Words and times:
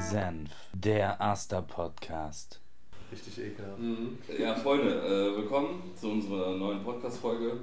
Senf, 0.00 0.50
der 0.72 1.20
Aster 1.20 1.60
Podcast. 1.60 2.60
Richtig 3.12 3.38
ekelhaft. 3.38 3.78
Mhm. 3.78 4.16
Ja, 4.38 4.54
Freunde, 4.54 4.90
äh, 4.90 5.36
willkommen 5.36 5.92
zu 6.00 6.08
unserer 6.10 6.56
neuen 6.56 6.82
Podcast-Folge. 6.82 7.58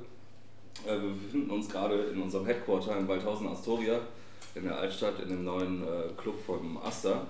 Äh, 0.85 0.91
wir 0.91 1.09
befinden 1.09 1.49
uns 1.49 1.67
gerade 1.67 1.95
in 1.95 2.21
unserem 2.21 2.45
Headquarter 2.45 2.97
in 2.97 3.07
Waldhausen 3.07 3.47
Astoria, 3.47 3.99
in 4.53 4.65
der 4.65 4.77
Altstadt, 4.77 5.19
in 5.21 5.29
dem 5.29 5.43
neuen 5.43 5.81
äh, 5.81 6.21
Club 6.21 6.35
vom 6.45 6.77
Aster. 6.77 7.25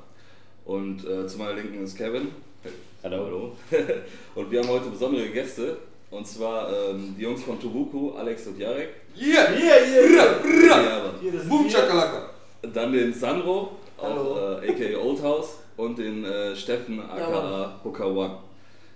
Und 0.66 1.06
äh, 1.06 1.26
zu 1.28 1.38
meiner 1.38 1.54
Linken 1.54 1.84
ist 1.84 1.96
Kevin. 1.96 2.30
Hallo. 3.02 3.26
Hallo. 3.26 3.58
und 4.36 4.52
wir 4.52 4.62
haben 4.62 4.70
heute 4.70 4.90
besondere 4.90 5.30
Gäste. 5.30 5.78
Und 6.12 6.28
zwar 6.28 6.70
ähm, 6.72 7.16
die 7.18 7.24
Jungs 7.24 7.44
von 7.44 7.60
Tubuku, 7.60 8.12
Alex 8.12 8.48
und 8.48 8.60
Jarek. 8.60 8.90
Yeah, 9.18 9.52
yeah, 9.52 9.78
yeah. 9.86 10.34
Brr, 10.42 10.68
Ja, 10.68 11.14
brr. 11.22 11.44
Boom, 11.48 11.70
Chakalaka. 11.70 12.32
Dann 12.62 12.92
den 12.92 13.14
Sandro. 13.14 13.78
Auch 14.02 14.62
äh, 14.62 14.70
aka 14.70 15.00
Old 15.00 15.22
House. 15.22 15.58
Und 15.78 15.98
den 15.98 16.26
äh, 16.26 16.56
Steffen, 16.56 17.00
aka 17.00 17.80
Hooker 17.84 18.08
One. 18.08 18.38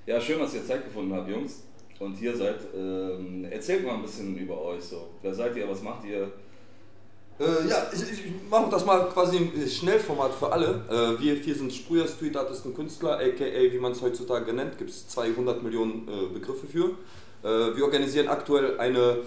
Ja, 0.06 0.20
schön, 0.20 0.40
dass 0.40 0.54
ihr 0.54 0.66
Zeit 0.66 0.84
gefunden 0.84 1.14
habt, 1.14 1.30
Jungs. 1.30 1.64
Und 2.00 2.16
hier 2.16 2.36
seid. 2.36 2.58
Ähm, 2.76 3.46
erzählt 3.50 3.86
mal 3.86 3.96
ein 3.96 4.02
bisschen 4.02 4.36
über 4.38 4.62
euch 4.62 4.84
so. 4.84 5.08
Wer 5.22 5.34
seid 5.34 5.56
ihr? 5.56 5.70
Was 5.70 5.82
macht 5.82 6.04
ihr? 6.06 6.30
Äh, 7.40 7.68
ja, 7.68 7.88
ich, 7.92 8.02
ich 8.02 8.32
mache 8.50 8.70
das 8.70 8.86
mal 8.86 9.10
quasi 9.10 9.38
im 9.38 9.68
Schnellformat 9.68 10.34
für 10.34 10.52
alle. 10.52 10.82
Äh, 10.90 11.22
wir 11.22 11.38
vier 11.38 11.56
sind 11.56 11.74
Sprüher, 11.74 12.08
Street 12.08 12.36
Artist 12.38 12.66
und 12.66 12.76
Künstler, 12.76 13.14
aka 13.14 13.46
wie 13.46 13.80
man 13.80 13.94
es 13.94 14.02
heutzutage 14.02 14.54
nennt, 14.54 14.78
gibt 14.78 14.92
es 14.92 15.08
200 15.08 15.64
Millionen 15.64 16.08
äh, 16.08 16.34
Begriffe 16.34 16.68
für. 16.68 16.92
Äh, 17.44 17.76
wir 17.76 17.86
organisieren 17.86 18.28
aktuell 18.28 18.80
eine 18.80 19.18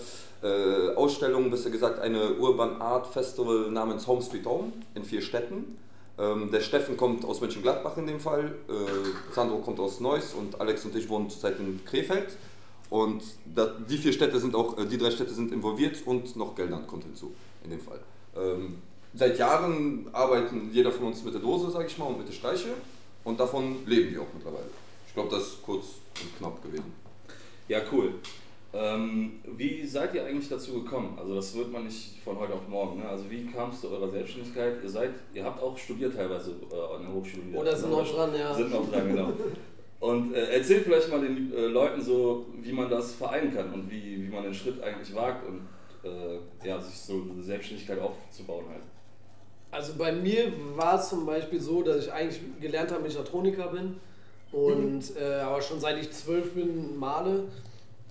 äh, 0.47 0.95
Ausstellung, 0.95 1.51
besser 1.51 1.71
gesagt 1.71 1.99
eine 1.99 2.35
Urban 2.35 2.81
Art 2.81 3.07
Festival 3.07 3.71
namens 3.71 4.07
Home 4.07 4.23
Street 4.23 4.47
Home 4.47 4.73
in 4.95 5.05
vier 5.05 5.23
Städten. 5.23 5.79
Ähm, 6.19 6.51
der 6.51 6.61
Steffen 6.61 6.97
kommt 6.97 7.25
aus 7.25 7.41
Mönchengladbach 7.41 7.97
in 7.97 8.07
dem 8.07 8.21
Fall, 8.21 8.55
äh, 8.69 9.33
Sandro 9.35 9.59
kommt 9.59 9.81
aus 9.81 10.01
Neuss 10.01 10.35
und 10.35 10.61
Alex 10.61 10.85
und 10.85 10.95
ich 10.97 11.09
wohnen 11.09 11.29
zurzeit 11.29 11.59
in 11.59 11.85
Krefeld. 11.85 12.37
Und 12.89 13.23
da, 13.55 13.67
die 13.67 13.99
vier 13.99 14.13
Städte 14.13 14.39
sind 14.39 14.55
auch, 14.55 14.79
äh, 14.79 14.87
die 14.87 14.97
drei 14.97 15.11
Städte 15.11 15.35
sind 15.35 15.53
involviert 15.53 16.07
und 16.07 16.37
noch 16.37 16.55
Geldern 16.55 16.87
kommt 16.87 17.05
hinzu 17.05 17.33
in 17.65 17.71
dem 17.71 17.81
Fall. 17.81 18.01
Ähm, 18.37 18.79
seit 19.15 19.39
Jahren 19.39 20.09
arbeiten 20.13 20.71
jeder 20.73 20.93
von 20.93 21.09
uns 21.09 21.23
mit 21.25 21.35
der 21.35 21.41
Dose, 21.41 21.71
sage 21.71 21.87
ich 21.87 21.99
mal, 21.99 22.07
und 22.07 22.19
mit 22.19 22.29
der 22.29 22.33
Streiche 22.33 22.69
und 23.25 23.41
davon 23.41 23.85
leben 23.87 24.13
wir 24.13 24.23
auch 24.23 24.33
mittlerweile. 24.33 24.71
Ich 25.09 25.15
glaube, 25.15 25.31
das 25.31 25.43
ist 25.49 25.63
kurz 25.63 25.85
und 26.23 26.39
knapp 26.39 26.63
gewesen. 26.63 26.93
Ja, 27.69 27.81
cool. 27.93 28.15
Ähm, 28.79 29.41
wie 29.57 29.87
seid 29.87 30.15
ihr 30.15 30.27
eigentlich 30.27 30.49
dazu 30.49 30.83
gekommen? 30.83 31.17
Also 31.19 31.35
das 31.35 31.57
wird 31.57 31.73
man 31.73 31.85
nicht 31.85 32.21
von 32.23 32.39
heute 32.39 32.53
auf 32.53 32.69
morgen. 32.69 33.01
Ne? 33.01 33.09
Also 33.09 33.31
wie 33.31 33.47
kam 33.47 33.71
es 33.71 33.81
zu 33.81 33.91
eurer 33.91 34.11
Selbstständigkeit? 34.11 34.83
Ihr 34.83 34.91
seid, 34.91 35.11
ihr 35.33 35.45
habt 35.45 35.63
auch 35.63 35.79
studiert 35.79 36.15
teilweise 36.15 36.51
äh, 36.51 36.95
an 36.95 37.03
der 37.03 37.13
Hochschule. 37.13 37.57
Oder 37.57 37.75
sind 37.75 37.91
noch 37.91 38.07
dran, 38.07 38.35
ja. 38.39 38.53
Sind 38.53 38.71
noch 38.71 38.91
dran, 38.91 39.09
genau. 39.09 39.33
Und 39.99 40.35
äh, 40.35 40.57
erzählt 40.57 40.85
vielleicht 40.85 41.11
mal 41.11 41.21
den 41.21 41.53
äh, 41.55 41.67
Leuten 41.67 42.03
so, 42.03 42.47
wie 42.61 42.73
man 42.73 42.91
das 42.91 43.15
vereinen 43.15 43.55
kann 43.55 43.73
und 43.73 43.91
wie, 43.91 44.23
wie 44.23 44.29
man 44.29 44.43
den 44.43 44.53
Schritt 44.53 44.83
eigentlich 44.83 45.15
wagt 45.15 45.47
und 45.49 45.67
äh, 46.05 46.39
ja, 46.67 46.79
sich 46.79 46.99
so 46.99 47.23
eine 47.33 47.43
Selbstständigkeit 47.43 47.99
aufzubauen 47.99 48.67
halt. 48.69 48.83
Also 49.71 49.95
bei 49.97 50.13
mir 50.13 50.53
war 50.75 51.01
es 51.01 51.09
zum 51.09 51.25
Beispiel 51.25 51.61
so, 51.61 51.83
dass 51.83 52.05
ich 52.05 52.13
eigentlich 52.13 52.41
gelernter 52.61 53.01
Mechatroniker 53.01 53.69
bin 53.69 53.97
und 54.53 55.03
äh, 55.19 55.41
aber 55.41 55.61
schon 55.63 55.81
seit 55.81 55.99
ich 55.99 56.13
zwölf 56.13 56.53
bin 56.53 56.99
male 56.99 57.45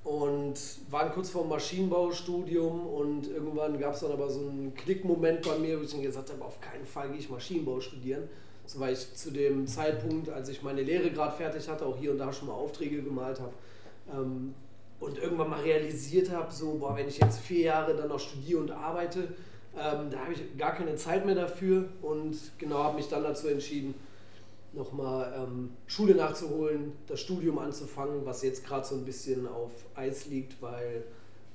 und 0.06 0.54
waren 0.92 1.12
kurz 1.12 1.32
vor 1.32 1.42
dem 1.42 1.50
Maschinenbaustudium 1.50 2.86
und 2.86 3.28
irgendwann 3.28 3.80
gab 3.80 3.96
es 3.96 4.02
dann 4.02 4.12
aber 4.12 4.30
so 4.30 4.40
einen 4.40 4.74
Klickmoment 4.76 5.42
bei 5.42 5.58
mir, 5.58 5.80
wo 5.80 5.84
ich 5.84 5.92
dann 5.92 6.04
gesagt 6.04 6.32
habe, 6.32 6.46
auf 6.46 6.62
keinen 6.62 6.86
Fall 6.86 7.10
gehe 7.10 7.18
ich 7.18 7.30
Maschinenbau 7.30 7.82
studieren. 7.82 8.30
So, 8.68 8.80
weil 8.80 8.94
ich 8.94 9.16
zu 9.16 9.32
dem 9.32 9.66
Zeitpunkt, 9.66 10.30
als 10.30 10.50
ich 10.50 10.62
meine 10.62 10.84
Lehre 10.84 11.10
gerade 11.10 11.36
fertig 11.36 11.68
hatte, 11.68 11.86
auch 11.86 11.98
hier 11.98 12.12
und 12.12 12.20
da 12.20 12.32
schon 12.32 12.48
mal 12.48 12.54
Aufträge 12.54 13.02
gemalt 13.02 13.40
habe 13.40 13.54
ähm, 14.14 14.54
und 15.00 15.18
irgendwann 15.18 15.50
mal 15.50 15.62
realisiert 15.62 16.30
habe, 16.30 16.54
so, 16.54 16.76
boah, 16.76 16.96
wenn 16.96 17.08
ich 17.08 17.18
jetzt 17.18 17.40
vier 17.40 17.62
Jahre 17.62 17.96
dann 17.96 18.10
noch 18.10 18.20
studiere 18.20 18.60
und 18.60 18.72
arbeite, 18.72 19.30
ähm, 19.76 20.12
da 20.12 20.20
habe 20.20 20.34
ich 20.34 20.56
gar 20.56 20.76
keine 20.76 20.96
Zeit 20.96 21.26
mehr 21.26 21.36
dafür 21.36 21.90
und 22.04 22.38
genau 22.60 22.84
habe 22.84 22.98
mich 22.98 23.08
dann 23.08 23.24
dazu 23.24 23.48
entschieden, 23.48 23.96
nochmal 24.76 25.34
ähm, 25.38 25.72
Schule 25.88 26.16
nachzuholen, 26.16 26.94
das 27.08 27.22
Studium 27.22 27.60
anzufangen, 27.60 28.26
was 28.26 28.44
jetzt 28.44 28.66
gerade 28.66 28.86
so 28.86 28.96
ein 28.96 29.06
bisschen 29.06 29.48
auf 29.48 29.72
Eis 29.96 30.28
liegt, 30.28 30.62
weil 30.62 31.04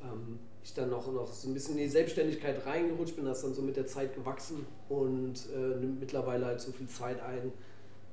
ähm, 0.03 0.39
ich 0.63 0.75
dann 0.75 0.91
noch, 0.91 1.11
noch 1.13 1.33
so 1.33 1.49
ein 1.49 1.55
bisschen 1.55 1.77
in 1.77 1.85
die 1.85 1.89
Selbstständigkeit 1.89 2.67
reingerutscht 2.67 3.17
bin, 3.17 3.25
das 3.25 3.39
ist 3.39 3.45
dann 3.45 3.55
so 3.55 3.63
mit 3.63 3.77
der 3.77 3.87
Zeit 3.87 4.15
gewachsen 4.15 4.67
und 4.89 5.35
äh, 5.55 5.77
nimmt 5.79 6.01
mittlerweile 6.01 6.47
halt 6.47 6.61
so 6.61 6.73
viel 6.73 6.89
Zeit 6.89 7.21
ein, 7.21 7.53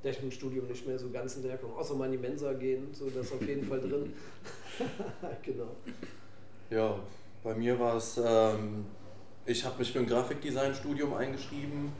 dass 0.04 0.16
ich 0.16 0.24
mit 0.24 0.32
dem 0.32 0.36
Studium 0.36 0.68
nicht 0.68 0.88
mehr 0.88 1.00
so 1.00 1.10
ganz 1.10 1.34
hinterherkomme, 1.34 1.74
außer 1.76 1.96
mal 1.96 2.06
in 2.06 2.14
die 2.14 2.18
Mensa 2.18 2.54
gehen, 2.54 2.88
so 2.94 3.10
das 3.10 3.28
ist 3.28 3.34
auf 3.34 3.48
jeden 3.48 3.66
Fall 3.66 3.80
drin. 3.80 4.14
genau. 5.44 5.76
Ja, 6.70 7.00
bei 7.44 7.56
mir 7.56 7.80
war 7.80 7.98
es, 7.98 8.20
ähm, 8.24 8.86
ich 9.46 9.64
habe 9.66 9.80
mich 9.80 9.92
für 9.92 10.00
ein 10.00 10.08
Grafikdesign-Studium 10.08 11.14
eingeschrieben 11.14 11.92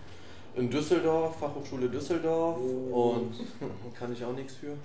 in 0.58 0.70
Düsseldorf, 0.70 1.40
Fachhochschule 1.40 1.88
Düsseldorf 1.88 2.60
und 2.92 3.34
kann 3.98 4.12
ich 4.12 4.24
auch 4.24 4.34
nichts 4.34 4.56
für. 4.56 4.76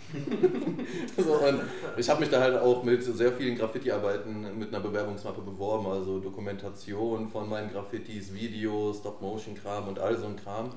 so, 1.23 1.35
und 1.35 1.61
ich 1.97 2.09
habe 2.09 2.21
mich 2.21 2.31
da 2.31 2.41
halt 2.41 2.59
auch 2.59 2.83
mit 2.83 3.03
sehr 3.03 3.33
vielen 3.33 3.57
Graffiti-Arbeiten 3.57 4.59
mit 4.59 4.69
einer 4.69 4.83
Bewerbungsmappe 4.83 5.41
beworben, 5.41 5.87
also 5.87 6.21
Dokumentation 6.21 7.29
von 7.29 7.49
meinen 7.49 7.73
Graffitis, 7.73 8.35
Videos, 8.35 8.99
Stop-Motion-Kram 8.99 9.89
und 9.89 9.99
all 9.99 10.17
so 10.17 10.27
ein 10.27 10.37
Kram. 10.37 10.71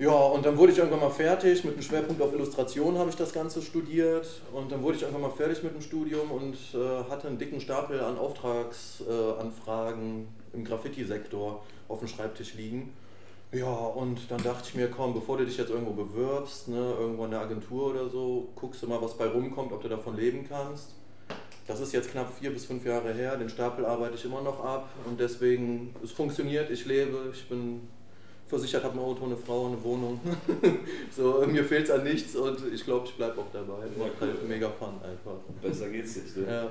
Ja, 0.00 0.12
und 0.12 0.46
dann 0.46 0.56
wurde 0.56 0.72
ich 0.72 0.78
irgendwann 0.78 1.00
mal 1.00 1.10
fertig, 1.10 1.62
mit 1.62 1.74
einem 1.74 1.82
Schwerpunkt 1.82 2.22
auf 2.22 2.32
Illustration 2.32 2.96
habe 2.96 3.10
ich 3.10 3.16
das 3.16 3.34
Ganze 3.34 3.60
studiert 3.60 4.26
und 4.52 4.72
dann 4.72 4.82
wurde 4.82 4.96
ich 4.96 5.02
irgendwann 5.02 5.22
mal 5.22 5.36
fertig 5.36 5.62
mit 5.62 5.74
dem 5.74 5.82
Studium 5.82 6.30
und 6.30 6.56
äh, 6.72 7.04
hatte 7.10 7.28
einen 7.28 7.36
dicken 7.36 7.60
Stapel 7.60 8.00
an 8.00 8.16
Auftragsanfragen 8.16 10.22
äh, 10.22 10.56
im 10.56 10.64
Graffiti-Sektor 10.64 11.62
auf 11.88 11.98
dem 11.98 12.08
Schreibtisch 12.08 12.54
liegen. 12.54 12.94
Ja, 13.52 13.66
und 13.66 14.30
dann 14.30 14.42
dachte 14.42 14.68
ich 14.68 14.74
mir, 14.76 14.88
komm, 14.88 15.12
bevor 15.12 15.38
du 15.38 15.44
dich 15.44 15.56
jetzt 15.56 15.70
irgendwo 15.70 15.92
bewirbst, 15.92 16.68
ne, 16.68 16.94
irgendwo 16.98 17.24
in 17.24 17.32
der 17.32 17.40
Agentur 17.40 17.90
oder 17.90 18.08
so, 18.08 18.48
guckst 18.54 18.82
du 18.82 18.86
mal, 18.86 19.02
was 19.02 19.18
bei 19.18 19.26
rumkommt, 19.26 19.72
ob 19.72 19.82
du 19.82 19.88
davon 19.88 20.16
leben 20.16 20.46
kannst. 20.48 20.94
Das 21.66 21.80
ist 21.80 21.92
jetzt 21.92 22.10
knapp 22.12 22.32
vier 22.38 22.52
bis 22.52 22.66
fünf 22.66 22.84
Jahre 22.84 23.12
her, 23.12 23.36
den 23.36 23.48
Stapel 23.48 23.84
arbeite 23.84 24.14
ich 24.14 24.24
immer 24.24 24.40
noch 24.42 24.64
ab 24.64 24.88
und 25.04 25.18
deswegen, 25.18 25.94
es 26.02 26.12
funktioniert, 26.12 26.70
ich 26.70 26.86
lebe, 26.86 27.32
ich 27.32 27.48
bin 27.48 27.80
versichert, 28.50 28.84
habe 28.84 28.98
ein 28.98 29.04
Auto, 29.04 29.24
eine 29.24 29.36
Frau, 29.36 29.66
eine 29.66 29.82
Wohnung. 29.82 30.20
so, 31.16 31.44
mir 31.46 31.64
fehlt 31.64 31.84
es 31.84 31.90
an 31.90 32.04
nichts 32.04 32.36
und 32.36 32.72
ich 32.72 32.84
glaube, 32.84 33.06
ich 33.06 33.14
bleibe 33.14 33.40
auch 33.40 33.50
dabei. 33.52 33.84
Macht 33.96 34.20
halt 34.20 34.48
mega 34.48 34.68
Fun 34.68 34.94
einfach. 35.02 35.38
Besser 35.62 35.88
geht's 35.88 36.16
nicht, 36.16 36.36
ne? 36.36 36.46
Ja. 36.46 36.70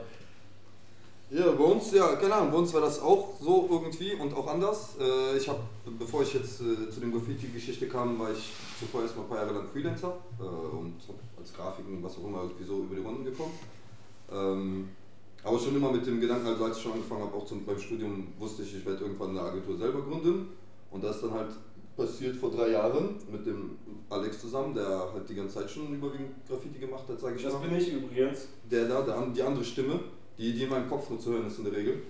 Ja, 1.32 1.52
bei 1.52 1.64
uns, 1.64 1.92
ja, 1.92 2.16
keine 2.16 2.34
Ahnung, 2.34 2.52
bei 2.52 2.58
uns 2.58 2.74
war 2.74 2.82
das 2.82 3.00
auch 3.02 3.36
so 3.40 3.68
irgendwie 3.70 4.14
und 4.16 4.34
auch 4.34 4.48
anders. 4.48 4.96
Äh, 5.00 5.38
ich 5.38 5.48
habe, 5.48 5.60
bevor 6.00 6.24
ich 6.24 6.34
jetzt 6.34 6.60
äh, 6.62 6.90
zu 6.90 7.00
dem 7.00 7.12
Graffiti-Geschichte 7.12 7.88
kam, 7.88 8.18
war 8.18 8.32
ich 8.32 8.52
zuvor 8.80 9.04
erstmal 9.04 9.26
ein 9.26 9.30
paar 9.30 9.38
Jahre 9.38 9.54
lang 9.54 9.68
Freelancer 9.68 10.18
äh, 10.40 10.44
und 10.44 10.96
hab 11.08 11.16
als 11.40 11.54
Grafiken 11.54 11.98
und 11.98 12.04
was 12.04 12.18
auch 12.18 12.26
immer 12.28 12.42
irgendwie 12.42 12.64
so 12.64 12.80
über 12.80 12.96
die 12.96 13.02
Runden 13.02 13.24
gekommen. 13.26 13.52
Ähm, 14.32 14.90
aber 15.44 15.60
schon 15.60 15.76
immer 15.76 15.92
mit 15.92 16.06
dem 16.06 16.20
Gedanken, 16.20 16.48
also 16.48 16.66
als 16.66 16.78
ich 16.78 16.84
schon 16.84 16.94
angefangen 16.94 17.22
habe, 17.22 17.36
auch 17.38 17.46
zum, 17.46 17.64
beim 17.64 17.80
Studium, 17.80 18.28
wusste 18.40 18.64
ich, 18.64 18.78
ich 18.78 18.86
werde 18.86 19.04
irgendwann 19.04 19.30
eine 19.30 19.42
Agentur 19.42 19.78
selber 19.78 20.02
gründen. 20.02 20.50
Und 20.90 21.04
das 21.04 21.18
ist 21.18 21.24
dann 21.26 21.34
halt 21.36 21.52
passiert 21.96 22.36
vor 22.38 22.50
drei 22.50 22.70
Jahren 22.70 23.16
mit 23.32 23.46
dem 23.46 23.78
Alex 24.10 24.42
zusammen, 24.42 24.74
der 24.74 24.88
halt 25.14 25.30
die 25.30 25.36
ganze 25.36 25.60
Zeit 25.60 25.70
schon 25.70 25.94
überwiegend 25.94 26.32
Graffiti 26.48 26.80
gemacht 26.80 27.04
hat, 27.08 27.20
sage 27.20 27.36
ich 27.36 27.44
Das 27.44 27.54
mal. 27.54 27.60
bin 27.68 27.78
ich 27.78 27.94
übrigens. 27.94 28.48
Der 28.72 28.88
da, 28.88 29.02
der, 29.02 29.22
die 29.28 29.44
andere 29.44 29.64
Stimme, 29.64 30.00
die, 30.40 30.54
die 30.54 30.64
in 30.64 30.70
meinem 30.70 30.90
Kopf 30.90 31.10
nur 31.10 31.20
zu 31.20 31.32
hören 31.32 31.48
ist 31.48 31.60
in 31.60 31.66
der 31.66 31.74
Regel. 31.74 32.02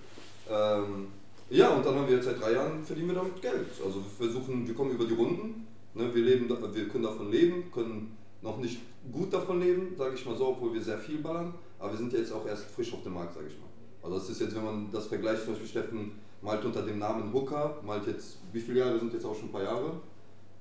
Ähm, 0.48 1.08
ja, 1.50 1.70
und 1.70 1.84
dann 1.84 1.96
haben 1.96 2.06
wir 2.06 2.14
jetzt 2.14 2.26
seit 2.26 2.40
drei 2.40 2.52
Jahren 2.52 2.84
verdienen 2.84 3.08
wir 3.08 3.16
damit 3.16 3.42
Geld. 3.42 3.66
Also 3.84 3.96
wir 3.96 4.26
versuchen, 4.26 4.66
wir 4.66 4.74
kommen 4.74 4.92
über 4.92 5.04
die 5.04 5.14
Runden, 5.14 5.66
ne, 5.94 6.14
wir, 6.14 6.22
leben, 6.22 6.48
wir 6.48 6.88
können 6.88 7.04
davon 7.04 7.30
leben, 7.30 7.70
können 7.72 8.16
noch 8.40 8.58
nicht 8.58 8.78
gut 9.12 9.32
davon 9.32 9.60
leben, 9.60 9.94
sage 9.96 10.14
ich 10.14 10.24
mal 10.24 10.36
so, 10.36 10.48
obwohl 10.48 10.72
wir 10.72 10.82
sehr 10.82 10.98
viel 10.98 11.18
ballern, 11.18 11.52
aber 11.78 11.90
wir 11.90 11.98
sind 11.98 12.12
jetzt 12.12 12.32
auch 12.32 12.46
erst 12.46 12.66
frisch 12.66 12.92
auf 12.94 13.02
dem 13.02 13.14
Markt, 13.14 13.34
sage 13.34 13.48
ich 13.48 13.58
mal. 13.58 13.66
Also 14.02 14.18
das 14.18 14.30
ist 14.30 14.40
jetzt, 14.40 14.54
wenn 14.54 14.64
man 14.64 14.90
das 14.92 15.08
vergleicht, 15.08 15.42
zum 15.42 15.54
Beispiel 15.54 15.68
Steffen 15.68 16.12
malt 16.40 16.64
unter 16.64 16.82
dem 16.82 16.98
Namen 16.98 17.32
Hooker, 17.32 17.78
malt 17.84 18.06
jetzt, 18.06 18.38
wie 18.52 18.60
viele 18.60 18.80
Jahre 18.80 18.98
sind 18.98 19.12
jetzt 19.12 19.26
auch 19.26 19.34
schon 19.34 19.48
ein 19.48 19.52
paar 19.52 19.64
Jahre, 19.64 19.92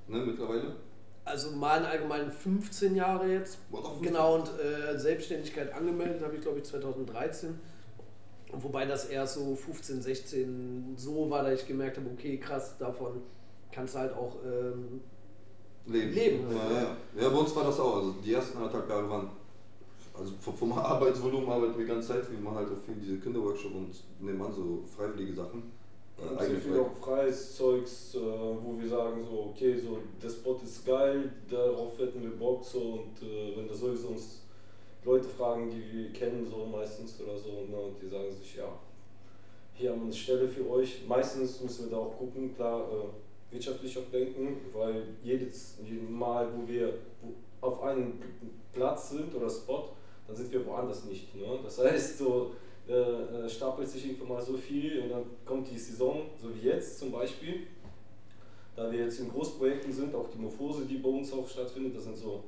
ne, 0.07 0.19
mittlerweile? 0.25 0.75
Also 1.29 1.51
malen 1.51 1.85
allgemein 1.85 2.31
15 2.31 2.95
Jahre 2.95 3.31
jetzt. 3.31 3.59
Genau, 4.01 4.35
und 4.35 4.49
äh, 4.59 4.97
Selbstständigkeit 4.97 5.71
angemeldet 5.73 6.21
habe 6.23 6.35
ich 6.35 6.41
glaube 6.41 6.57
ich 6.59 6.65
2013. 6.65 7.59
Und 8.51 8.63
wobei 8.63 8.85
das 8.85 9.05
erst 9.05 9.35
so 9.35 9.55
15, 9.55 10.01
16 10.01 10.93
so 10.97 11.29
war, 11.29 11.43
dass 11.43 11.61
ich 11.61 11.67
gemerkt 11.67 11.97
habe, 11.97 12.09
okay, 12.11 12.37
krass, 12.37 12.75
davon 12.79 13.21
kannst 13.71 13.93
du 13.93 13.99
halt 13.99 14.13
auch 14.13 14.37
ähm, 14.43 15.01
Leben. 15.85 16.13
Leben 16.13 16.47
halt, 16.47 16.57
ja, 16.71 16.81
ja. 16.81 16.97
ja, 17.23 17.29
bei 17.29 17.37
uns 17.37 17.55
war 17.55 17.63
das 17.63 17.79
auch. 17.79 17.97
Also 17.97 18.15
die 18.25 18.33
ersten 18.33 18.57
anderthalb 18.57 18.89
Jahre 18.89 19.09
waren, 19.09 19.29
also 20.17 20.33
vom- 20.41 20.73
Arbeitsvolumen 20.77 21.47
arbeiten 21.49 21.77
wir 21.77 21.85
die 21.85 21.91
ganze 21.91 22.07
Zeit. 22.09 22.31
Wir 22.31 22.39
machen 22.39 22.57
halt 22.57 22.69
auch 22.69 22.85
viel 22.85 22.95
diese 22.95 23.17
Kinderworkshop 23.17 23.73
und 23.75 23.91
nehmen 24.19 24.41
an 24.41 24.51
so 24.53 24.83
freiwillige 24.95 25.33
Sachen. 25.35 25.71
Und 26.21 26.39
sehr 26.39 26.57
viel 26.57 26.79
auch 26.79 26.91
freies 27.01 27.55
Zeugs, 27.55 28.15
äh, 28.15 28.19
wo 28.19 28.79
wir 28.79 28.87
sagen 28.87 29.23
so, 29.23 29.51
okay, 29.51 29.77
so 29.77 29.99
der 30.21 30.29
Spot 30.29 30.59
ist 30.63 30.85
geil, 30.85 31.31
darauf 31.49 31.97
hätten 31.99 32.21
wir 32.21 32.31
Bock 32.31 32.63
so 32.63 32.79
und 32.79 33.27
äh, 33.27 33.55
wenn 33.55 33.67
das 33.67 33.79
sowieso 33.79 34.09
uns 34.09 34.41
Leute 35.05 35.27
fragen, 35.29 35.69
die 35.69 35.97
wir 35.97 36.11
kennen 36.11 36.45
so 36.49 36.65
meistens 36.65 37.19
oder 37.21 37.37
so, 37.37 37.65
ne, 37.69 37.77
und 37.77 38.01
die 38.01 38.09
sagen 38.09 38.31
sich, 38.31 38.57
ja, 38.57 38.69
hier 39.73 39.91
haben 39.91 39.99
wir 39.99 40.05
eine 40.05 40.13
Stelle 40.13 40.47
für 40.47 40.69
euch. 40.69 41.03
Meistens 41.07 41.61
müssen 41.61 41.85
wir 41.85 41.91
da 41.91 42.03
auch 42.03 42.17
gucken, 42.17 42.53
klar, 42.53 42.81
äh, 42.91 43.53
wirtschaftlich 43.53 43.97
auch 43.97 44.11
denken, 44.11 44.57
weil 44.73 45.03
jedes, 45.23 45.77
jedes 45.83 46.09
Mal, 46.09 46.47
wo 46.55 46.67
wir 46.67 46.93
wo 47.21 47.33
auf 47.65 47.81
einem 47.83 48.13
Platz 48.73 49.11
sind 49.11 49.33
oder 49.33 49.49
Spot, 49.49 49.89
dann 50.27 50.35
sind 50.35 50.51
wir 50.51 50.65
woanders 50.65 51.05
nicht. 51.05 51.35
Ne? 51.35 51.59
Das 51.63 51.79
heißt, 51.79 52.19
so 52.19 52.51
äh, 52.89 53.45
äh, 53.45 53.49
stapelt 53.49 53.87
sich 53.87 54.05
irgendwann 54.07 54.29
mal 54.29 54.41
so 54.41 54.57
viel 54.57 55.01
und 55.01 55.09
dann 55.09 55.23
kommt 55.45 55.69
die 55.69 55.77
Saison, 55.77 56.23
so 56.41 56.47
wie 56.55 56.67
jetzt 56.67 56.99
zum 56.99 57.11
Beispiel. 57.11 57.61
Da 58.75 58.91
wir 58.91 58.99
jetzt 59.05 59.19
in 59.19 59.29
Großprojekten 59.29 59.91
sind, 59.91 60.15
auch 60.15 60.27
die 60.29 60.37
Morphose, 60.39 60.85
die 60.85 60.97
bei 60.97 61.09
uns 61.09 61.33
auch 61.33 61.47
stattfindet, 61.47 61.95
das 61.97 62.05
sind 62.05 62.17
so 62.17 62.43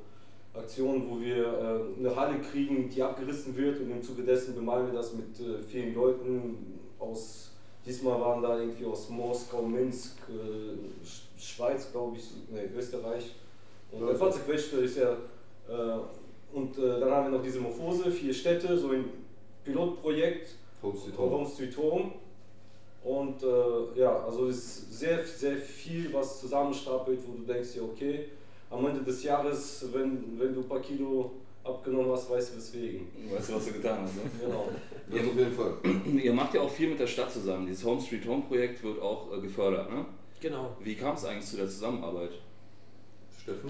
Aktionen, 0.54 1.10
wo 1.10 1.20
wir 1.20 1.36
äh, 1.46 2.00
eine 2.00 2.16
Halle 2.16 2.40
kriegen, 2.40 2.90
die 2.90 3.02
abgerissen 3.04 3.56
wird 3.56 3.80
und 3.82 3.92
im 3.92 4.02
Zuge 4.02 4.24
dessen 4.24 4.56
bemalen 4.56 4.88
wir 4.88 4.94
das 4.94 5.14
mit 5.14 5.40
äh, 5.40 5.62
vielen 5.62 5.94
Leuten 5.94 6.80
aus, 7.00 7.52
diesmal 7.86 8.20
waren 8.20 8.42
da 8.42 8.60
irgendwie 8.60 8.86
aus 8.86 9.10
Moskau, 9.10 9.62
Minsk, 9.64 10.18
äh, 10.30 11.06
Sch- 11.06 11.38
Schweiz, 11.56 11.92
glaube 11.92 12.18
ich, 12.18 12.24
nee, 12.52 12.70
Österreich. 12.78 13.36
Und 13.92 14.08
der 14.08 14.16
Fahrzeugwächter 14.16 14.80
ist 14.80 14.98
ja, 14.98 15.12
äh, 15.70 16.00
und 16.54 16.78
äh, 16.78 17.00
dann 17.00 17.12
haben 17.12 17.32
wir 17.32 17.38
noch 17.38 17.44
diese 17.44 17.60
Morphose, 17.60 18.10
vier 18.12 18.34
Städte, 18.34 18.78
so 18.78 18.90
ein 18.92 19.06
Pilotprojekt, 19.64 20.56
Home 20.82 20.98
Street 20.98 21.18
Home, 21.18 21.32
Home. 21.32 21.50
Street 21.50 21.78
Home. 21.78 22.12
Und 23.04 23.42
äh, 23.42 24.00
ja, 24.00 24.24
also 24.24 24.48
es 24.48 24.58
ist 24.58 25.00
sehr, 25.00 25.26
sehr 25.26 25.58
viel, 25.58 26.14
was 26.14 26.40
zusammenstapelt, 26.40 27.20
wo 27.28 27.34
du 27.34 27.52
denkst, 27.52 27.76
ja, 27.76 27.82
okay, 27.82 28.26
am 28.70 28.86
Ende 28.86 29.02
des 29.02 29.24
Jahres, 29.24 29.86
wenn, 29.92 30.40
wenn 30.40 30.54
du 30.54 30.62
ein 30.62 30.68
paar 30.68 30.82
Kilo 30.82 31.32
abgenommen 31.64 32.12
hast, 32.12 32.30
weißt 32.30 32.54
du 32.54 32.58
weswegen. 32.58 33.08
Weißt 33.32 33.50
du, 33.50 33.56
was 33.56 33.66
du 33.66 33.74
getan 33.74 34.00
hast, 34.04 34.16
ne? 34.16 34.22
Genau. 34.42 34.70
Das 35.10 35.20
auf 35.20 35.38
jeden 35.38 35.54
Fall. 35.54 35.74
Ihr 36.24 36.34
macht 36.34 36.54
ja 36.54 36.62
auch 36.62 36.70
viel 36.70 36.90
mit 36.90 37.00
der 37.00 37.08
Stadt 37.08 37.32
zusammen. 37.32 37.66
Dieses 37.66 37.84
Home 37.84 38.02
Street 38.02 38.26
Home 38.28 38.44
Projekt 38.48 38.84
wird 38.84 39.02
auch 39.02 39.36
äh, 39.36 39.42
gefördert, 39.42 39.92
ne? 39.92 40.06
Genau. 40.40 40.76
Wie 40.80 40.96
kam 40.96 41.16
es 41.16 41.26
eigentlich 41.26 41.46
zu 41.46 41.58
der 41.58 41.68
Zusammenarbeit? 41.68 42.32
Steffen? 43.42 43.70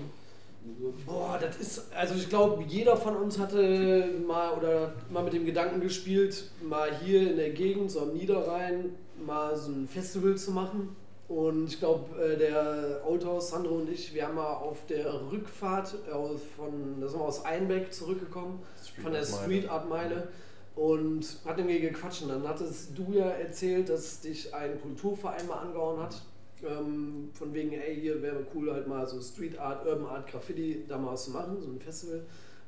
Boah, 1.05 1.39
das 1.39 1.57
ist, 1.57 1.93
also 1.93 2.15
ich 2.15 2.29
glaube, 2.29 2.63
jeder 2.67 2.95
von 2.95 3.15
uns 3.15 3.39
hatte 3.39 4.09
mal 4.25 4.53
oder 4.53 4.93
mal 5.09 5.23
mit 5.23 5.33
dem 5.33 5.45
Gedanken 5.45 5.81
gespielt, 5.81 6.51
mal 6.61 6.95
hier 7.03 7.31
in 7.31 7.37
der 7.37 7.49
Gegend, 7.51 7.89
so 7.91 8.01
am 8.01 8.13
Niederrhein, 8.13 8.95
mal 9.25 9.55
so 9.55 9.71
ein 9.71 9.87
Festival 9.87 10.35
zu 10.35 10.51
machen. 10.51 10.95
Und 11.27 11.67
ich 11.67 11.79
glaube, 11.79 12.21
äh, 12.21 12.37
der 12.37 13.01
Oldhaus, 13.07 13.51
Sandro 13.51 13.75
und 13.75 13.89
ich, 13.89 14.13
wir 14.13 14.27
haben 14.27 14.35
mal 14.35 14.53
auf 14.53 14.85
der 14.87 15.31
Rückfahrt 15.31 15.95
aus, 16.11 16.41
von, 16.57 16.99
da 16.99 17.07
sind 17.07 17.19
wir 17.19 17.25
aus 17.25 17.45
Einbeck 17.45 17.93
zurückgekommen, 17.93 18.59
von 19.01 19.13
der 19.13 19.23
Street 19.23 19.69
Art 19.69 19.87
Meile 19.89 20.27
und 20.75 21.25
hatten 21.45 21.61
irgendwie 21.61 21.79
gequatscht. 21.79 22.23
Und 22.23 22.29
dann 22.29 22.47
hattest 22.47 22.97
du 22.97 23.13
ja 23.13 23.29
erzählt, 23.29 23.89
dass 23.89 24.21
dich 24.21 24.53
ein 24.53 24.81
Kulturverein 24.81 25.47
mal 25.47 25.59
angehauen 25.59 26.01
hat. 26.01 26.21
Ähm, 26.63 27.29
von 27.33 27.53
wegen, 27.53 27.71
ey, 27.73 27.99
hier 27.99 28.21
wäre 28.21 28.45
cool, 28.53 28.71
halt 28.71 28.87
mal 28.87 29.07
so 29.07 29.19
Street 29.19 29.57
Art, 29.57 29.85
Urban 29.85 30.05
Art, 30.05 30.27
Graffiti 30.27 30.83
da 30.87 30.97
mal 30.97 31.13
was 31.13 31.25
zu 31.25 31.31
machen, 31.31 31.59
so 31.59 31.67
ein 31.67 31.79
Festival. 31.79 32.23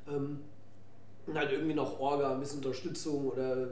Ähm, 0.08 0.40
und 1.28 1.38
halt 1.38 1.52
irgendwie 1.52 1.76
noch 1.76 2.00
Orga, 2.00 2.34
ein 2.34 2.40
bisschen 2.40 2.58
Unterstützung 2.58 3.28
oder. 3.28 3.68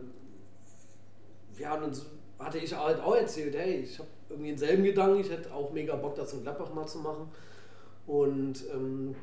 Ja, 1.57 1.75
und 1.75 1.81
dann 1.81 2.01
hatte 2.39 2.59
ich 2.59 2.75
halt 2.75 3.01
auch 3.01 3.15
erzählt, 3.15 3.55
hey, 3.55 3.79
ich 3.79 3.99
habe 3.99 4.09
irgendwie 4.29 4.49
denselben 4.49 4.83
Gedanken, 4.83 5.19
ich 5.19 5.29
hätte 5.29 5.53
auch 5.53 5.71
mega 5.71 5.95
Bock, 5.95 6.15
das 6.15 6.33
in 6.33 6.43
Gladbach 6.43 6.73
mal 6.73 6.87
zu 6.87 6.99
machen. 6.99 7.29
Und 8.07 8.63
ähm, 8.73 9.15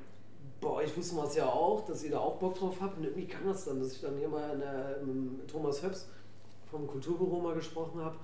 bei 0.61 0.69
euch 0.69 0.97
wussten 0.97 1.17
wir 1.17 1.25
es 1.25 1.37
ja 1.37 1.47
auch, 1.47 1.85
dass 1.85 2.05
ihr 2.05 2.11
da 2.11 2.19
auch 2.19 2.37
Bock 2.37 2.55
drauf 2.55 2.77
habt. 2.81 2.99
Und 2.99 3.05
irgendwie 3.05 3.27
kam 3.27 3.47
das 3.47 3.65
dann, 3.65 3.81
dass 3.81 3.93
ich 3.93 4.01
dann 4.01 4.17
hier 4.19 4.29
mal 4.29 4.53
in 4.55 4.61
der, 4.61 4.99
mit 5.05 5.49
Thomas 5.49 5.83
Höps 5.83 6.09
vom 6.71 6.87
Kulturbüro 6.87 7.41
mal 7.41 7.55
gesprochen 7.55 8.01
habe 8.05 8.17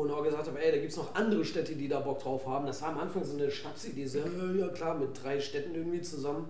und 0.00 0.10
auch 0.10 0.22
gesagt 0.22 0.46
habe, 0.46 0.62
ey, 0.62 0.72
da 0.72 0.78
gibt 0.78 0.90
es 0.90 0.96
noch 0.96 1.14
andere 1.14 1.44
Städte, 1.44 1.74
die 1.74 1.88
da 1.88 2.00
Bock 2.00 2.18
drauf 2.20 2.46
haben. 2.46 2.66
Das 2.66 2.82
war 2.82 2.90
am 2.90 2.98
Anfang 2.98 3.24
so 3.24 3.34
eine 3.36 3.50
Schnapsidee, 3.50 4.06
so, 4.06 4.18
äh, 4.20 4.58
ja 4.58 4.68
klar, 4.68 4.96
mit 4.98 5.10
drei 5.22 5.40
Städten 5.40 5.74
irgendwie 5.74 6.02
zusammen. 6.02 6.48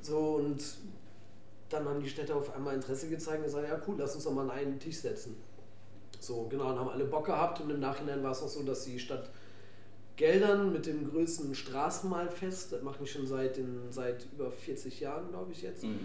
So 0.00 0.18
und 0.36 0.62
dann 1.70 1.84
haben 1.86 2.00
die 2.00 2.08
Städte 2.08 2.34
auf 2.34 2.54
einmal 2.54 2.74
Interesse 2.74 3.08
gezeigt 3.08 3.38
und 3.38 3.44
gesagt, 3.44 3.68
ja 3.68 3.80
cool, 3.86 3.96
lass 3.98 4.14
uns 4.14 4.24
doch 4.24 4.32
mal 4.32 4.42
an 4.42 4.50
einen 4.50 4.78
Tisch 4.78 4.96
setzen. 4.98 5.36
So, 6.20 6.46
genau, 6.48 6.64
dann 6.70 6.78
haben 6.78 6.88
alle 6.88 7.04
Bock 7.04 7.26
gehabt 7.26 7.60
und 7.60 7.70
im 7.70 7.80
Nachhinein 7.80 8.22
war 8.22 8.32
es 8.32 8.42
auch 8.42 8.48
so, 8.48 8.62
dass 8.62 8.84
die 8.84 8.98
Stadt 8.98 9.30
Geldern 10.16 10.72
mit 10.72 10.86
dem 10.86 11.08
größten 11.08 11.54
Straßenmalfest, 11.54 12.72
das 12.72 12.82
mache 12.82 13.04
ich 13.04 13.12
schon 13.12 13.26
seit, 13.26 13.56
den, 13.56 13.82
seit 13.90 14.26
über 14.32 14.50
40 14.50 14.98
Jahren, 15.00 15.28
glaube 15.28 15.52
ich 15.52 15.62
jetzt, 15.62 15.84
Mhm. 15.84 15.98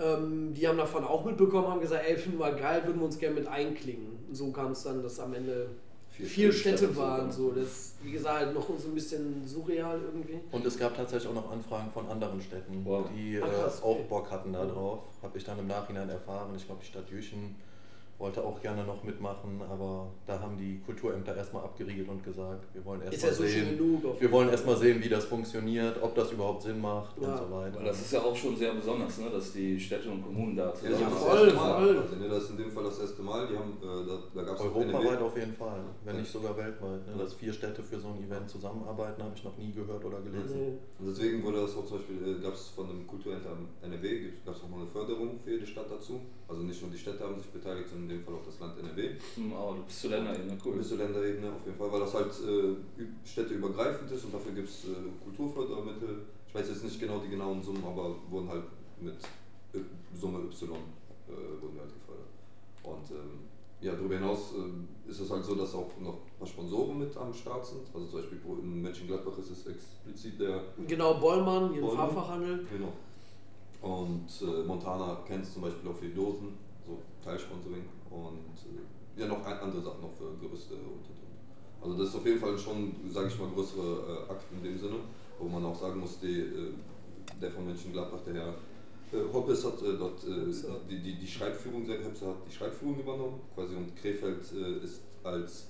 ähm, 0.00 0.54
die 0.54 0.66
haben 0.66 0.78
davon 0.78 1.04
auch 1.04 1.24
mitbekommen, 1.24 1.68
haben 1.68 1.80
gesagt, 1.80 2.04
ey, 2.04 2.16
finden 2.16 2.38
wir 2.40 2.52
geil, 2.52 2.82
würden 2.84 2.98
wir 2.98 3.04
uns 3.06 3.18
gerne 3.18 3.36
mit 3.36 3.46
einklingen. 3.46 4.18
Und 4.28 4.34
so 4.34 4.50
kam 4.50 4.72
es 4.72 4.82
dann, 4.82 5.02
dass 5.04 5.20
am 5.20 5.34
Ende 5.34 5.68
Vier 6.16 6.26
vier, 6.26 6.52
Städte 6.52 6.96
waren. 6.96 7.32
So, 7.32 7.50
das, 7.50 7.94
wie 8.02 8.12
gesagt, 8.12 8.38
halt 8.38 8.54
noch 8.54 8.68
so 8.78 8.88
ein 8.88 8.94
bisschen 8.94 9.44
surreal 9.46 10.00
irgendwie. 10.00 10.38
Und 10.52 10.64
es 10.64 10.78
gab 10.78 10.96
tatsächlich 10.96 11.28
auch 11.28 11.34
noch 11.34 11.50
Anfragen 11.50 11.90
von 11.90 12.08
anderen 12.08 12.40
Städten, 12.40 12.82
Wow. 12.84 13.06
die 13.12 13.40
Ach, 13.42 13.48
krass, 13.50 13.80
äh, 13.80 13.82
auch 13.82 13.96
okay. 13.96 14.04
Bock 14.08 14.30
hatten 14.30 14.52
da 14.52 14.64
drauf. 14.64 15.00
Habe 15.22 15.36
ich 15.38 15.42
dann 15.44 15.58
im 15.58 15.66
Nachhinein 15.66 16.08
erfahren. 16.08 16.52
Ich 16.56 16.66
glaube, 16.66 16.80
die 16.82 16.86
Stadt 16.86 17.10
Jüchen 17.10 17.56
wollte 18.24 18.42
auch 18.42 18.58
gerne 18.62 18.82
noch 18.84 19.04
mitmachen, 19.04 19.60
aber 19.70 20.06
da 20.26 20.40
haben 20.40 20.56
die 20.56 20.80
Kulturämter 20.86 21.36
erstmal 21.36 21.62
abgeriegelt 21.62 22.08
und 22.08 22.24
gesagt, 22.24 22.64
wir 22.72 22.82
wollen 22.82 23.02
erstmal 23.02 23.30
ja 23.30 23.36
so 23.36 23.42
sehen, 23.44 23.76
genug. 23.76 24.18
wir 24.18 24.32
wollen 24.32 24.48
erstmal 24.48 24.76
sehen, 24.78 25.04
wie 25.04 25.10
das 25.10 25.26
funktioniert, 25.26 26.02
ob 26.02 26.14
das 26.14 26.32
überhaupt 26.32 26.62
Sinn 26.62 26.80
macht 26.80 27.14
Ja. 27.20 27.28
und 27.28 27.36
so 27.36 27.50
weiter. 27.54 27.80
Das 27.84 28.00
ist 28.00 28.12
ja 28.14 28.20
auch 28.22 28.34
schon 28.34 28.56
sehr 28.56 28.72
besonders, 28.72 29.18
ne? 29.18 29.28
dass 29.28 29.52
die 29.52 29.78
Städte 29.78 30.08
und 30.10 30.22
Kommunen 30.22 30.56
da 30.56 30.72
zusammen 30.74 31.00
Ja, 31.00 31.10
das 31.10 31.18
voll, 31.18 31.50
voll. 31.50 31.98
Also, 31.98 32.16
ne, 32.16 32.28
das 32.30 32.44
ist 32.44 32.50
in 32.52 32.56
dem 32.56 32.70
Fall 32.70 32.84
das 32.84 32.98
erste 32.98 33.22
Mal. 33.22 33.46
Die 33.46 33.58
haben, 33.58 33.76
äh, 33.82 34.08
da, 34.08 34.18
da 34.34 34.42
gab 34.42 34.54
es 34.56 34.60
Europaweit 34.62 35.20
auf 35.20 35.36
jeden 35.36 35.54
Fall, 35.54 35.80
wenn 36.06 36.16
nicht 36.16 36.32
sogar 36.32 36.56
weltweit. 36.56 37.06
Ne? 37.06 37.22
Dass 37.22 37.34
vier 37.34 37.52
Städte 37.52 37.82
für 37.82 38.00
so 38.00 38.08
ein 38.08 38.24
Event 38.24 38.48
zusammenarbeiten, 38.48 39.22
habe 39.22 39.34
ich 39.36 39.44
noch 39.44 39.56
nie 39.58 39.70
gehört 39.70 40.02
oder 40.02 40.22
gelesen. 40.22 40.56
Nee. 40.58 40.72
Und 40.98 41.08
deswegen 41.10 41.44
wurde 41.44 41.60
das 41.60 41.76
auch 41.76 41.84
zum 41.84 41.98
Beispiel, 41.98 42.16
äh, 42.38 42.42
gab 42.42 42.54
es 42.54 42.68
von 42.68 42.86
am 43.08 43.68
NRW, 43.82 44.30
gab 44.44 44.54
es 44.54 44.62
auch 44.62 44.68
mal 44.68 44.80
eine 44.80 44.86
Förderung 44.86 45.38
für 45.42 45.52
jede 45.52 45.66
Stadt 45.66 45.90
dazu. 45.90 46.20
Also 46.48 46.62
nicht 46.62 46.80
nur 46.82 46.90
die 46.90 46.98
Städte 46.98 47.24
haben 47.24 47.36
sich 47.36 47.48
beteiligt, 47.48 47.88
sondern 47.88 48.10
in 48.10 48.16
dem 48.16 48.24
Fall 48.24 48.34
auch 48.34 48.44
das 48.44 48.60
Land 48.60 48.78
NRW. 48.78 49.10
Hm, 49.36 49.52
aber 49.52 49.76
du 49.76 49.82
bist 49.82 50.00
zu 50.00 50.08
Länderebene, 50.08 50.58
cool. 50.64 50.76
Bis 50.76 50.88
zur 50.88 50.98
Länderebene 50.98 51.52
auf 51.52 51.64
jeden 51.64 51.78
Fall, 51.78 51.92
weil 51.92 52.00
das 52.00 52.14
halt 52.14 52.30
äh, 52.30 53.04
städteübergreifend 53.24 54.10
ist 54.10 54.24
und 54.24 54.34
dafür 54.34 54.52
gibt 54.52 54.68
es 54.68 54.84
äh, 54.84 55.24
Kulturfördermittel. 55.24 56.22
Ich 56.48 56.54
weiß 56.54 56.68
jetzt 56.68 56.84
nicht 56.84 57.00
genau 57.00 57.18
die 57.18 57.30
genauen 57.30 57.62
Summen, 57.62 57.84
aber 57.84 58.16
wurden 58.30 58.48
halt 58.48 58.64
mit 59.00 59.16
äh, 59.72 59.78
Summe 60.14 60.38
Y 60.38 60.52
äh, 60.52 61.62
wurden 61.62 61.78
halt 61.78 61.92
gefördert. 61.92 62.28
Und 62.82 63.10
ähm, 63.10 63.53
ja, 63.80 63.92
darüber 63.92 64.14
hinaus 64.14 64.52
äh, 64.54 65.10
ist 65.10 65.20
es 65.20 65.30
halt 65.30 65.44
so, 65.44 65.54
dass 65.54 65.74
auch 65.74 65.90
noch 66.00 66.14
ein 66.14 66.38
paar 66.38 66.46
Sponsoren 66.46 66.98
mit 66.98 67.16
am 67.16 67.32
Start 67.34 67.66
sind. 67.66 67.82
Also 67.92 68.06
zum 68.06 68.20
Beispiel 68.20 68.40
in 68.62 68.82
Mönchengladbach 68.82 69.36
ist 69.38 69.50
es 69.50 69.66
explizit 69.66 70.40
der 70.40 70.62
Genau, 70.86 71.14
Bollmann, 71.14 71.70
hier 71.70 71.80
im 71.80 71.86
Bollmann. 71.86 72.10
Farbfachhandel. 72.10 72.66
Genau. 72.72 72.92
Und 73.82 74.26
äh, 74.42 74.66
Montana 74.66 75.18
kennt 75.26 75.44
zum 75.46 75.62
Beispiel 75.62 75.90
auch 75.90 75.94
für 75.96 76.06
die 76.06 76.14
Dosen, 76.14 76.54
so 76.86 76.98
Teilsponsoring 77.22 77.84
und 78.10 78.56
äh, 79.18 79.20
ja 79.20 79.26
noch 79.26 79.44
andere 79.44 79.82
Sachen 79.82 80.00
noch 80.00 80.12
für 80.12 80.32
Gerüste 80.40 80.74
und 80.74 80.82
und 80.84 81.10
und. 81.10 81.82
Also 81.82 81.98
das 81.98 82.08
ist 82.08 82.16
auf 82.16 82.24
jeden 82.26 82.40
Fall 82.40 82.56
schon, 82.56 82.94
sage 83.10 83.28
ich 83.28 83.38
mal, 83.38 83.48
größere 83.54 84.26
äh, 84.26 84.32
Akt 84.32 84.44
in 84.52 84.62
dem 84.64 84.78
Sinne, 84.78 84.96
wo 85.38 85.46
man 85.48 85.62
auch 85.66 85.78
sagen 85.78 86.00
muss, 86.00 86.18
die, 86.20 86.40
äh, 86.40 86.72
der 87.42 87.50
von 87.50 87.66
Mönchengladbach, 87.66 88.20
der 88.26 88.34
Herr 88.34 88.54
Hoppes 89.32 89.64
hat 89.64 89.82
äh, 89.82 89.96
dort 89.98 90.22
äh, 90.24 90.52
So. 90.52 90.80
die, 90.88 91.00
die, 91.00 91.16
die 91.16 91.26
Schreibführung, 91.26 91.86
sehr 91.86 92.02
Hepse 92.02 92.26
hat 92.26 92.36
die 92.48 92.54
Schreibführung 92.54 92.98
übernommen, 92.98 93.40
quasi 93.54 93.74
und 93.74 93.94
Krefeld 93.96 94.42
äh, 94.52 94.84
ist 94.84 95.00
als 95.22 95.66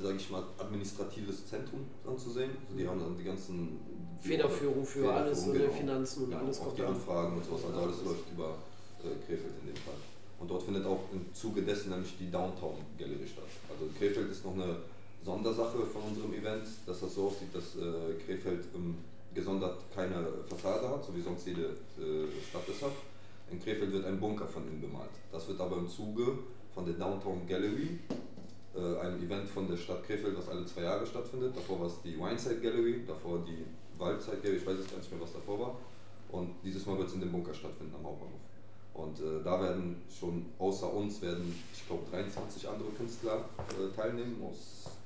sage 0.00 0.16
ich 0.16 0.30
mal, 0.30 0.44
administratives 0.58 1.46
Zentrum 1.46 1.80
anzusehen. 2.06 2.50
Also 2.66 2.78
die 2.78 2.88
haben 2.88 3.00
dann 3.00 3.16
die 3.16 3.24
ganzen 3.24 3.80
Federführung 4.20 4.84
für 4.84 5.12
alles, 5.12 5.44
so 5.44 5.52
genau. 5.52 5.64
ne, 5.64 5.70
Finanzen 5.70 6.24
und 6.24 6.30
genau, 6.30 6.42
alles 6.44 6.60
auch 6.60 6.74
die. 6.74 6.82
Anfragen 6.82 7.36
und 7.36 7.44
sowas, 7.44 7.64
also 7.66 7.80
alles 7.80 8.04
läuft 8.04 8.32
über 8.32 8.54
äh, 9.02 9.26
Krefeld 9.26 9.54
in 9.62 9.74
dem 9.74 9.76
Fall. 9.76 9.94
Und 10.40 10.50
dort 10.50 10.62
findet 10.62 10.86
auch 10.86 11.00
im 11.12 11.32
Zuge 11.34 11.62
dessen 11.62 11.90
nämlich 11.90 12.16
die 12.18 12.30
Downtown 12.30 12.76
Gallery 12.96 13.26
statt. 13.26 13.44
Also 13.68 13.90
Krefeld 13.98 14.30
ist 14.30 14.44
noch 14.44 14.54
eine 14.54 14.76
Sondersache 15.24 15.84
von 15.84 16.02
unserem 16.02 16.32
Event, 16.32 16.66
dass 16.86 17.00
das 17.00 17.14
so 17.14 17.26
aussieht, 17.26 17.52
dass 17.52 17.74
äh, 17.76 18.14
Krefeld 18.24 18.66
ähm, 18.74 18.96
gesondert 19.38 19.84
keine 19.94 20.26
Fassade 20.48 20.88
hat, 20.88 21.04
so 21.04 21.14
wie 21.14 21.22
sonst 21.22 21.46
jede 21.46 21.62
äh, 21.62 22.26
Stadt 22.48 22.68
es 22.68 22.82
hat. 22.82 22.92
In 23.50 23.60
Krefeld 23.60 23.92
wird 23.92 24.04
ein 24.04 24.18
Bunker 24.20 24.46
von 24.46 24.66
innen 24.66 24.80
bemalt. 24.80 25.10
Das 25.32 25.48
wird 25.48 25.60
aber 25.60 25.76
im 25.76 25.88
Zuge 25.88 26.38
von 26.74 26.84
der 26.84 26.94
Downtown 26.94 27.46
Gallery, 27.46 27.98
äh, 28.74 28.98
einem 29.00 29.22
Event 29.22 29.48
von 29.48 29.68
der 29.68 29.76
Stadt 29.76 30.04
Krefeld, 30.04 30.36
was 30.36 30.48
alle 30.48 30.66
zwei 30.66 30.82
Jahre 30.82 31.06
stattfindet. 31.06 31.56
Davor 31.56 31.80
war 31.80 31.86
es 31.86 32.02
die 32.02 32.18
Wineside 32.18 32.60
Gallery, 32.60 33.04
davor 33.06 33.38
die 33.46 33.64
Waldzeit 33.98 34.42
Gallery, 34.42 34.58
ich 34.58 34.66
weiß 34.66 34.78
jetzt 34.78 34.90
gar 34.90 34.98
nicht 34.98 35.10
mehr, 35.10 35.20
was 35.20 35.32
davor 35.32 35.60
war. 35.60 35.76
Und 36.30 36.50
dieses 36.62 36.84
Mal 36.84 36.98
wird 36.98 37.08
es 37.08 37.14
in 37.14 37.20
dem 37.20 37.32
Bunker 37.32 37.54
stattfinden 37.54 37.94
am 37.94 38.04
Hauptbahnhof. 38.04 38.40
Und 38.94 39.20
äh, 39.20 39.42
da 39.44 39.62
werden 39.62 40.02
schon 40.10 40.46
außer 40.58 40.92
uns 40.92 41.22
werden, 41.22 41.54
ich 41.72 41.86
glaube, 41.86 42.02
23 42.10 42.68
andere 42.68 42.90
Künstler 42.90 43.44
äh, 43.70 43.94
teilnehmen 43.96 44.42
aus 44.42 44.97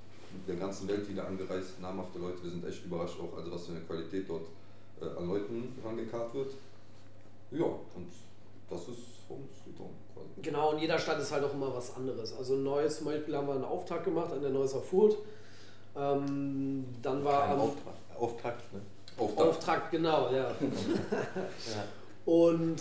der 0.47 0.57
ganzen 0.57 0.89
Welt 0.89 1.09
wieder 1.09 1.27
angereist, 1.27 1.81
namhafte 1.81 2.19
Leute. 2.19 2.43
Wir 2.43 2.51
sind 2.51 2.67
echt 2.67 2.85
überrascht 2.85 3.17
auch, 3.21 3.37
also 3.37 3.53
was 3.53 3.67
für 3.67 3.73
eine 3.73 3.81
Qualität 3.83 4.29
dort 4.29 4.47
äh, 5.01 5.19
an 5.19 5.29
Leuten 5.29 5.75
rangekarrt 5.85 6.35
wird. 6.35 6.53
Ja, 7.51 7.65
und 7.65 8.11
das 8.71 8.81
ist 8.89 9.29
Home 9.29 9.45
Sweet 9.63 9.79
Home 9.79 9.91
quasi. 10.15 10.41
Genau, 10.43 10.71
und 10.73 10.79
jeder 10.79 10.99
Stadt 10.99 11.21
ist 11.21 11.33
halt 11.33 11.45
auch 11.45 11.53
immer 11.53 11.75
was 11.75 11.95
anderes. 11.95 12.35
Also 12.37 12.57
Neues 12.57 12.99
zum 12.99 13.07
Beispiel 13.07 13.37
haben 13.37 13.47
wir 13.47 13.55
einen 13.55 13.65
Auftakt 13.65 14.05
gemacht 14.05 14.33
an 14.33 14.41
der 14.41 14.51
Neusser 14.51 14.81
Furt. 14.81 15.17
Ähm, 15.97 16.85
dann 17.03 17.23
war 17.25 17.43
Kein 17.43 17.53
am 17.53 17.61
Auftrag, 17.61 17.95
Auftakt, 18.19 18.73
ne? 18.73 18.81
Auftakt. 19.19 19.49
Auftakt, 19.49 19.91
genau, 19.91 20.31
ja. 20.33 20.51
Ja. 20.61 21.85
Und 22.25 22.81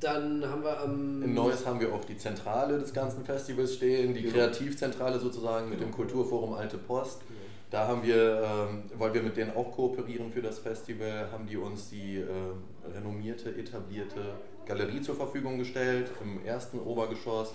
dann 0.00 0.44
haben 0.44 0.62
wir 0.62 0.80
am. 0.80 1.22
In 1.22 1.34
Neuss 1.34 1.64
haben 1.66 1.80
wir 1.80 1.92
auch 1.94 2.04
die 2.04 2.16
Zentrale 2.16 2.78
des 2.78 2.92
ganzen 2.92 3.24
Festivals 3.24 3.74
stehen, 3.74 4.14
die 4.14 4.22
Genau. 4.22 4.34
Kreativzentrale 4.34 5.18
sozusagen 5.18 5.68
mit 5.70 5.80
dem 5.80 5.90
Kulturforum 5.90 6.54
Alte 6.54 6.78
Post. 6.78 7.22
Da 7.70 7.88
haben 7.88 8.02
wir, 8.04 8.42
ähm, 8.42 8.84
weil 8.96 9.12
wir 9.12 9.22
mit 9.22 9.36
denen 9.36 9.56
auch 9.56 9.72
kooperieren 9.72 10.30
für 10.30 10.40
das 10.40 10.60
Festival, 10.60 11.28
haben 11.32 11.46
die 11.46 11.56
uns 11.56 11.90
die 11.90 12.16
ähm, 12.18 12.62
renommierte, 12.94 13.50
etablierte 13.56 14.20
Galerie 14.66 15.02
zur 15.02 15.16
Verfügung 15.16 15.58
gestellt 15.58 16.10
im 16.22 16.44
ersten 16.44 16.78
Obergeschoss. 16.78 17.52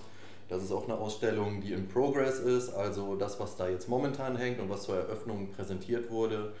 Das 0.48 0.62
ist 0.62 0.70
auch 0.70 0.84
eine 0.84 0.98
Ausstellung, 0.98 1.62
die 1.62 1.72
in 1.72 1.88
Progress 1.88 2.38
ist, 2.40 2.74
also 2.74 3.16
das, 3.16 3.40
was 3.40 3.56
da 3.56 3.68
jetzt 3.68 3.88
momentan 3.88 4.36
hängt 4.36 4.60
und 4.60 4.68
was 4.68 4.82
zur 4.82 4.96
Eröffnung 4.96 5.50
präsentiert 5.50 6.10
wurde. 6.10 6.52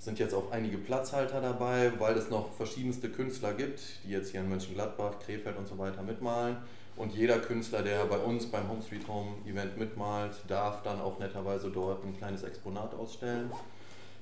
Sind 0.00 0.18
jetzt 0.18 0.34
auch 0.34 0.50
einige 0.50 0.78
Platzhalter 0.78 1.42
dabei, 1.42 1.92
weil 1.98 2.16
es 2.16 2.30
noch 2.30 2.54
verschiedenste 2.54 3.10
Künstler 3.10 3.52
gibt, 3.52 3.80
die 4.02 4.12
jetzt 4.12 4.30
hier 4.30 4.40
in 4.40 4.48
Mönchengladbach, 4.48 5.18
Krefeld 5.18 5.58
und 5.58 5.68
so 5.68 5.76
weiter 5.76 6.02
mitmalen. 6.02 6.56
Und 6.96 7.12
jeder 7.12 7.38
Künstler, 7.38 7.82
der 7.82 8.06
bei 8.06 8.16
uns 8.16 8.46
beim 8.46 8.66
Home 8.70 8.80
Street 8.80 9.06
Home 9.08 9.32
Event 9.46 9.76
mitmalt, 9.76 10.32
darf 10.48 10.82
dann 10.82 11.02
auch 11.02 11.18
netterweise 11.18 11.68
dort 11.68 12.02
ein 12.02 12.16
kleines 12.16 12.44
Exponat 12.44 12.94
ausstellen. 12.94 13.50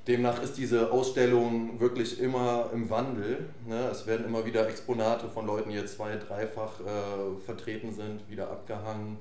Demnach 0.09 0.43
ist 0.43 0.59
diese 0.59 0.91
Ausstellung 0.91 1.79
wirklich 1.79 2.21
immer 2.21 2.71
im 2.75 2.91
Wandel. 2.91 3.49
Ne? 3.65 3.89
Es 3.93 4.05
werden 4.05 4.27
immer 4.27 4.45
wieder 4.45 4.69
Exponate 4.69 5.29
von 5.29 5.47
Leuten, 5.47 5.71
die 5.71 5.77
jetzt 5.77 5.95
zwei-, 5.95 6.17
dreifach 6.17 6.81
äh, 6.81 7.39
vertreten 7.47 7.93
sind, 7.93 8.29
wieder 8.29 8.51
abgehangen. 8.51 9.17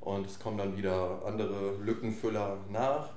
Und 0.00 0.26
es 0.26 0.40
kommen 0.40 0.58
dann 0.58 0.76
wieder 0.76 1.22
andere 1.24 1.76
Lückenfüller 1.84 2.56
nach. 2.68 3.10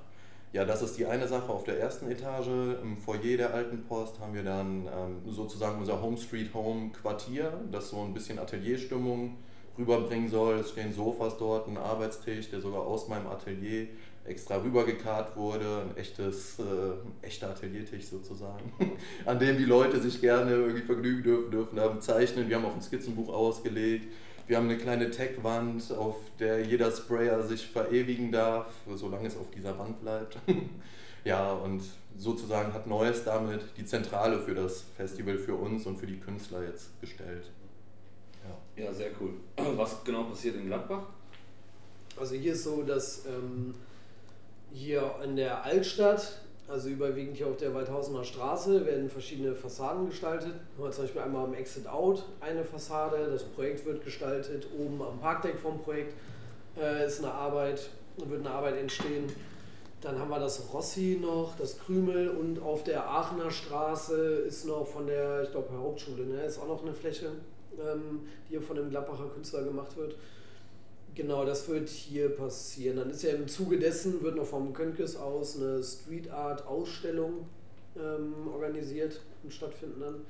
Ja, 0.54 0.64
das 0.64 0.82
ist 0.82 0.96
die 0.96 1.04
eine 1.04 1.26
Sache 1.26 1.48
auf 1.52 1.64
der 1.64 1.80
ersten 1.80 2.08
Etage. 2.08 2.46
Im 2.80 2.96
Foyer 2.96 3.36
der 3.36 3.52
Alten 3.52 3.82
Post 3.88 4.20
haben 4.20 4.34
wir 4.34 4.44
dann 4.44 4.86
ähm, 4.86 5.32
sozusagen 5.32 5.80
unser 5.80 6.00
Home 6.00 6.16
Street 6.16 6.54
Home 6.54 6.92
Quartier, 6.92 7.52
das 7.72 7.88
so 7.88 8.00
ein 8.02 8.14
bisschen 8.14 8.38
Atelierstimmung 8.38 9.36
rüberbringen 9.76 10.28
soll. 10.28 10.60
Es 10.60 10.70
stehen 10.70 10.92
Sofas 10.92 11.38
dort, 11.38 11.66
ein 11.66 11.76
Arbeitstisch, 11.76 12.50
der 12.50 12.60
sogar 12.60 12.82
aus 12.82 13.08
meinem 13.08 13.26
Atelier 13.26 13.88
extra 14.24 14.58
rübergekarrt 14.62 15.36
wurde, 15.36 15.86
ein 15.90 15.96
echtes, 15.96 16.60
äh, 16.60 17.26
echter 17.26 17.50
Ateliertisch 17.50 18.04
sozusagen, 18.04 18.72
an 19.26 19.40
dem 19.40 19.58
die 19.58 19.64
Leute 19.64 20.00
sich 20.00 20.20
gerne 20.20 20.52
irgendwie 20.52 20.82
vergnügen 20.82 21.24
dürfen, 21.24 21.50
dürfen 21.50 21.80
haben 21.80 22.00
zeichnen. 22.00 22.48
Wir 22.48 22.58
haben 22.58 22.64
auch 22.64 22.76
ein 22.76 22.80
Skizzenbuch 22.80 23.28
ausgelegt. 23.28 24.06
Wir 24.46 24.58
haben 24.58 24.68
eine 24.68 24.76
kleine 24.76 25.10
Tech-Wand, 25.10 25.90
auf 25.92 26.16
der 26.38 26.64
jeder 26.66 26.90
Sprayer 26.90 27.42
sich 27.42 27.66
verewigen 27.66 28.30
darf, 28.30 28.66
solange 28.94 29.26
es 29.26 29.36
auf 29.36 29.50
dieser 29.50 29.78
Wand 29.78 30.00
bleibt. 30.02 30.38
ja, 31.24 31.52
und 31.52 31.82
sozusagen 32.18 32.74
hat 32.74 32.86
Neues 32.86 33.24
damit 33.24 33.62
die 33.78 33.86
Zentrale 33.86 34.38
für 34.40 34.54
das 34.54 34.84
Festival 34.96 35.38
für 35.38 35.54
uns 35.54 35.86
und 35.86 35.98
für 35.98 36.06
die 36.06 36.18
Künstler 36.18 36.62
jetzt 36.62 37.00
gestellt. 37.00 37.50
Ja. 38.76 38.84
Ja, 38.84 38.92
sehr 38.92 39.10
cool. 39.20 39.32
Was 39.76 40.04
genau 40.04 40.24
passiert 40.24 40.56
in 40.56 40.66
Gladbach? 40.66 41.06
Also 42.18 42.34
hier 42.34 42.52
ist 42.52 42.64
so, 42.64 42.82
dass 42.82 43.24
ähm, 43.26 43.74
hier 44.72 45.14
in 45.24 45.36
der 45.36 45.64
Altstadt, 45.64 46.40
also 46.74 46.88
überwiegend 46.88 47.36
hier 47.36 47.46
auf 47.46 47.56
der 47.56 47.72
Waldhausener 47.72 48.24
Straße, 48.24 48.84
werden 48.84 49.08
verschiedene 49.08 49.54
Fassaden 49.54 50.08
gestaltet. 50.08 50.54
Zum 50.76 51.04
Beispiel 51.04 51.20
einmal 51.20 51.44
am 51.44 51.54
Exit 51.54 51.86
Out 51.86 52.24
eine 52.40 52.64
Fassade, 52.64 53.28
das 53.30 53.44
Projekt 53.44 53.86
wird 53.86 54.04
gestaltet, 54.04 54.66
oben 54.76 55.00
am 55.00 55.20
Parkdeck 55.20 55.56
vom 55.56 55.80
Projekt 55.80 56.14
äh, 56.76 57.06
ist 57.06 57.20
eine 57.20 57.32
Arbeit, 57.32 57.90
wird 58.16 58.40
eine 58.40 58.50
Arbeit 58.50 58.76
entstehen. 58.76 59.32
Dann 60.00 60.18
haben 60.18 60.30
wir 60.30 60.40
das 60.40 60.74
Rossi 60.74 61.20
noch, 61.22 61.54
das 61.56 61.78
Krümel 61.78 62.28
und 62.28 62.60
auf 62.60 62.82
der 62.82 63.08
Aachener 63.08 63.52
Straße 63.52 64.16
ist 64.16 64.66
noch 64.66 64.84
von 64.84 65.06
der, 65.06 65.44
ich 65.44 65.52
glaube, 65.52 65.78
Hauptschule, 65.78 66.26
ne, 66.26 66.42
ist 66.42 66.58
auch 66.58 66.66
noch 66.66 66.82
eine 66.82 66.92
Fläche, 66.92 67.26
ähm, 67.78 68.26
die 68.48 68.54
hier 68.54 68.62
von 68.62 68.76
einem 68.76 68.90
Gladbacher 68.90 69.28
Künstler 69.32 69.62
gemacht 69.62 69.96
wird. 69.96 70.16
Genau, 71.14 71.44
das 71.44 71.68
wird 71.68 71.88
hier 71.88 72.28
passieren. 72.30 72.96
Dann 72.96 73.10
ist 73.10 73.22
ja 73.22 73.30
im 73.30 73.46
Zuge 73.46 73.78
dessen, 73.78 74.22
wird 74.22 74.36
noch 74.36 74.46
vom 74.46 74.72
Könkes 74.72 75.16
aus 75.16 75.56
eine 75.56 75.82
Street 75.82 76.30
Art 76.30 76.66
Ausstellung 76.66 77.46
ähm, 77.96 78.48
organisiert 78.52 79.20
und 79.42 79.52
stattfinden 79.52 80.00
dann. 80.00 80.26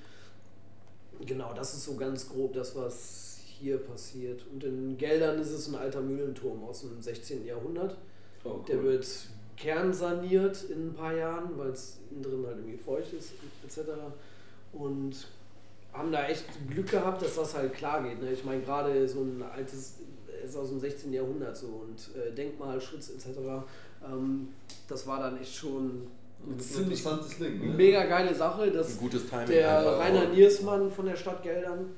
Genau, 1.26 1.54
das 1.54 1.74
ist 1.74 1.84
so 1.84 1.94
ganz 1.94 2.28
grob 2.28 2.52
das, 2.54 2.76
was 2.76 3.38
hier 3.46 3.78
passiert. 3.78 4.44
Und 4.52 4.64
in 4.64 4.98
Geldern 4.98 5.40
ist 5.40 5.50
es 5.50 5.68
ein 5.68 5.74
alter 5.76 6.00
Mühlenturm 6.00 6.64
aus 6.64 6.80
dem 6.82 7.00
16. 7.00 7.46
Jahrhundert. 7.46 7.96
Oh, 8.44 8.60
Der 8.68 8.82
wird 8.82 9.06
kernsaniert 9.56 10.64
in 10.64 10.88
ein 10.88 10.94
paar 10.94 11.14
Jahren, 11.14 11.56
weil 11.56 11.70
es 11.70 11.98
innen 12.10 12.22
drin 12.22 12.44
halt 12.46 12.58
irgendwie 12.58 12.76
feucht 12.76 13.12
ist, 13.12 13.32
etc. 13.64 13.90
Und 14.72 15.28
haben 15.92 16.10
da 16.10 16.26
echt 16.26 16.44
Glück 16.68 16.90
gehabt, 16.90 17.22
dass 17.22 17.36
das 17.36 17.54
halt 17.54 17.72
klar 17.72 18.02
geht. 18.02 18.20
Ne? 18.20 18.32
Ich 18.32 18.44
meine, 18.44 18.62
gerade 18.62 19.08
so 19.08 19.20
ein 19.20 19.42
altes, 19.42 19.94
ist 20.44 20.56
aus 20.56 20.68
dem 20.68 20.80
16. 20.80 21.12
Jahrhundert 21.12 21.56
so 21.56 21.66
und 21.66 22.10
äh, 22.16 22.32
Denkmalschutz 22.32 23.10
etc. 23.10 23.38
Ähm, 24.04 24.48
das 24.88 25.06
war 25.06 25.20
dann 25.20 25.40
echt 25.40 25.54
schon 25.54 26.06
ein 26.46 26.58
ziemlich 26.60 27.00
interessantes 27.04 27.38
Ding. 27.38 27.58
Ne? 27.58 27.74
mega 27.74 28.04
geile 28.04 28.34
Sache, 28.34 28.70
dass 28.70 28.92
Ein 28.92 28.98
gutes 28.98 29.28
Timing. 29.28 29.46
der 29.46 29.78
einfach 29.78 29.98
Rainer. 30.00 30.28
Niersmann 30.28 30.90
von 30.90 31.06
der 31.06 31.16
Stadt 31.16 31.42
Geldern, 31.42 31.90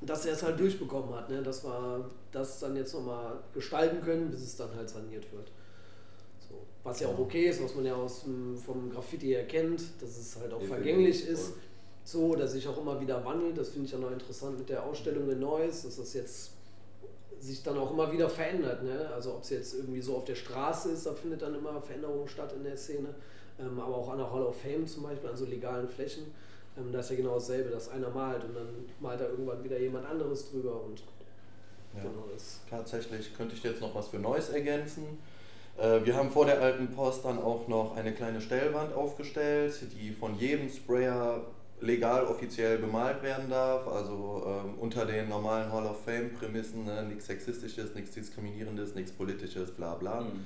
dass 0.00 0.26
er 0.26 0.34
es 0.34 0.42
halt 0.42 0.58
durchbekommen 0.58 1.14
hat, 1.14 1.30
ne? 1.30 1.42
dass 1.42 1.64
wir 1.64 2.10
das 2.32 2.60
dann 2.60 2.76
jetzt 2.76 2.94
nochmal 2.94 3.38
gestalten 3.54 4.00
können, 4.02 4.30
bis 4.30 4.42
es 4.42 4.56
dann 4.56 4.74
halt 4.74 4.88
saniert 4.88 5.30
wird. 5.32 5.50
So. 6.48 6.56
Was 6.82 7.00
ja 7.00 7.08
auch 7.08 7.18
okay 7.18 7.48
ist, 7.48 7.62
was 7.62 7.74
man 7.74 7.84
ja 7.84 7.94
aus 7.94 8.24
dem, 8.24 8.56
vom 8.56 8.90
Graffiti 8.90 9.32
erkennt, 9.32 9.82
dass 10.00 10.18
es 10.18 10.36
halt 10.36 10.52
auch 10.52 10.62
vergänglich 10.62 11.26
ist, 11.26 11.52
so, 12.04 12.34
dass 12.34 12.52
sich 12.52 12.66
auch 12.66 12.78
immer 12.78 13.00
wieder 13.00 13.24
wandelt. 13.24 13.56
Das 13.56 13.68
finde 13.68 13.86
ich 13.86 13.92
ja 13.92 13.98
noch 13.98 14.10
interessant 14.10 14.58
mit 14.58 14.68
der 14.68 14.84
Ausstellung 14.84 15.30
in 15.30 15.38
Neuss, 15.40 15.82
dass 15.82 15.96
das 15.96 16.14
jetzt 16.14 16.50
sich 17.42 17.62
dann 17.62 17.76
auch 17.76 17.90
immer 17.90 18.10
wieder 18.12 18.28
verändert. 18.28 18.84
Ne? 18.84 19.10
Also 19.12 19.32
ob 19.34 19.42
es 19.42 19.50
jetzt 19.50 19.74
irgendwie 19.74 20.00
so 20.00 20.16
auf 20.16 20.24
der 20.24 20.36
Straße 20.36 20.90
ist, 20.92 21.06
da 21.06 21.12
findet 21.12 21.42
dann 21.42 21.54
immer 21.54 21.80
Veränderung 21.82 22.26
statt 22.28 22.52
in 22.56 22.62
der 22.62 22.76
Szene. 22.76 23.08
Ähm, 23.58 23.78
aber 23.80 23.96
auch 23.96 24.10
an 24.10 24.18
der 24.18 24.32
Hall 24.32 24.42
of 24.44 24.56
Fame 24.60 24.86
zum 24.86 25.02
Beispiel, 25.02 25.28
an 25.28 25.36
so 25.36 25.44
legalen 25.44 25.88
Flächen. 25.88 26.32
Ähm, 26.78 26.92
da 26.92 27.00
ist 27.00 27.10
ja 27.10 27.16
genau 27.16 27.34
dasselbe, 27.34 27.70
dass 27.70 27.88
einer 27.90 28.10
malt 28.10 28.44
und 28.44 28.54
dann 28.54 28.68
malt 29.00 29.20
da 29.20 29.24
irgendwann 29.28 29.62
wieder 29.64 29.78
jemand 29.78 30.06
anderes 30.06 30.50
drüber. 30.50 30.82
Und 30.84 31.02
Ja. 31.96 32.02
genau 32.04 32.24
das. 32.32 32.60
Tatsächlich 32.70 33.36
könnte 33.36 33.54
ich 33.56 33.62
jetzt 33.64 33.80
noch 33.80 33.94
was 33.94 34.08
für 34.08 34.18
Neues 34.18 34.48
ergänzen. 34.50 35.18
Äh, 35.76 36.00
Wir 36.04 36.14
haben 36.14 36.30
vor 36.30 36.46
der 36.46 36.60
alten 36.62 36.88
Post 36.94 37.24
dann 37.24 37.42
auch 37.42 37.66
noch 37.66 37.96
eine 37.96 38.12
kleine 38.14 38.40
Stellwand 38.40 38.94
aufgestellt, 38.94 39.74
die 39.98 40.12
von 40.12 40.38
jedem 40.38 40.70
Sprayer 40.70 41.42
legal 41.82 42.24
offiziell 42.26 42.78
bemalt 42.78 43.22
werden 43.22 43.50
darf, 43.50 43.86
also 43.86 44.44
ähm, 44.46 44.74
unter 44.78 45.04
den 45.04 45.28
normalen 45.28 45.72
Hall 45.72 45.86
of 45.86 46.04
Fame 46.04 46.32
Prämissen, 46.32 46.84
ne? 46.84 47.04
nichts 47.04 47.26
Sexistisches, 47.26 47.94
nichts 47.94 48.12
Diskriminierendes, 48.12 48.94
nichts 48.94 49.12
Politisches, 49.12 49.72
bla 49.72 49.94
bla. 49.94 50.22
Mhm. 50.22 50.44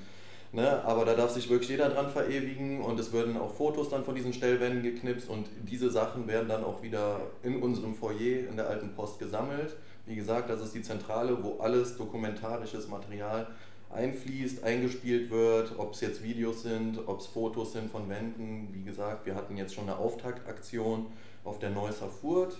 Ne, 0.53 0.81
aber 0.85 1.03
da 1.03 1.13
darf 1.13 1.31
sich 1.31 1.49
wirklich 1.49 1.69
jeder 1.69 1.89
dran 1.89 2.09
verewigen 2.09 2.81
und 2.81 2.97
es 2.97 3.11
werden 3.11 3.37
auch 3.37 3.53
Fotos 3.53 3.89
dann 3.89 4.05
von 4.05 4.15
diesen 4.15 4.31
Stellwänden 4.31 4.81
geknipst 4.81 5.29
und 5.29 5.45
diese 5.69 5.89
Sachen 5.89 6.25
werden 6.25 6.47
dann 6.47 6.63
auch 6.63 6.81
wieder 6.81 7.19
in 7.43 7.61
unserem 7.61 7.93
Foyer 7.93 8.47
in 8.49 8.55
der 8.55 8.69
alten 8.69 8.93
Post 8.95 9.19
gesammelt. 9.19 9.75
Wie 10.05 10.15
gesagt, 10.15 10.49
das 10.49 10.61
ist 10.61 10.73
die 10.73 10.81
Zentrale, 10.81 11.43
wo 11.43 11.59
alles 11.59 11.97
dokumentarisches 11.97 12.87
Material 12.87 13.47
einfließt, 13.89 14.63
eingespielt 14.63 15.29
wird, 15.31 15.77
ob 15.77 15.93
es 15.93 16.01
jetzt 16.01 16.23
Videos 16.23 16.63
sind, 16.63 16.99
ob 17.07 17.19
es 17.19 17.27
Fotos 17.27 17.73
sind 17.73 17.89
von 17.91 18.09
Wänden. 18.09 18.69
Wie 18.73 18.83
gesagt, 18.83 19.25
wir 19.25 19.35
hatten 19.35 19.57
jetzt 19.57 19.73
schon 19.73 19.85
eine 19.85 19.97
Auftaktaktion 19.97 21.07
auf 21.43 21.59
der 21.59 21.69
Neusser 21.69 22.07
Furt. 22.07 22.57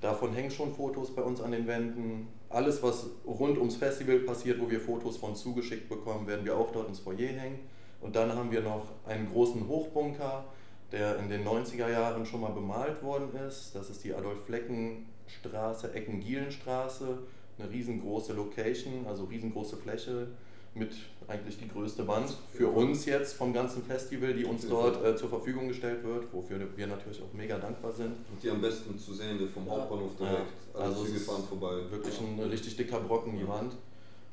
Davon 0.00 0.34
hängen 0.34 0.50
schon 0.50 0.74
Fotos 0.74 1.14
bei 1.14 1.22
uns 1.22 1.40
an 1.40 1.52
den 1.52 1.66
Wänden. 1.66 2.28
Alles, 2.50 2.82
was 2.82 3.06
rund 3.26 3.56
ums 3.58 3.76
Festival 3.76 4.18
passiert, 4.18 4.60
wo 4.60 4.70
wir 4.70 4.80
Fotos 4.80 5.16
von 5.16 5.34
zugeschickt 5.34 5.88
bekommen, 5.88 6.26
werden 6.26 6.44
wir 6.44 6.56
auch 6.56 6.72
dort 6.72 6.88
ins 6.88 6.98
Foyer 6.98 7.28
hängen. 7.28 7.60
Und 8.00 8.16
dann 8.16 8.34
haben 8.34 8.50
wir 8.50 8.60
noch 8.60 8.88
einen 9.06 9.30
großen 9.30 9.66
Hochbunker, 9.66 10.44
der 10.92 11.18
in 11.18 11.30
den 11.30 11.44
90er 11.44 11.90
Jahren 11.90 12.26
schon 12.26 12.42
mal 12.42 12.52
bemalt 12.52 13.02
worden 13.02 13.30
ist. 13.48 13.74
Das 13.74 13.88
ist 13.88 14.04
die 14.04 14.12
Adolf-Flecken-Straße, 14.12 15.94
Ecken-Gielenstraße. 15.94 17.18
Eine 17.58 17.70
riesengroße 17.70 18.34
Location, 18.34 19.06
also 19.06 19.24
riesengroße 19.24 19.76
Fläche 19.76 20.28
mit 20.74 20.92
eigentlich 21.28 21.58
die 21.58 21.68
größte 21.68 22.06
Wand 22.06 22.34
für 22.52 22.68
uns 22.68 23.06
jetzt 23.06 23.34
vom 23.34 23.52
ganzen 23.52 23.82
Festival, 23.82 24.34
die 24.34 24.44
uns 24.44 24.68
dort 24.68 25.04
äh, 25.04 25.16
zur 25.16 25.28
Verfügung 25.28 25.68
gestellt 25.68 26.04
wird, 26.04 26.32
wofür 26.32 26.58
wir 26.76 26.86
natürlich 26.86 27.22
auch 27.22 27.32
mega 27.32 27.58
dankbar 27.58 27.92
sind. 27.92 28.12
Und 28.30 28.42
die 28.42 28.50
am 28.50 28.60
besten 28.60 28.98
zu 28.98 29.14
sehen 29.14 29.38
vom 29.52 29.70
Hauptbahnhof 29.70 30.16
direkt. 30.18 30.52
Ja, 30.74 30.80
also 30.80 31.04
Züge 31.04 31.16
es 31.16 31.22
ist 31.22 31.30
fahren 31.30 31.44
vorbei. 31.48 31.76
Wirklich 31.90 32.20
ein 32.20 32.38
richtig 32.50 32.76
dicker 32.76 33.00
Brocken, 33.00 33.38
die 33.38 33.48
Wand. 33.48 33.72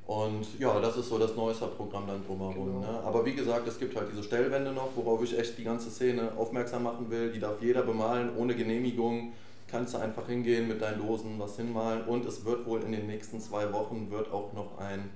Und 0.07 0.59
ja, 0.59 0.79
das 0.81 0.97
ist 0.97 1.07
so 1.07 1.17
das 1.17 1.35
neueste 1.35 1.67
Programm 1.67 2.05
dann 2.07 2.25
drumherum. 2.25 2.81
Genau. 2.81 2.91
Ne? 2.91 2.99
Aber 3.05 3.25
wie 3.25 3.33
gesagt, 3.33 3.67
es 3.67 3.79
gibt 3.79 3.95
halt 3.95 4.07
diese 4.11 4.23
Stellwände 4.23 4.73
noch, 4.73 4.89
worauf 4.95 5.23
ich 5.23 5.37
echt 5.37 5.57
die 5.57 5.63
ganze 5.63 5.89
Szene 5.89 6.31
aufmerksam 6.35 6.83
machen 6.83 7.09
will. 7.09 7.31
Die 7.31 7.39
darf 7.39 7.61
jeder 7.61 7.83
bemalen, 7.83 8.35
ohne 8.35 8.55
Genehmigung. 8.55 9.31
Kannst 9.69 9.93
du 9.93 9.99
einfach 9.99 10.27
hingehen 10.27 10.67
mit 10.67 10.81
deinen 10.81 11.05
Dosen, 11.05 11.35
was 11.37 11.55
hinmalen. 11.55 12.03
Und 12.03 12.25
es 12.25 12.43
wird 12.43 12.65
wohl 12.65 12.81
in 12.81 12.91
den 12.91 13.07
nächsten 13.07 13.39
zwei 13.39 13.71
Wochen 13.71 14.11
wird 14.11 14.33
auch 14.33 14.51
noch 14.51 14.79
ein 14.79 15.09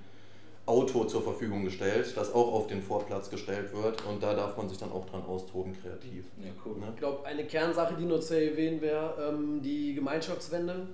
Auto 0.65 1.03
zur 1.05 1.22
Verfügung 1.22 1.63
gestellt, 1.63 2.13
das 2.15 2.34
auch 2.34 2.53
auf 2.53 2.67
den 2.67 2.81
Vorplatz 2.81 3.29
gestellt 3.29 3.72
wird. 3.74 4.03
Und 4.05 4.24
da 4.24 4.34
darf 4.34 4.57
man 4.57 4.67
sich 4.67 4.77
dann 4.77 4.91
auch 4.91 5.05
dran 5.05 5.24
austoben, 5.24 5.75
kreativ. 5.79 6.25
Ja, 6.43 6.51
cool. 6.65 6.77
Ne? 6.79 6.88
Ich 6.93 7.00
glaube, 7.00 7.25
eine 7.25 7.45
Kernsache, 7.45 7.95
die 7.95 8.05
nur 8.05 8.19
zu 8.19 8.39
erwähnen 8.39 8.81
wäre, 8.81 9.29
ähm, 9.29 9.62
die 9.62 9.93
Gemeinschaftswende. 9.93 10.88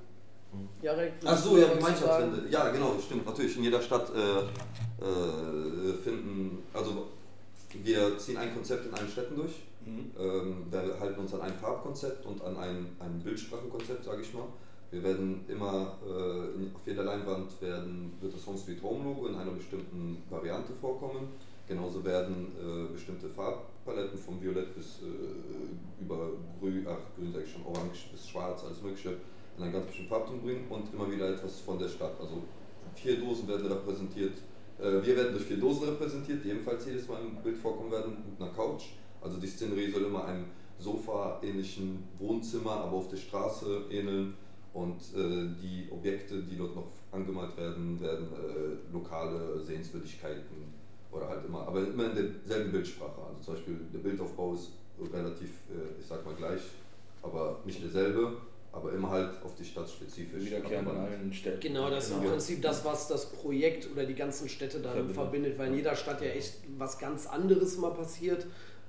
Mhm. 0.52 0.68
Jarek, 0.82 1.14
Ach 1.24 1.38
so, 1.38 1.58
ja, 1.58 1.74
Gemeinschaftswende. 1.74 2.50
Ja, 2.50 2.70
genau, 2.70 2.96
stimmt. 3.00 3.26
Natürlich, 3.26 3.56
in 3.56 3.64
jeder 3.64 3.82
Stadt 3.82 4.12
äh, 4.14 4.40
äh, 5.04 5.94
finden, 6.04 6.64
also 6.74 7.08
wir 7.82 8.18
ziehen 8.18 8.38
ein 8.38 8.54
Konzept 8.54 8.86
in 8.88 8.94
allen 8.94 9.08
Städten 9.08 9.36
durch. 9.38 9.54
Mhm. 9.86 10.12
Ähm, 10.20 10.66
wir 10.70 11.00
halten 11.00 11.22
uns 11.22 11.34
an 11.34 11.42
ein 11.42 11.54
Farbkonzept 11.54 12.26
und 12.26 12.44
an 12.44 12.58
ein, 12.58 12.88
ein 13.00 13.22
Bildsprachenkonzept, 13.24 14.04
sage 14.04 14.22
ich 14.22 14.34
mal. 14.34 14.48
Wir 14.92 15.04
werden 15.04 15.46
immer 15.48 15.98
äh, 16.06 16.56
in, 16.58 16.76
auf 16.76 16.86
jeder 16.86 17.04
Leinwand 17.04 17.62
werden, 17.62 18.12
wird 18.20 18.34
das 18.34 18.46
Home 18.46 18.58
Street 18.58 18.84
Home 18.84 19.06
Logo 19.06 19.28
in 19.28 19.36
einer 19.36 19.52
bestimmten 19.52 20.22
Variante 20.30 20.74
vorkommen. 20.74 21.30
Genauso 21.66 22.04
werden 22.04 22.52
äh, 22.60 22.92
bestimmte 22.92 23.30
Farbpaletten 23.30 24.20
von 24.20 24.42
Violett 24.42 24.76
bis 24.76 25.00
äh, 25.02 26.04
über 26.04 26.32
Grün, 26.60 26.86
ach 26.90 26.98
Grün 27.16 27.32
sage 27.32 27.46
ich 27.46 27.52
schon, 27.54 27.66
Orange 27.66 28.10
bis 28.12 28.28
Schwarz, 28.28 28.66
alles 28.66 28.82
Mögliche 28.82 29.16
in 29.58 29.64
einen 29.64 29.72
ganz 29.72 29.86
bestimmten 29.86 30.10
Farbton 30.10 30.42
bringen 30.42 30.66
und 30.70 30.94
immer 30.94 31.10
wieder 31.10 31.30
etwas 31.30 31.62
von 31.62 31.80
der 31.80 31.88
Stadt. 31.88 32.20
Also 32.20 32.44
vier 32.96 33.18
Dosen 33.18 33.48
werden 33.48 33.68
repräsentiert. 33.68 34.34
Äh, 34.78 35.06
wir 35.06 35.16
werden 35.16 35.32
durch 35.32 35.46
vier 35.46 35.58
Dosen 35.58 35.88
repräsentiert, 35.88 36.44
die 36.44 36.50
ebenfalls 36.50 36.86
jedes 36.86 37.08
Mal 37.08 37.22
im 37.22 37.36
Bild 37.38 37.58
vorkommen 37.58 37.92
werden, 37.92 38.18
mit 38.30 38.42
einer 38.42 38.52
Couch. 38.52 38.88
Also 39.22 39.38
die 39.38 39.48
Szenerie 39.48 39.90
soll 39.90 40.04
immer 40.04 40.26
einem 40.26 40.46
Sofa-ähnlichen 40.80 42.04
Wohnzimmer, 42.20 42.72
aber 42.72 42.98
auf 42.98 43.08
der 43.08 43.18
Straße 43.18 43.84
ähneln. 43.90 44.34
Und 44.74 45.02
äh, 45.16 45.50
die 45.62 45.90
Objekte, 45.92 46.44
die 46.44 46.58
dort 46.58 46.76
noch 46.76 46.88
angemalt 47.12 47.58
werden, 47.58 48.00
werden 48.00 48.28
äh, 48.28 48.94
lokale 48.94 49.60
Sehenswürdigkeiten 49.60 50.74
oder 51.12 51.28
halt 51.28 51.46
immer, 51.46 51.68
aber 51.68 51.82
immer 51.82 52.06
in 52.06 52.16
derselben 52.16 52.72
Bildsprache. 52.72 53.22
Also 53.30 53.42
zum 53.44 53.54
Beispiel 53.56 53.80
der 53.94 54.00
Bildaufbau 54.00 54.54
ist 54.54 54.72
relativ, 55.14 55.50
äh, 55.70 56.00
ich 56.00 56.06
sag 56.08 56.26
mal 56.26 56.36
gleich, 56.36 56.62
aber 57.22 57.60
nicht 57.66 57.84
derselbe, 57.84 58.38
aber 58.72 58.94
immer 58.94 59.10
halt 59.10 59.32
auf 59.44 59.56
die 59.56 59.66
Stadt 59.66 59.90
spezifisch. 59.90 60.46
Wiederkehren 60.46 60.88
allen 60.88 61.34
Städten. 61.34 61.60
Genau, 61.60 61.90
das 61.90 62.10
ist 62.10 62.16
im. 62.16 62.24
Prinzip 62.24 62.62
das, 62.62 62.86
was 62.86 63.10
das 63.10 63.30
Projekt 63.30 63.92
oder 63.92 64.06
die 64.06 64.16
ganzen 64.16 64.48
Städte 64.48 64.80
dann 64.80 64.94
Verbindet. 64.94 65.16
verbindet, 65.16 65.60
weil 65.60 65.68
in 65.70 65.76
jeder 65.76 65.96
Stadt 65.96 66.22
ja 66.22 66.30
echt 66.30 66.60
was 66.78 66.98
ganz 66.98 67.28
anderes 67.28 67.78
mal 67.78 67.92
passiert. 67.92 68.48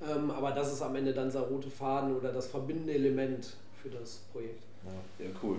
Ähm, 0.09 0.31
aber 0.31 0.53
das 0.53 0.73
ist 0.73 0.83
am 0.83 0.95
Ende 0.97 1.13
dann 1.13 1.31
der 1.31 1.43
rote 1.43 1.71
Faden 1.71 2.17
oder 2.17 2.33
das 2.33 2.47
verbindende 2.47 2.95
Element 2.95 3.55
für 3.81 3.89
das 3.89 4.23
Projekt. 4.33 4.63
Ja, 5.19 5.27
cool. 5.43 5.57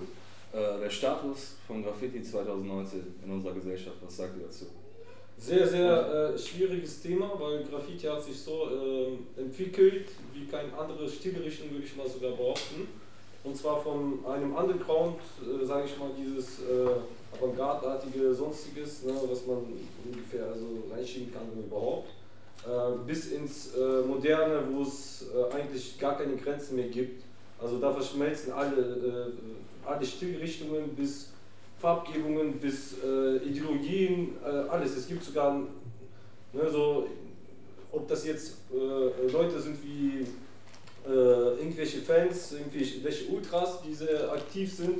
Äh, 0.51 0.79
der 0.79 0.89
Status 0.89 1.55
von 1.65 1.83
Graffiti 1.83 2.21
2019 2.21 3.15
in 3.23 3.31
unserer 3.31 3.53
Gesellschaft, 3.53 3.97
was 4.03 4.17
sagt 4.17 4.37
ihr 4.37 4.45
dazu? 4.45 4.65
Sehr, 5.37 5.67
sehr 5.67 6.33
äh, 6.33 6.37
schwieriges 6.37 7.01
Thema, 7.01 7.31
weil 7.39 7.63
Graffiti 7.63 8.05
hat 8.05 8.23
sich 8.23 8.39
so 8.39 8.69
ähm, 8.69 9.27
entwickelt 9.35 10.09
wie 10.33 10.45
keine 10.45 10.77
andere 10.77 11.09
Stilrichtung, 11.09 11.71
würde 11.71 11.85
ich 11.85 11.95
mal 11.95 12.07
sogar 12.07 12.31
behaupten. 12.31 12.87
Und 13.43 13.57
zwar 13.57 13.81
von 13.81 14.25
einem 14.25 14.55
Underground, 14.55 15.17
äh, 15.41 15.65
sage 15.65 15.85
ich 15.85 15.97
mal, 15.97 16.11
dieses 16.17 16.59
äh, 16.59 17.35
avantgardartige 17.35 18.33
Sonstiges, 18.33 19.03
ne, 19.03 19.13
was 19.29 19.45
man 19.45 19.57
ungefähr 20.05 20.45
also 20.45 20.65
reinschieben 20.91 21.33
kann, 21.33 21.43
wenn 21.53 21.65
überhaupt, 21.65 22.09
äh, 22.65 23.05
bis 23.05 23.31
ins 23.31 23.75
äh, 23.75 24.01
Moderne, 24.07 24.63
wo 24.71 24.83
es 24.83 25.25
äh, 25.33 25.53
eigentlich 25.53 25.99
gar 25.99 26.17
keine 26.17 26.35
Grenzen 26.37 26.77
mehr 26.77 26.87
gibt. 26.87 27.23
Also 27.63 27.77
da 27.79 27.93
verschmelzen 27.93 28.51
alle, 28.51 28.75
äh, 28.75 29.87
alle 29.87 30.05
Stilrichtungen 30.05 30.89
bis 30.95 31.29
Farbgebungen 31.79 32.59
bis 32.59 32.95
äh, 33.03 33.37
Ideologien, 33.37 34.35
äh, 34.43 34.69
alles. 34.69 34.97
Es 34.97 35.07
gibt 35.07 35.23
sogar, 35.23 35.59
ne, 36.53 36.69
so, 36.71 37.07
ob 37.91 38.07
das 38.07 38.25
jetzt 38.25 38.57
äh, 38.73 39.31
Leute 39.31 39.59
sind 39.61 39.77
wie 39.83 40.25
äh, 41.05 41.59
irgendwelche 41.59 41.99
Fans, 41.99 42.53
irgendwelche 42.53 43.29
Ultras, 43.29 43.81
die 43.81 43.93
sehr 43.93 44.31
aktiv 44.31 44.73
sind. 44.73 44.99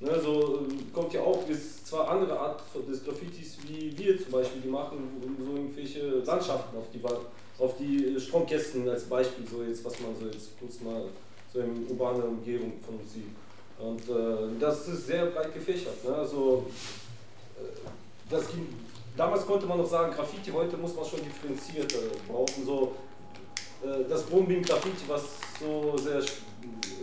Ne, 0.00 0.18
so 0.20 0.66
äh, 0.68 0.92
kommt 0.92 1.12
ja 1.12 1.20
auch 1.20 1.42
bis 1.44 1.84
zwar 1.84 2.08
andere 2.08 2.38
Art 2.38 2.62
des 2.88 3.04
Graffitis 3.04 3.58
wie 3.66 3.96
wir 3.98 4.20
zum 4.20 4.32
Beispiel, 4.32 4.62
die 4.62 4.68
machen 4.68 5.20
so 5.44 5.56
irgendwelche 5.56 6.22
Landschaften 6.24 6.76
auf 6.76 6.86
die 6.94 7.00
auf 7.58 7.76
die 7.76 8.18
Stromkästen 8.18 8.88
als 8.88 9.04
Beispiel, 9.04 9.44
so 9.46 9.62
jetzt 9.62 9.84
was 9.84 10.00
man 10.00 10.14
so 10.18 10.26
jetzt 10.26 10.58
kurz 10.58 10.80
mal 10.80 11.02
so 11.52 11.60
in 11.60 11.86
urbaner 11.88 12.24
Umgebung 12.24 12.72
von 12.84 12.98
sieht. 13.06 13.24
Und 13.78 14.08
äh, 14.08 14.58
das 14.60 14.86
ist 14.88 15.06
sehr 15.06 15.26
breit 15.26 15.54
gefächert. 15.54 16.04
Ne? 16.04 16.14
Also, 16.14 16.66
äh, 17.58 17.64
das 18.28 18.48
ging, 18.48 18.68
damals 19.16 19.46
konnte 19.46 19.66
man 19.66 19.78
noch 19.78 19.88
sagen 19.88 20.12
Graffiti, 20.14 20.50
heute 20.50 20.76
muss 20.76 20.94
man 20.94 21.04
schon 21.04 21.20
differenziert 21.24 21.92
äh, 21.94 22.28
behaupten. 22.28 22.64
So, 22.64 22.94
äh, 23.82 24.08
das 24.08 24.22
Bombing 24.24 24.62
Graffiti, 24.62 25.04
was 25.08 25.22
so 25.58 25.96
sehr 25.96 26.22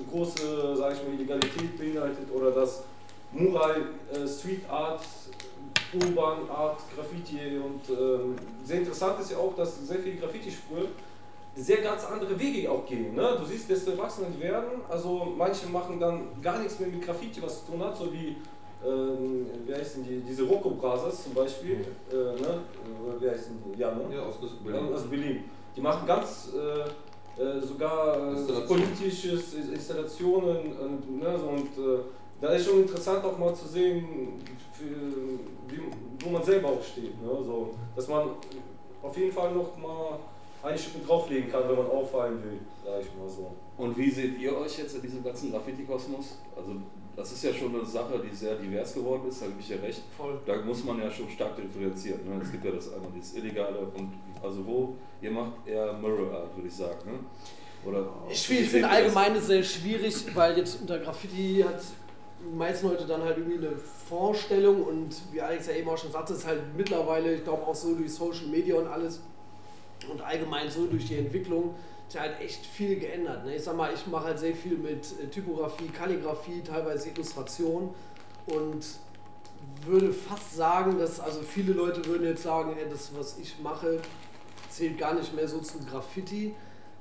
große, 0.09 0.77
sage 0.77 0.95
ich 0.95 1.03
mal, 1.03 1.13
Illegalität 1.15 1.77
beinhaltet, 1.77 2.31
oder 2.33 2.51
das 2.51 2.83
Mural, 3.31 3.89
äh, 4.13 4.27
Street 4.27 4.69
Art, 4.69 5.01
Urban 5.93 6.49
Art, 6.49 6.79
Graffiti. 6.95 7.57
Und 7.57 7.89
ähm, 7.89 8.35
sehr 8.63 8.79
interessant 8.79 9.19
ist 9.19 9.31
ja 9.31 9.37
auch, 9.37 9.55
dass 9.55 9.87
sehr 9.87 9.99
viele 9.99 10.17
Graffiti-Spuren 10.17 10.87
sehr 11.57 11.77
ganz 11.77 12.05
andere 12.05 12.39
Wege 12.39 12.71
auch 12.71 12.85
gehen. 12.85 13.15
Ne? 13.15 13.35
Du 13.39 13.45
siehst, 13.45 13.69
desto 13.69 13.91
erwachsener 13.91 14.27
die 14.35 14.41
werden. 14.41 14.81
Also 14.89 15.33
manche 15.37 15.67
machen 15.67 15.99
dann 15.99 16.27
gar 16.41 16.59
nichts 16.59 16.79
mehr 16.79 16.89
mit 16.89 17.01
Graffiti, 17.01 17.41
was 17.41 17.65
zu 17.65 17.71
tun 17.71 17.83
hat, 17.83 17.97
so 17.97 18.13
wie 18.13 18.37
ähm, 18.85 19.47
wie 19.65 19.73
heißen 19.73 20.03
die, 20.03 20.19
diese 20.19 20.43
Rocco 20.43 20.69
Brazers 20.69 21.23
zum 21.23 21.33
Beispiel. 21.33 21.85
Äh, 22.11 22.15
ne? 22.15 22.59
Wie 23.19 23.29
heißen 23.29 23.57
die? 23.65 23.79
Ja, 23.79 23.91
ne? 23.95 24.03
Ja, 24.13 24.21
aus 24.23 24.35
Berlin. 24.63 24.93
aus 24.93 25.03
Berlin. 25.03 25.43
Die 25.75 25.81
machen 25.81 26.05
ganz 26.05 26.49
äh, 26.53 27.41
äh, 27.41 27.59
sogar 27.61 28.17
äh, 28.17 28.31
Installation. 28.31 28.67
politisches 28.67 29.53
Installationen 29.53 30.75
und, 30.77 31.19
ne, 31.19 31.37
so, 31.37 31.47
und 31.47 31.77
äh, 31.77 31.99
da 32.41 32.49
ist 32.49 32.65
schon 32.65 32.81
interessant 32.81 33.23
auch 33.25 33.37
mal 33.37 33.53
zu 33.53 33.67
sehen, 33.67 34.41
wie, 35.67 35.79
wo 36.23 36.29
man 36.29 36.43
selber 36.43 36.69
auch 36.69 36.83
steht. 36.83 37.19
Ne, 37.21 37.29
so, 37.43 37.75
dass 37.95 38.07
man 38.07 38.29
auf 39.01 39.17
jeden 39.17 39.31
Fall 39.31 39.51
noch 39.53 39.75
mal 39.77 40.19
eine 40.67 40.77
Schippe 40.77 41.05
drauflegen 41.05 41.51
kann, 41.51 41.67
wenn 41.67 41.77
man 41.77 41.87
auffallen 41.87 42.43
will, 42.43 42.59
sag 42.83 43.01
ich 43.01 43.07
mal 43.17 43.27
so. 43.27 43.55
Und 43.77 43.97
wie 43.97 44.09
seht 44.09 44.39
ihr 44.39 44.55
euch 44.57 44.77
jetzt 44.77 44.95
in 44.95 45.01
diesem 45.01 45.23
ganzen 45.23 45.51
Graffiti-Kosmos? 45.51 46.39
Also, 46.55 46.73
das 47.15 47.31
ist 47.31 47.43
ja 47.43 47.53
schon 47.53 47.75
eine 47.75 47.85
Sache, 47.85 48.19
die 48.19 48.35
sehr 48.35 48.55
divers 48.55 48.93
geworden 48.93 49.27
ist, 49.27 49.41
da 49.41 49.47
gebe 49.47 49.59
ich 49.59 49.69
ja 49.69 49.77
recht. 49.77 50.03
Voll. 50.15 50.39
Da 50.45 50.57
muss 50.61 50.83
man 50.83 50.99
ja 50.99 51.09
schon 51.09 51.29
stark 51.29 51.55
differenzieren. 51.55 52.19
Ne? 52.25 52.39
Es 52.43 52.51
gibt 52.51 52.63
ja 52.63 52.71
das 52.71 52.93
einmal 52.93 53.09
dieses 53.15 53.35
Illegale 53.35 53.79
und 53.79 54.13
also 54.43 54.65
wo, 54.65 54.95
ihr 55.21 55.31
macht 55.31 55.53
eher 55.65 55.93
Mirror 55.93 56.31
Art, 56.31 56.55
würde 56.55 56.67
ich 56.67 56.75
sagen. 56.75 57.11
Ne? 57.11 57.19
Oder 57.85 58.07
Ich, 58.29 58.51
ich 58.51 58.69
finde 58.69 58.89
allgemein 58.89 59.39
sehr 59.39 59.63
schwierig, 59.63 60.35
weil 60.35 60.57
jetzt 60.57 60.81
unter 60.81 60.99
Graffiti 60.99 61.63
hat 61.67 61.81
die 62.39 62.55
meisten 62.55 62.87
Leute 62.87 63.05
dann 63.05 63.23
halt 63.23 63.37
irgendwie 63.37 63.65
eine 63.65 63.77
Vorstellung 63.77 64.83
und 64.83 65.15
wie 65.31 65.41
Alex 65.41 65.67
ja 65.67 65.73
eben 65.73 65.89
auch 65.89 65.97
schon 65.97 66.11
sagte, 66.11 66.33
ist 66.33 66.45
halt 66.45 66.61
mittlerweile, 66.75 67.33
ich 67.33 67.43
glaube 67.43 67.65
auch 67.65 67.75
so 67.75 67.95
durch 67.95 68.13
Social 68.13 68.47
Media 68.47 68.75
und 68.75 68.87
alles 68.87 69.21
und 70.11 70.21
allgemein 70.21 70.69
so 70.69 70.85
durch 70.87 71.07
die 71.07 71.17
Entwicklung, 71.17 71.75
ja 72.13 72.21
halt 72.21 72.39
echt 72.39 72.65
viel 72.65 72.97
geändert. 72.99 73.45
Ne? 73.45 73.55
Ich 73.55 73.63
sag 73.63 73.75
mal, 73.75 73.93
ich 73.93 74.07
mache 74.07 74.25
halt 74.25 74.39
sehr 74.39 74.55
viel 74.55 74.77
mit 74.77 75.05
äh, 75.21 75.27
Typografie, 75.27 75.87
Kalligrafie, 75.87 76.61
teilweise 76.61 77.09
Illustration 77.09 77.93
und 78.47 78.85
würde 79.85 80.13
fast 80.13 80.55
sagen, 80.55 80.97
dass 80.97 81.19
also 81.19 81.41
viele 81.41 81.73
Leute 81.73 82.05
würden 82.05 82.25
jetzt 82.25 82.43
sagen, 82.43 82.75
ey, 82.77 82.89
das 82.89 83.11
was 83.17 83.37
ich 83.39 83.59
mache 83.59 83.99
zählt 84.69 84.97
gar 84.97 85.15
nicht 85.15 85.33
mehr 85.33 85.47
so 85.47 85.59
zu 85.59 85.79
Graffiti, 85.79 86.53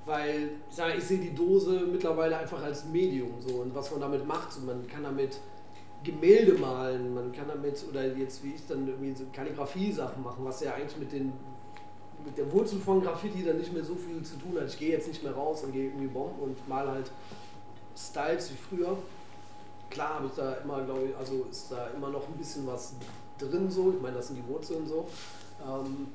weil 0.04 0.50
ich 0.70 0.76
sage, 0.76 0.94
ich 0.96 1.04
sehe 1.04 1.18
die 1.18 1.34
Dose 1.34 1.86
mittlerweile 1.90 2.38
einfach 2.38 2.62
als 2.62 2.86
Medium 2.86 3.40
so 3.40 3.56
und 3.56 3.74
was 3.74 3.90
man 3.90 4.00
damit 4.00 4.26
macht, 4.26 4.52
so, 4.52 4.60
man 4.60 4.86
kann 4.86 5.02
damit 5.02 5.40
Gemälde 6.02 6.54
malen, 6.54 7.14
man 7.14 7.32
kann 7.32 7.48
damit 7.48 7.84
oder 7.88 8.06
jetzt 8.16 8.42
wie 8.44 8.54
ich 8.54 8.66
dann 8.66 8.86
irgendwie 8.86 9.14
so 9.14 9.24
Kalligrafie-Sachen 9.32 10.22
machen, 10.22 10.44
was 10.44 10.60
ja 10.60 10.74
eigentlich 10.74 10.96
mit 10.96 11.12
den 11.12 11.32
mit 12.26 12.36
der 12.36 12.52
Wurzel 12.52 12.80
von 12.80 13.00
Graffiti 13.02 13.44
dann 13.44 13.56
nicht 13.56 13.72
mehr 13.72 13.84
so 13.84 13.94
viel 13.94 14.22
zu 14.22 14.36
tun 14.36 14.60
hat. 14.60 14.66
Ich 14.66 14.78
gehe 14.78 14.90
jetzt 14.90 15.08
nicht 15.08 15.22
mehr 15.22 15.32
raus 15.32 15.62
und 15.62 15.72
gehe 15.72 15.86
irgendwie 15.86 16.08
bomben 16.08 16.40
und 16.40 16.68
mal 16.68 16.86
halt 16.86 17.10
Styles 17.96 18.50
wie 18.50 18.56
früher. 18.56 18.98
Klar 19.88 20.16
habe 20.16 20.26
ich 20.26 20.32
da 20.32 20.54
immer, 20.54 20.82
glaube 20.82 21.04
ich, 21.04 21.16
also 21.16 21.46
ist 21.48 21.70
da 21.70 21.86
immer 21.96 22.10
noch 22.10 22.26
ein 22.26 22.34
bisschen 22.34 22.66
was 22.66 22.94
drin 23.38 23.70
so. 23.70 23.92
Ich 23.96 24.02
meine, 24.02 24.16
das 24.16 24.26
sind 24.26 24.36
die 24.36 24.48
Wurzeln 24.48 24.86
so. 24.86 25.06
Ähm, 25.64 26.08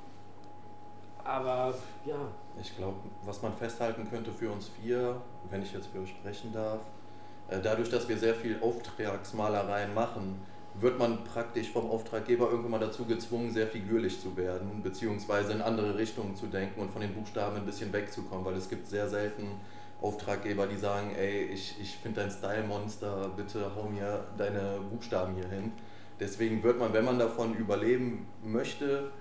aber 1.24 1.74
ja, 2.06 2.17
Ich 2.60 2.76
glaube, 2.76 2.97
was 3.24 3.41
man 3.41 3.54
festhalten 3.54 4.08
könnte 4.10 4.32
für 4.34 4.52
uns 4.52 4.67
vier, 4.67 5.21
wenn 5.50 5.62
ich 5.62 5.71
jetzt 5.71 5.88
für 5.88 6.00
euch 6.00 6.10
sprechen 6.10 6.52
darf, 6.52 6.82
äh, 7.47 7.62
dadurch, 7.62 7.89
dass 7.89 8.10
wir 8.10 8.17
sehr 8.17 8.36
viel 8.36 8.58
Auftragsmalereien 8.62 9.93
machen, 9.93 10.41
wird 10.75 10.97
man 10.97 11.23
praktisch 11.23 11.69
vom 11.69 11.89
Auftraggeber 11.89 12.49
irgendwann 12.49 12.71
mal 12.71 12.79
dazu 12.79 13.05
gezwungen, 13.05 13.51
sehr 13.51 13.67
figürlich 13.67 14.19
zu 14.19 14.36
werden, 14.38 14.81
beziehungsweise 14.81 15.51
in 15.53 15.62
andere 15.62 15.97
Richtungen 15.97 16.36
zu 16.36 16.47
denken 16.47 16.81
und 16.81 16.91
von 16.91 17.01
den 17.01 17.13
Buchstaben 17.13 17.57
ein 17.57 17.65
bisschen 17.65 17.91
wegzukommen, 17.91 18.45
weil 18.45 18.55
es 18.55 18.69
gibt 18.69 18.88
sehr 18.88 19.10
selten 19.10 19.60
Auftraggeber, 20.01 20.67
die 20.67 20.77
sagen, 20.77 21.12
ey, 21.15 21.43
ich, 21.45 21.75
ich 21.79 21.95
finde 21.97 22.21
dein 22.21 22.31
Style-Monster, 22.31 23.31
bitte 23.36 23.71
hau 23.75 23.89
mir 23.89 24.25
deine 24.38 24.79
Buchstaben 24.89 25.36
hier 25.36 25.47
hin. 25.47 25.71
Deswegen 26.19 26.63
wird 26.63 26.79
man, 26.79 26.93
wenn 26.93 27.05
man 27.05 27.19
davon 27.19 27.55
überleben 27.55 28.27
möchte 28.43 29.12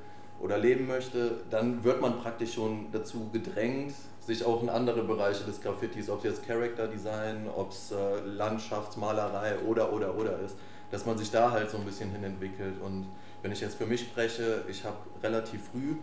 oder 0.40 0.56
leben 0.56 0.86
möchte, 0.86 1.40
dann 1.50 1.84
wird 1.84 2.00
man 2.00 2.18
praktisch 2.18 2.54
schon 2.54 2.86
dazu 2.92 3.28
gedrängt, 3.30 3.94
sich 4.20 4.44
auch 4.44 4.62
in 4.62 4.68
andere 4.68 5.02
Bereiche 5.02 5.44
des 5.44 5.60
Graffitis, 5.60 6.08
ob 6.08 6.18
es 6.18 6.24
jetzt 6.24 6.46
Character 6.46 6.88
Design, 6.88 7.48
ob 7.54 7.72
es 7.72 7.92
äh, 7.92 8.20
Landschaftsmalerei 8.24 9.58
oder 9.66 9.92
oder 9.92 10.16
oder 10.16 10.38
ist, 10.40 10.56
dass 10.90 11.06
man 11.06 11.16
sich 11.16 11.30
da 11.30 11.50
halt 11.50 11.70
so 11.70 11.78
ein 11.78 11.84
bisschen 11.84 12.10
hin 12.10 12.24
entwickelt. 12.24 12.80
Und 12.82 13.06
wenn 13.42 13.52
ich 13.52 13.60
jetzt 13.60 13.76
für 13.76 13.86
mich 13.86 14.00
spreche, 14.00 14.64
ich 14.68 14.84
habe 14.84 14.96
relativ 15.22 15.68
früh, 15.70 15.96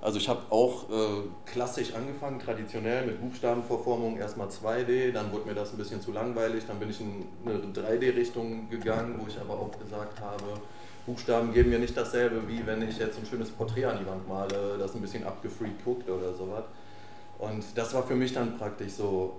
also 0.00 0.18
ich 0.18 0.28
habe 0.28 0.40
auch 0.50 0.90
äh, 0.90 1.22
klassisch 1.46 1.94
angefangen, 1.94 2.40
traditionell 2.40 3.06
mit 3.06 3.20
Buchstabenverformung, 3.20 4.18
erstmal 4.18 4.48
2D, 4.48 5.12
dann 5.12 5.30
wurde 5.30 5.46
mir 5.46 5.54
das 5.54 5.72
ein 5.72 5.76
bisschen 5.76 6.00
zu 6.00 6.10
langweilig, 6.10 6.64
dann 6.66 6.80
bin 6.80 6.90
ich 6.90 7.00
in 7.00 7.28
eine 7.46 7.58
3D-Richtung 7.72 8.68
gegangen, 8.68 9.20
wo 9.20 9.28
ich 9.28 9.40
aber 9.40 9.54
auch 9.54 9.70
gesagt 9.78 10.20
habe, 10.20 10.60
Buchstaben 11.06 11.52
geben 11.52 11.70
mir 11.70 11.78
nicht 11.78 11.96
dasselbe, 11.96 12.48
wie 12.48 12.66
wenn 12.66 12.82
ich 12.82 12.98
jetzt 12.98 13.18
ein 13.18 13.26
schönes 13.26 13.50
Porträt 13.50 13.84
an 13.84 13.98
die 14.00 14.06
Wand 14.06 14.28
male, 14.28 14.76
das 14.78 14.94
ein 14.94 15.00
bisschen 15.00 15.24
abgefreakt 15.24 15.84
guckt 15.84 16.08
oder 16.10 16.34
sowas. 16.34 16.64
Und 17.38 17.64
das 17.76 17.94
war 17.94 18.02
für 18.04 18.14
mich 18.14 18.32
dann 18.32 18.56
praktisch 18.58 18.92
so 18.92 19.36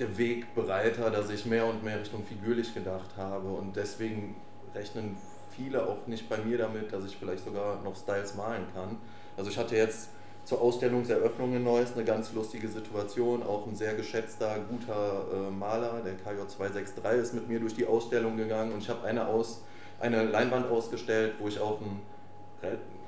der 0.00 0.16
Wegbereiter, 0.16 1.10
dass 1.10 1.30
ich 1.30 1.46
mehr 1.46 1.66
und 1.66 1.84
mehr 1.84 2.00
Richtung 2.00 2.24
figürlich 2.24 2.74
gedacht 2.74 3.10
habe. 3.16 3.48
Und 3.48 3.76
deswegen 3.76 4.36
rechnen 4.74 5.16
viele 5.54 5.86
auch 5.86 6.06
nicht 6.06 6.28
bei 6.28 6.38
mir 6.38 6.58
damit, 6.58 6.92
dass 6.92 7.04
ich 7.04 7.16
vielleicht 7.16 7.44
sogar 7.44 7.82
noch 7.82 7.94
Styles 7.96 8.34
malen 8.34 8.64
kann. 8.74 8.96
Also 9.36 9.50
ich 9.50 9.58
hatte 9.58 9.76
jetzt 9.76 10.10
zur 10.44 10.60
Ausstellungseröffnung 10.62 11.54
in 11.54 11.64
Neuss 11.64 11.92
eine 11.94 12.04
ganz 12.04 12.32
lustige 12.32 12.68
Situation. 12.68 13.42
Auch 13.42 13.66
ein 13.66 13.76
sehr 13.76 13.94
geschätzter, 13.94 14.56
guter 14.68 15.26
äh, 15.32 15.50
Maler, 15.50 16.00
der 16.04 16.14
KJ263, 16.14 17.20
ist 17.20 17.34
mit 17.34 17.48
mir 17.48 17.60
durch 17.60 17.74
die 17.74 17.86
Ausstellung 17.86 18.36
gegangen 18.36 18.72
und 18.72 18.82
ich 18.82 18.88
habe 18.88 19.06
eine, 19.06 19.26
aus, 19.26 19.62
eine 20.00 20.24
Leinwand 20.24 20.70
ausgestellt, 20.70 21.34
wo 21.38 21.48
ich 21.48 21.60
auch 21.60 21.80
einen, 21.80 22.00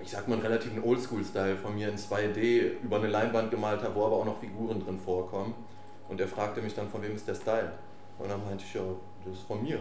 ich 0.02 0.10
sag 0.10 0.28
mal, 0.28 0.34
einen 0.34 0.42
relativen 0.42 0.84
Oldschool-Style 0.84 1.56
von 1.56 1.74
mir 1.74 1.88
in 1.88 1.96
2D 1.96 2.80
über 2.82 2.96
eine 2.96 3.08
Leinwand 3.08 3.50
gemalt 3.50 3.82
habe, 3.82 3.94
wo 3.94 4.04
aber 4.04 4.16
auch 4.16 4.26
noch 4.26 4.38
Figuren 4.38 4.84
drin 4.84 4.98
vorkommen. 4.98 5.54
Und 6.12 6.20
er 6.20 6.28
fragte 6.28 6.60
mich 6.60 6.74
dann, 6.74 6.88
von 6.88 7.02
wem 7.02 7.16
ist 7.16 7.26
der 7.26 7.34
Style? 7.34 7.72
Und 8.18 8.30
dann 8.30 8.44
meinte 8.44 8.64
ich, 8.66 8.74
ja, 8.74 8.82
das 9.24 9.38
ist 9.38 9.46
von 9.46 9.62
mir. 9.62 9.78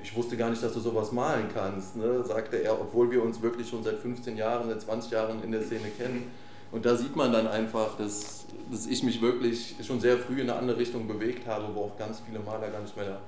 Ich 0.00 0.14
wusste 0.14 0.36
gar 0.36 0.50
nicht, 0.50 0.62
dass 0.62 0.72
du 0.72 0.78
sowas 0.78 1.10
malen 1.10 1.48
kannst, 1.52 1.96
ne? 1.96 2.22
sagte 2.22 2.58
er, 2.58 2.80
obwohl 2.80 3.10
wir 3.10 3.20
uns 3.22 3.42
wirklich 3.42 3.68
schon 3.68 3.82
seit 3.82 3.98
15 3.98 4.36
Jahren, 4.36 4.68
seit 4.68 4.82
20 4.82 5.10
Jahren 5.10 5.42
in 5.42 5.50
der 5.50 5.62
Szene 5.62 5.88
kennen. 5.98 6.30
Und 6.70 6.86
da 6.86 6.94
sieht 6.94 7.16
man 7.16 7.32
dann 7.32 7.48
einfach, 7.48 7.96
dass, 7.96 8.44
dass 8.70 8.86
ich 8.86 9.02
mich 9.02 9.20
wirklich 9.20 9.74
schon 9.82 9.98
sehr 9.98 10.16
früh 10.16 10.40
in 10.40 10.48
eine 10.48 10.58
andere 10.60 10.78
Richtung 10.78 11.08
bewegt 11.08 11.46
habe, 11.48 11.74
wo 11.74 11.86
auch 11.86 11.98
ganz 11.98 12.20
viele 12.20 12.38
Maler 12.38 12.70
gar 12.70 12.82
nicht 12.82 12.96
mehr 12.96 13.18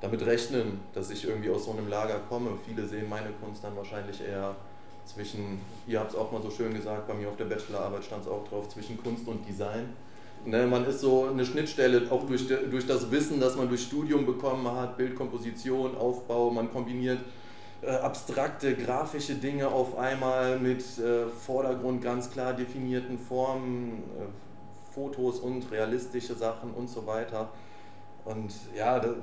damit 0.00 0.24
rechnen, 0.24 0.80
dass 0.94 1.10
ich 1.10 1.28
irgendwie 1.28 1.50
aus 1.50 1.66
so 1.66 1.72
einem 1.72 1.88
Lager 1.88 2.18
komme. 2.30 2.52
Viele 2.66 2.86
sehen 2.86 3.10
meine 3.10 3.28
Kunst 3.42 3.62
dann 3.62 3.76
wahrscheinlich 3.76 4.22
eher 4.26 4.56
zwischen, 5.04 5.60
ihr 5.86 6.00
habt 6.00 6.12
es 6.12 6.16
auch 6.16 6.32
mal 6.32 6.40
so 6.40 6.50
schön 6.50 6.72
gesagt, 6.72 7.06
bei 7.08 7.14
mir 7.14 7.28
auf 7.28 7.36
der 7.36 7.44
Bachelorarbeit 7.44 8.04
stand 8.04 8.22
es 8.22 8.28
auch 8.28 8.48
drauf, 8.48 8.70
zwischen 8.70 9.02
Kunst 9.02 9.28
und 9.28 9.46
Design. 9.46 9.90
Ne, 10.44 10.66
man 10.66 10.84
ist 10.84 11.00
so 11.00 11.28
eine 11.28 11.44
Schnittstelle, 11.44 12.10
auch 12.10 12.26
durch, 12.26 12.48
durch 12.48 12.86
das 12.86 13.10
Wissen, 13.12 13.38
das 13.38 13.56
man 13.56 13.68
durch 13.68 13.82
Studium 13.82 14.26
bekommen 14.26 14.66
hat, 14.72 14.96
Bildkomposition, 14.96 15.96
Aufbau, 15.96 16.50
man 16.50 16.72
kombiniert 16.72 17.20
äh, 17.82 17.90
abstrakte 17.90 18.74
grafische 18.76 19.36
Dinge 19.36 19.68
auf 19.68 19.98
einmal 19.98 20.58
mit 20.58 20.80
äh, 20.98 21.26
Vordergrund 21.28 22.02
ganz 22.02 22.30
klar 22.30 22.54
definierten 22.54 23.18
Formen, 23.18 24.02
äh, 24.18 24.92
Fotos 24.92 25.40
und 25.40 25.70
realistische 25.70 26.34
Sachen 26.34 26.72
und 26.72 26.88
so 26.88 27.06
weiter. 27.06 27.48
Und 28.24 28.52
ja, 28.76 28.98
das, 28.98 29.14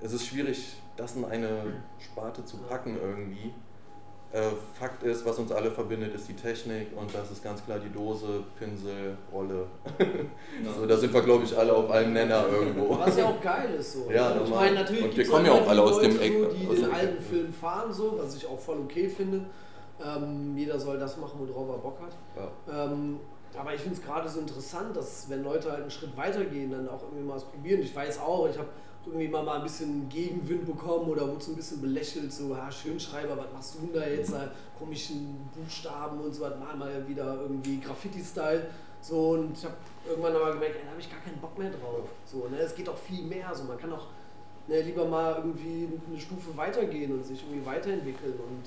es 0.00 0.12
ist 0.12 0.26
schwierig, 0.26 0.76
das 0.96 1.16
in 1.16 1.24
eine 1.24 1.82
Sparte 1.98 2.44
zu 2.44 2.58
packen 2.58 2.96
irgendwie. 3.00 3.52
Äh, 4.34 4.50
Fakt 4.76 5.04
ist, 5.04 5.24
was 5.24 5.38
uns 5.38 5.52
alle 5.52 5.70
verbindet, 5.70 6.12
ist 6.12 6.28
die 6.28 6.34
Technik 6.34 6.88
und 6.96 7.14
das 7.14 7.30
ist 7.30 7.44
ganz 7.44 7.64
klar 7.64 7.78
die 7.78 7.92
Dose, 7.92 8.42
Pinsel, 8.58 9.16
Rolle. 9.32 9.66
so, 10.76 10.86
da 10.86 10.96
sind 10.96 11.14
wir, 11.14 11.22
glaube 11.22 11.44
ich, 11.44 11.56
alle 11.56 11.72
auf 11.72 11.88
einem 11.88 12.14
Nenner 12.14 12.44
irgendwo. 12.48 12.98
Was 12.98 13.16
ja 13.16 13.26
auch 13.26 13.40
geil 13.40 13.76
ist 13.78 13.92
so. 13.92 14.10
Ja, 14.10 14.34
ich 14.42 14.50
meine, 14.50 14.74
natürlich 14.74 15.04
und 15.04 15.16
wir 15.16 15.28
kommen 15.28 15.46
ja 15.46 15.52
auch 15.52 15.68
alle 15.68 15.82
aus 15.82 16.00
dem 16.00 16.18
Eck. 16.18 16.32
So, 16.32 16.46
die 16.46 16.66
aus 16.66 16.74
den 16.74 16.92
alten. 16.92 17.22
Film 17.22 17.52
fahren, 17.52 17.92
so, 17.92 18.18
was 18.20 18.34
ich 18.34 18.44
auch 18.44 18.58
voll 18.58 18.78
okay 18.80 19.08
finde. 19.08 19.44
Ähm, 20.04 20.58
jeder 20.58 20.80
soll 20.80 20.98
das 20.98 21.16
machen, 21.16 21.38
worauf 21.38 21.68
er 21.68 21.78
Bock 21.78 22.00
hat. 22.00 22.16
Ja. 22.68 22.86
Ähm, 22.86 23.20
aber 23.56 23.72
ich 23.72 23.82
finde 23.82 23.96
es 23.96 24.04
gerade 24.04 24.28
so 24.28 24.40
interessant, 24.40 24.96
dass 24.96 25.30
wenn 25.30 25.44
Leute 25.44 25.70
halt 25.70 25.82
einen 25.82 25.92
Schritt 25.92 26.16
weitergehen, 26.16 26.72
dann 26.72 26.88
auch 26.88 27.04
irgendwie 27.04 27.22
mal 27.22 27.36
was 27.36 27.44
probieren. 27.44 27.80
Ich 27.82 27.94
weiß 27.94 28.18
auch, 28.18 28.48
ich 28.48 28.58
habe 28.58 28.68
irgendwie 29.06 29.28
mal, 29.28 29.42
mal 29.42 29.56
ein 29.56 29.62
bisschen 29.62 30.08
Gegenwind 30.08 30.66
bekommen 30.66 31.08
oder 31.08 31.28
wurde 31.28 31.44
so 31.44 31.52
ein 31.52 31.56
bisschen 31.56 31.80
belächelt, 31.80 32.32
so, 32.32 32.56
ha, 32.56 32.70
Schönschreiber, 32.70 33.36
was 33.36 33.52
machst 33.52 33.74
du 33.74 33.86
denn 33.86 33.92
da 33.92 34.06
jetzt, 34.06 34.32
da 34.32 34.50
komischen 34.78 35.48
Buchstaben 35.54 36.20
und 36.20 36.34
so, 36.34 36.42
was, 36.42 36.58
mal 36.58 36.76
mal 36.76 37.08
wieder 37.08 37.40
irgendwie 37.42 37.80
Graffiti-Style. 37.80 38.66
So, 39.00 39.30
und 39.30 39.58
ich 39.58 39.64
habe 39.64 39.74
irgendwann 40.08 40.34
aber 40.34 40.52
gemerkt, 40.52 40.76
ey, 40.76 40.82
da 40.84 40.90
habe 40.92 41.00
ich 41.00 41.10
gar 41.10 41.20
keinen 41.20 41.38
Bock 41.38 41.58
mehr 41.58 41.70
drauf. 41.70 42.08
So, 42.24 42.48
ne, 42.48 42.58
es 42.58 42.74
geht 42.74 42.88
auch 42.88 42.96
viel 42.96 43.24
mehr. 43.24 43.54
So, 43.54 43.64
man 43.64 43.76
kann 43.76 43.92
auch 43.92 44.06
ne, 44.66 44.80
lieber 44.80 45.04
mal 45.04 45.36
irgendwie 45.36 45.88
eine 46.08 46.18
Stufe 46.18 46.56
weitergehen 46.56 47.12
und 47.12 47.24
sich 47.24 47.42
irgendwie 47.42 47.66
weiterentwickeln. 47.66 48.34
Und 48.34 48.64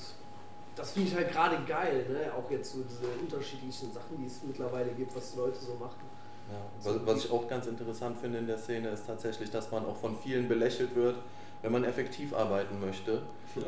das 0.76 0.92
finde 0.92 1.10
ich 1.10 1.16
halt 1.16 1.32
gerade 1.32 1.58
geil, 1.66 2.06
ne? 2.10 2.32
auch 2.34 2.50
jetzt 2.52 2.72
so 2.72 2.84
diese 2.84 3.08
unterschiedlichen 3.20 3.92
Sachen, 3.92 4.18
die 4.20 4.28
es 4.28 4.44
mittlerweile 4.44 4.92
gibt, 4.92 5.16
was 5.16 5.36
Leute 5.36 5.58
so 5.58 5.74
machen. 5.76 6.06
Ja, 6.52 6.92
was, 6.92 7.06
was 7.06 7.26
ich 7.26 7.32
auch 7.32 7.48
ganz 7.48 7.68
interessant 7.68 8.18
finde 8.20 8.40
in 8.40 8.48
der 8.48 8.58
Szene 8.58 8.90
ist 8.90 9.06
tatsächlich, 9.06 9.52
dass 9.52 9.72
man 9.72 9.86
auch 9.86 9.98
von 9.98 10.16
vielen 10.18 10.48
belächelt 10.48 10.96
wird, 10.96 11.16
wenn 11.62 11.72
man 11.72 11.84
effektiv 11.84 12.34
arbeiten 12.34 12.80
möchte. 12.80 13.22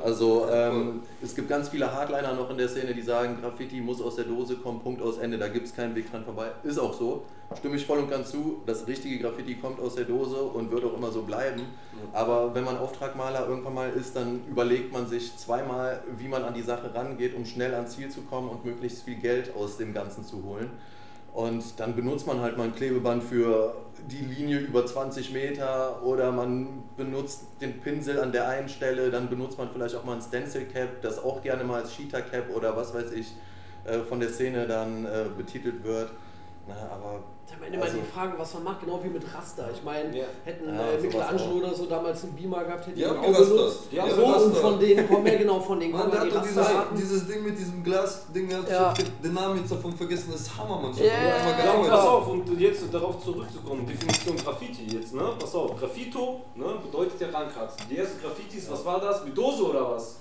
Also 0.04 0.48
ähm, 0.52 1.02
es 1.22 1.36
gibt 1.36 1.50
ganz 1.50 1.70
viele 1.70 1.92
Hardliner 1.92 2.34
noch 2.34 2.50
in 2.52 2.58
der 2.58 2.70
Szene, 2.70 2.94
die 2.94 3.02
sagen, 3.02 3.40
Graffiti 3.42 3.82
muss 3.82 4.02
aus 4.02 4.16
der 4.16 4.26
Dose 4.26 4.58
kommen, 4.58 4.82
Punkt 4.82 5.02
aus 5.02 5.18
Ende, 5.18 5.38
da 5.38 5.48
gibt 5.48 5.66
es 5.66 5.76
keinen 5.76 5.96
Weg 5.96 6.12
dran 6.12 6.24
vorbei. 6.24 6.52
Ist 6.64 6.78
auch 6.78 6.94
so, 6.94 7.24
stimme 7.58 7.76
ich 7.76 7.86
voll 7.86 7.98
und 7.98 8.10
ganz 8.10 8.30
zu, 8.30 8.62
das 8.66 8.88
richtige 8.88 9.18
Graffiti 9.18 9.56
kommt 9.56 9.80
aus 9.80 9.96
der 9.96 10.06
Dose 10.06 10.38
und 10.38 10.70
wird 10.72 10.86
auch 10.86 10.96
immer 10.96 11.12
so 11.12 11.24
bleiben. 11.24 11.64
Aber 12.14 12.54
wenn 12.54 12.64
man 12.64 12.78
Auftragmaler 12.78 13.48
irgendwann 13.48 13.74
mal 13.74 13.90
ist, 13.90 14.16
dann 14.16 14.42
überlegt 14.48 14.94
man 14.94 15.08
sich 15.08 15.36
zweimal, 15.38 16.04
wie 16.18 16.28
man 16.28 16.44
an 16.44 16.54
die 16.54 16.62
Sache 16.62 16.94
rangeht, 16.94 17.36
um 17.36 17.46
schnell 17.46 17.74
ans 17.74 17.96
Ziel 17.96 18.10
zu 18.10 18.22
kommen 18.22 18.50
und 18.50 18.64
möglichst 18.64 19.04
viel 19.04 19.16
Geld 19.16 19.56
aus 19.56 19.78
dem 19.78 19.94
Ganzen 19.94 20.24
zu 20.24 20.44
holen. 20.44 20.70
Und 21.34 21.80
dann 21.80 21.96
benutzt 21.96 22.28
man 22.28 22.42
halt 22.42 22.58
mal 22.58 22.66
ein 22.66 22.76
Klebeband 22.76 23.24
für 23.24 23.76
die 24.10 24.26
Linie 24.26 24.60
über 24.60 24.86
20 24.86 25.32
Meter 25.32 26.04
oder 26.04 26.32
man 26.32 26.84
benutzt 26.98 27.44
den 27.62 27.80
Pinsel 27.80 28.20
an 28.20 28.32
der 28.32 28.48
einen 28.48 28.70
Stelle, 28.70 29.12
dann 29.12 29.30
benutzt 29.30 29.58
man 29.58 29.70
vielleicht 29.72 29.96
auch 29.96 30.04
mal 30.04 30.16
ein 30.16 30.22
Stencil 30.22 30.66
Cap, 30.66 31.02
das 31.02 31.20
auch 31.20 31.42
gerne 31.42 31.64
mal 31.64 31.82
als 31.82 31.92
Cheetah 31.92 32.22
Cap 32.22 32.50
oder 32.56 32.76
was 32.76 32.94
weiß 32.94 33.12
ich 33.12 33.34
äh, 33.86 34.00
von 34.00 34.20
der 34.20 34.30
Szene 34.30 34.68
dann 34.68 35.06
äh, 35.06 35.26
betitelt 35.38 35.84
wird. 35.84 36.12
Na, 36.70 36.76
aber 36.96 37.20
Am 37.52 37.64
Ende 37.66 37.82
Also- 37.82 37.98
mal 37.98 38.04
die 38.06 38.12
Frage, 38.12 38.34
was 38.38 38.54
man 38.54 38.64
macht, 38.64 38.80
genau 38.82 39.00
wie 39.04 39.10
mit 39.10 39.24
Raster. 39.36 39.68
Ich 39.74 39.84
meine, 39.84 40.16
Ja. 40.16 40.26
hätten 40.46 40.70
Ja, 40.72 40.92
äh, 40.92 40.98
Michelangelo 41.02 41.56
oder 41.58 41.74
so 41.74 41.88
damals 41.88 42.24
einen 42.24 42.34
Beamer 42.36 42.64
gehabt, 42.64 42.86
hätte 42.86 42.96
Die 42.96 43.06
auch 43.08 43.16
benutzt. 43.20 43.80
Die 43.92 44.00
haben 44.00 44.12
so, 44.16 44.24
und 44.24 44.56
von 44.56 44.80
denen 44.80 45.08
kommen 45.10 45.26
ja 45.26 45.36
genau, 45.36 45.60
von 45.60 45.80
denen 45.80 45.92
kommen 45.92 46.12
der 46.12 46.20
ja 46.20 46.26
hat 46.26 46.32
die 46.32 46.36
doch 46.36 46.44
dieses, 46.44 46.68
dieses 46.96 47.28
Ding 47.28 47.44
mit 47.44 47.58
diesem 47.58 47.84
Glas-Ding, 47.84 48.52
Ja. 48.52 48.60
ja. 48.70 48.94
den 49.24 49.34
Namen 49.34 49.58
jetzt 49.58 49.72
davon 49.72 49.92
vergessen, 49.94 50.30
das 50.32 50.42
ist 50.42 50.58
Hammer. 50.58 50.92
Ich 50.94 51.00
hab 51.00 51.06
Ja, 51.08 51.12
ja, 51.12 51.84
Ja, 51.84 51.90
pass 51.90 52.06
auf, 52.08 52.28
und 52.28 52.60
jetzt 52.60 52.94
darauf 52.94 53.22
zurückzukommen, 53.22 53.86
Definition 53.88 54.36
Graffiti 54.38 54.86
jetzt, 54.96 55.16
ne? 55.16 55.24
Pass 55.40 55.54
auf, 55.56 55.76
Graffito 55.78 56.42
ne, 56.56 56.66
bedeutet 56.86 57.20
ja 57.20 57.30
rankratzen. 57.30 57.82
Die 57.90 57.98
ersten 57.98 58.22
Graffitis, 58.22 58.70
was 58.70 58.86
war 58.86 59.02
das? 59.02 59.26
Mit 59.26 59.36
Dose 59.36 59.64
oder 59.64 59.90
was? 59.96 60.18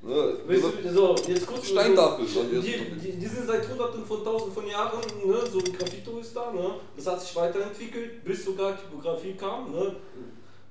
Du, 0.00 0.92
so, 0.94 1.16
jetzt 1.26 1.46
kurz. 1.46 1.68
Steintafel, 1.68 2.26
So, 2.26 2.44
ne? 2.44 2.60
die, 2.60 3.00
die, 3.00 3.12
die 3.18 3.26
sind 3.26 3.46
seit 3.46 3.68
hunderten 3.68 4.04
von 4.04 4.22
tausenden 4.24 4.54
von 4.54 4.66
Jahren, 4.66 5.00
ne? 5.26 5.36
so 5.50 5.58
wie 5.60 5.72
Graffito 5.72 6.18
ist 6.20 6.34
da, 6.36 6.52
ne? 6.52 6.74
Das 6.96 7.06
hat 7.08 7.20
sich 7.20 7.34
weiterentwickelt, 7.34 8.24
bis 8.24 8.44
sogar 8.44 8.78
Typografie 8.78 9.34
kam, 9.34 9.72
ne? 9.72 9.96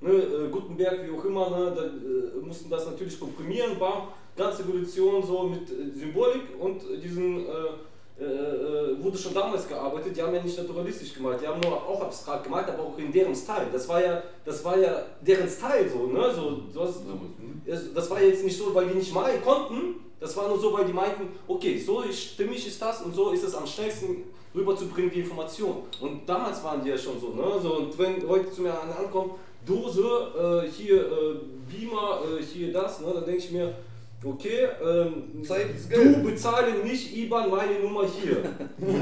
Ne, 0.00 0.10
äh, 0.12 0.48
Gutenberg, 0.48 1.06
wie 1.06 1.18
auch 1.18 1.24
immer, 1.24 1.50
ne, 1.50 1.72
da, 1.74 1.82
äh, 1.84 2.40
mussten 2.40 2.70
das 2.70 2.86
natürlich 2.86 3.18
komprimieren, 3.18 3.78
war 3.80 4.14
ganze 4.36 4.62
Evolution 4.62 5.22
so 5.26 5.42
mit 5.42 5.68
äh, 5.68 5.90
Symbolik 5.92 6.42
und 6.58 6.82
äh, 6.88 6.98
diesen 6.98 7.46
äh, 7.46 7.50
äh, 8.20 8.24
äh, 8.24 9.02
wurde 9.02 9.16
schon 9.16 9.32
damals 9.34 9.68
gearbeitet, 9.68 10.16
die 10.16 10.22
haben 10.22 10.34
ja 10.34 10.42
nicht 10.42 10.58
naturalistisch 10.58 11.14
gemalt, 11.14 11.40
die 11.40 11.46
haben 11.46 11.60
nur 11.60 11.72
auch 11.74 12.00
abstrakt 12.02 12.44
gemalt, 12.44 12.68
aber 12.68 12.82
auch 12.82 12.98
in 12.98 13.12
deren 13.12 13.34
Style. 13.34 13.68
Das 13.72 13.88
war 13.88 14.02
ja, 14.04 14.22
das 14.44 14.64
war 14.64 14.76
ja 14.78 15.02
deren 15.20 15.48
Style 15.48 15.88
so, 15.88 16.06
ne? 16.06 16.32
So, 16.34 16.82
hast, 16.82 17.00
es- 17.66 17.94
das 17.94 18.10
war 18.10 18.20
jetzt 18.20 18.44
nicht 18.44 18.56
so, 18.58 18.74
weil 18.74 18.88
die 18.88 18.94
nicht 18.94 19.14
malen 19.14 19.42
konnten, 19.42 19.96
das 20.20 20.36
war 20.36 20.48
nur 20.48 20.58
so, 20.58 20.72
weil 20.72 20.84
die 20.84 20.92
meinten, 20.92 21.28
okay, 21.46 21.78
so 21.78 22.02
stimmig 22.10 22.66
ist 22.66 22.82
das 22.82 23.02
und 23.02 23.14
so 23.14 23.30
ist 23.30 23.44
es 23.44 23.54
am 23.54 23.66
schnellsten 23.66 24.24
rüberzubringen, 24.54 25.10
die 25.12 25.20
Information. 25.20 25.76
Und 26.00 26.28
damals 26.28 26.64
waren 26.64 26.82
die 26.82 26.88
ja 26.90 26.98
schon 26.98 27.20
so, 27.20 27.28
ne? 27.34 27.44
So, 27.62 27.74
und 27.76 27.96
wenn 27.98 28.20
Leute 28.26 28.50
zu 28.50 28.62
mir 28.62 28.72
ankommen, 28.80 29.32
Dose, 29.64 30.02
äh, 30.66 30.68
hier 30.70 31.02
äh, 31.02 31.34
Beamer, 31.70 32.20
äh, 32.38 32.42
hier 32.42 32.72
das, 32.72 33.00
ne? 33.00 33.12
dann 33.14 33.24
denke 33.26 33.38
ich 33.44 33.50
mir, 33.52 33.74
okay, 34.24 34.68
ähm, 34.82 35.42
du 35.42 36.22
bezahle 36.22 36.72
nicht 36.84 37.16
IBAN 37.16 37.50
meine 37.50 37.78
Nummer 37.78 38.04
hier. 38.04 38.42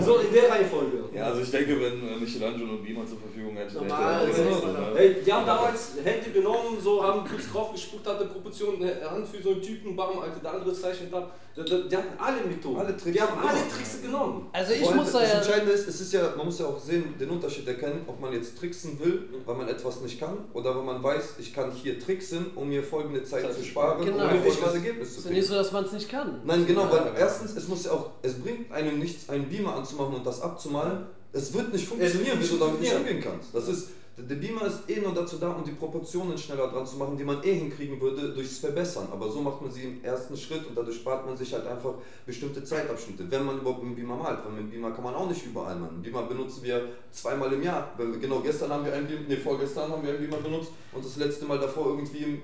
so 0.04 0.18
in 0.18 0.32
der 0.32 0.50
Reihenfolge. 0.50 1.04
Ja, 1.14 1.26
also 1.26 1.40
ich 1.40 1.50
denke, 1.50 1.80
wenn 1.80 2.06
äh, 2.06 2.16
Michelangelo 2.20 2.72
und 2.72 2.84
Beamer 2.84 3.06
zur 3.06 3.18
Verfügung 3.18 3.56
hätte, 3.56 3.80
hätte 3.80 3.86
Normal, 3.86 4.26
nichts, 4.26 4.38
ja. 4.38 4.44
ne? 4.44 4.98
Ey, 4.98 5.16
die 5.24 5.32
haben 5.32 5.46
damals 5.46 5.94
Hände 6.04 6.30
genommen, 6.30 6.78
so 6.82 7.02
haben 7.02 7.26
kurz 7.28 7.50
drauf 7.50 7.72
gespuckt, 7.72 8.06
hatte 8.06 8.26
Proportionen, 8.26 8.88
Hand 9.08 9.26
für 9.28 9.42
so 9.42 9.52
einen 9.52 9.62
Typen, 9.62 9.96
bam, 9.96 10.18
Alter, 10.18 10.40
der 10.42 10.52
andere 10.54 10.74
zeichnet 10.74 11.12
ab. 11.14 11.34
Die, 11.56 11.96
hatten 11.96 12.18
alle 12.18 12.42
Methoden. 12.46 12.76
Alle 12.78 12.94
Tricks 12.96 13.12
Die 13.16 13.20
haben 13.20 13.38
alle 13.38 13.52
genommen. 13.58 13.70
Tricks 13.74 14.02
genommen. 14.02 14.48
Also 14.52 14.72
ich 14.74 14.86
allem 14.86 14.96
muss 14.96 15.12
da 15.12 15.20
das 15.20 15.30
ja. 15.32 15.38
Entscheidende 15.38 15.72
ist, 15.72 15.88
es 15.88 16.00
ist 16.02 16.12
ja, 16.12 16.34
man 16.36 16.44
muss 16.46 16.58
ja 16.58 16.66
auch 16.66 16.78
sehen, 16.78 17.14
den 17.18 17.30
Unterschied 17.30 17.66
erkennen, 17.66 18.02
ob 18.06 18.20
man 18.20 18.32
jetzt 18.34 18.58
tricksen 18.58 18.98
will, 19.00 19.22
weil 19.46 19.54
man 19.56 19.66
etwas 19.68 20.02
nicht 20.02 20.20
kann, 20.20 20.36
oder 20.52 20.76
wenn 20.76 20.84
man 20.84 21.02
weiß, 21.02 21.36
ich 21.38 21.54
kann 21.54 21.70
hier 21.72 21.98
tricksen, 21.98 22.50
um 22.54 22.68
mir 22.68 22.82
folgende 22.82 23.22
Zeit 23.24 23.42
Zeit 23.42 23.54
zu 23.54 23.60
zu 23.60 23.66
sparen, 23.68 24.04
Genau. 24.04 24.24
um 24.24 24.32
mir 24.32 24.38
folgendes 24.42 24.68
Es 24.68 24.74
Ergebnis 24.74 25.12
zu 25.14 25.18
ist 25.20 25.24
ja 25.24 25.30
nicht 25.30 25.40
kriegen. 25.40 25.52
so, 25.52 25.54
dass 25.62 25.72
man 25.72 25.84
es 25.84 25.92
nicht 25.92 26.08
kann. 26.10 26.40
Nein, 26.44 26.66
genau, 26.66 26.90
weil 26.90 27.12
erstens, 27.18 27.56
es 27.56 27.68
muss 27.68 27.84
ja 27.86 27.92
auch, 27.92 28.10
es 28.22 28.34
bringt 28.34 28.70
einem 28.70 28.98
nichts, 28.98 29.28
einen 29.30 29.48
Beamer 29.48 29.76
anzumachen 29.76 30.14
und 30.16 30.26
das 30.26 30.42
abzumalen. 30.42 31.06
Es 31.32 31.52
wird 31.54 31.72
nicht 31.72 31.86
funktionieren, 31.88 32.38
nicht 32.38 32.52
wenn 32.52 32.58
du 32.58 32.64
damit 32.66 32.80
nicht 32.80 32.94
umgehen 32.94 33.20
kannst. 33.22 33.54
Das 33.54 33.66
ist, 33.68 33.88
der 34.18 34.36
Beamer 34.36 34.62
ist 34.62 34.88
eh 34.88 34.98
nur 34.98 35.12
dazu 35.12 35.36
da, 35.36 35.50
um 35.50 35.62
die 35.62 35.72
Proportionen 35.72 36.38
schneller 36.38 36.68
dran 36.68 36.86
zu 36.86 36.96
machen, 36.96 37.18
die 37.18 37.24
man 37.24 37.42
eh 37.44 37.52
hinkriegen 37.52 38.00
würde 38.00 38.32
durchs 38.32 38.58
Verbessern. 38.58 39.08
Aber 39.12 39.30
so 39.30 39.42
macht 39.42 39.60
man 39.60 39.70
sie 39.70 39.82
im 39.82 40.02
ersten 40.02 40.34
Schritt 40.36 40.66
und 40.66 40.74
dadurch 40.74 40.96
spart 40.96 41.26
man 41.26 41.36
sich 41.36 41.52
halt 41.52 41.66
einfach 41.66 41.94
bestimmte 42.24 42.64
Zeitabschnitte, 42.64 43.30
wenn 43.30 43.44
man 43.44 43.58
überhaupt 43.58 43.82
dem 43.82 43.94
Beamer 43.94 44.16
malt. 44.16 44.38
Weil 44.44 44.62
mit 44.62 44.70
Beamer 44.70 44.92
kann 44.92 45.04
man 45.04 45.14
auch 45.14 45.28
nicht 45.28 45.44
überall 45.44 45.76
malen. 45.76 45.94
Einen 45.94 46.02
Beamer 46.02 46.22
benutzen 46.22 46.62
wir 46.62 46.88
zweimal 47.10 47.52
im 47.52 47.62
Jahr. 47.62 47.92
Genau, 47.98 48.40
gestern 48.40 48.70
haben 48.70 48.86
wir 48.86 48.94
einen 48.94 49.06
Beamer, 49.06 49.24
nee, 49.28 49.36
vorgestern 49.36 49.90
haben 49.90 50.02
wir 50.02 50.14
einen 50.14 50.20
Beamer 50.20 50.42
benutzt 50.42 50.70
und 50.92 51.04
das 51.04 51.16
letzte 51.16 51.44
Mal 51.44 51.58
davor 51.58 51.88
irgendwie 51.88 52.22
im 52.22 52.42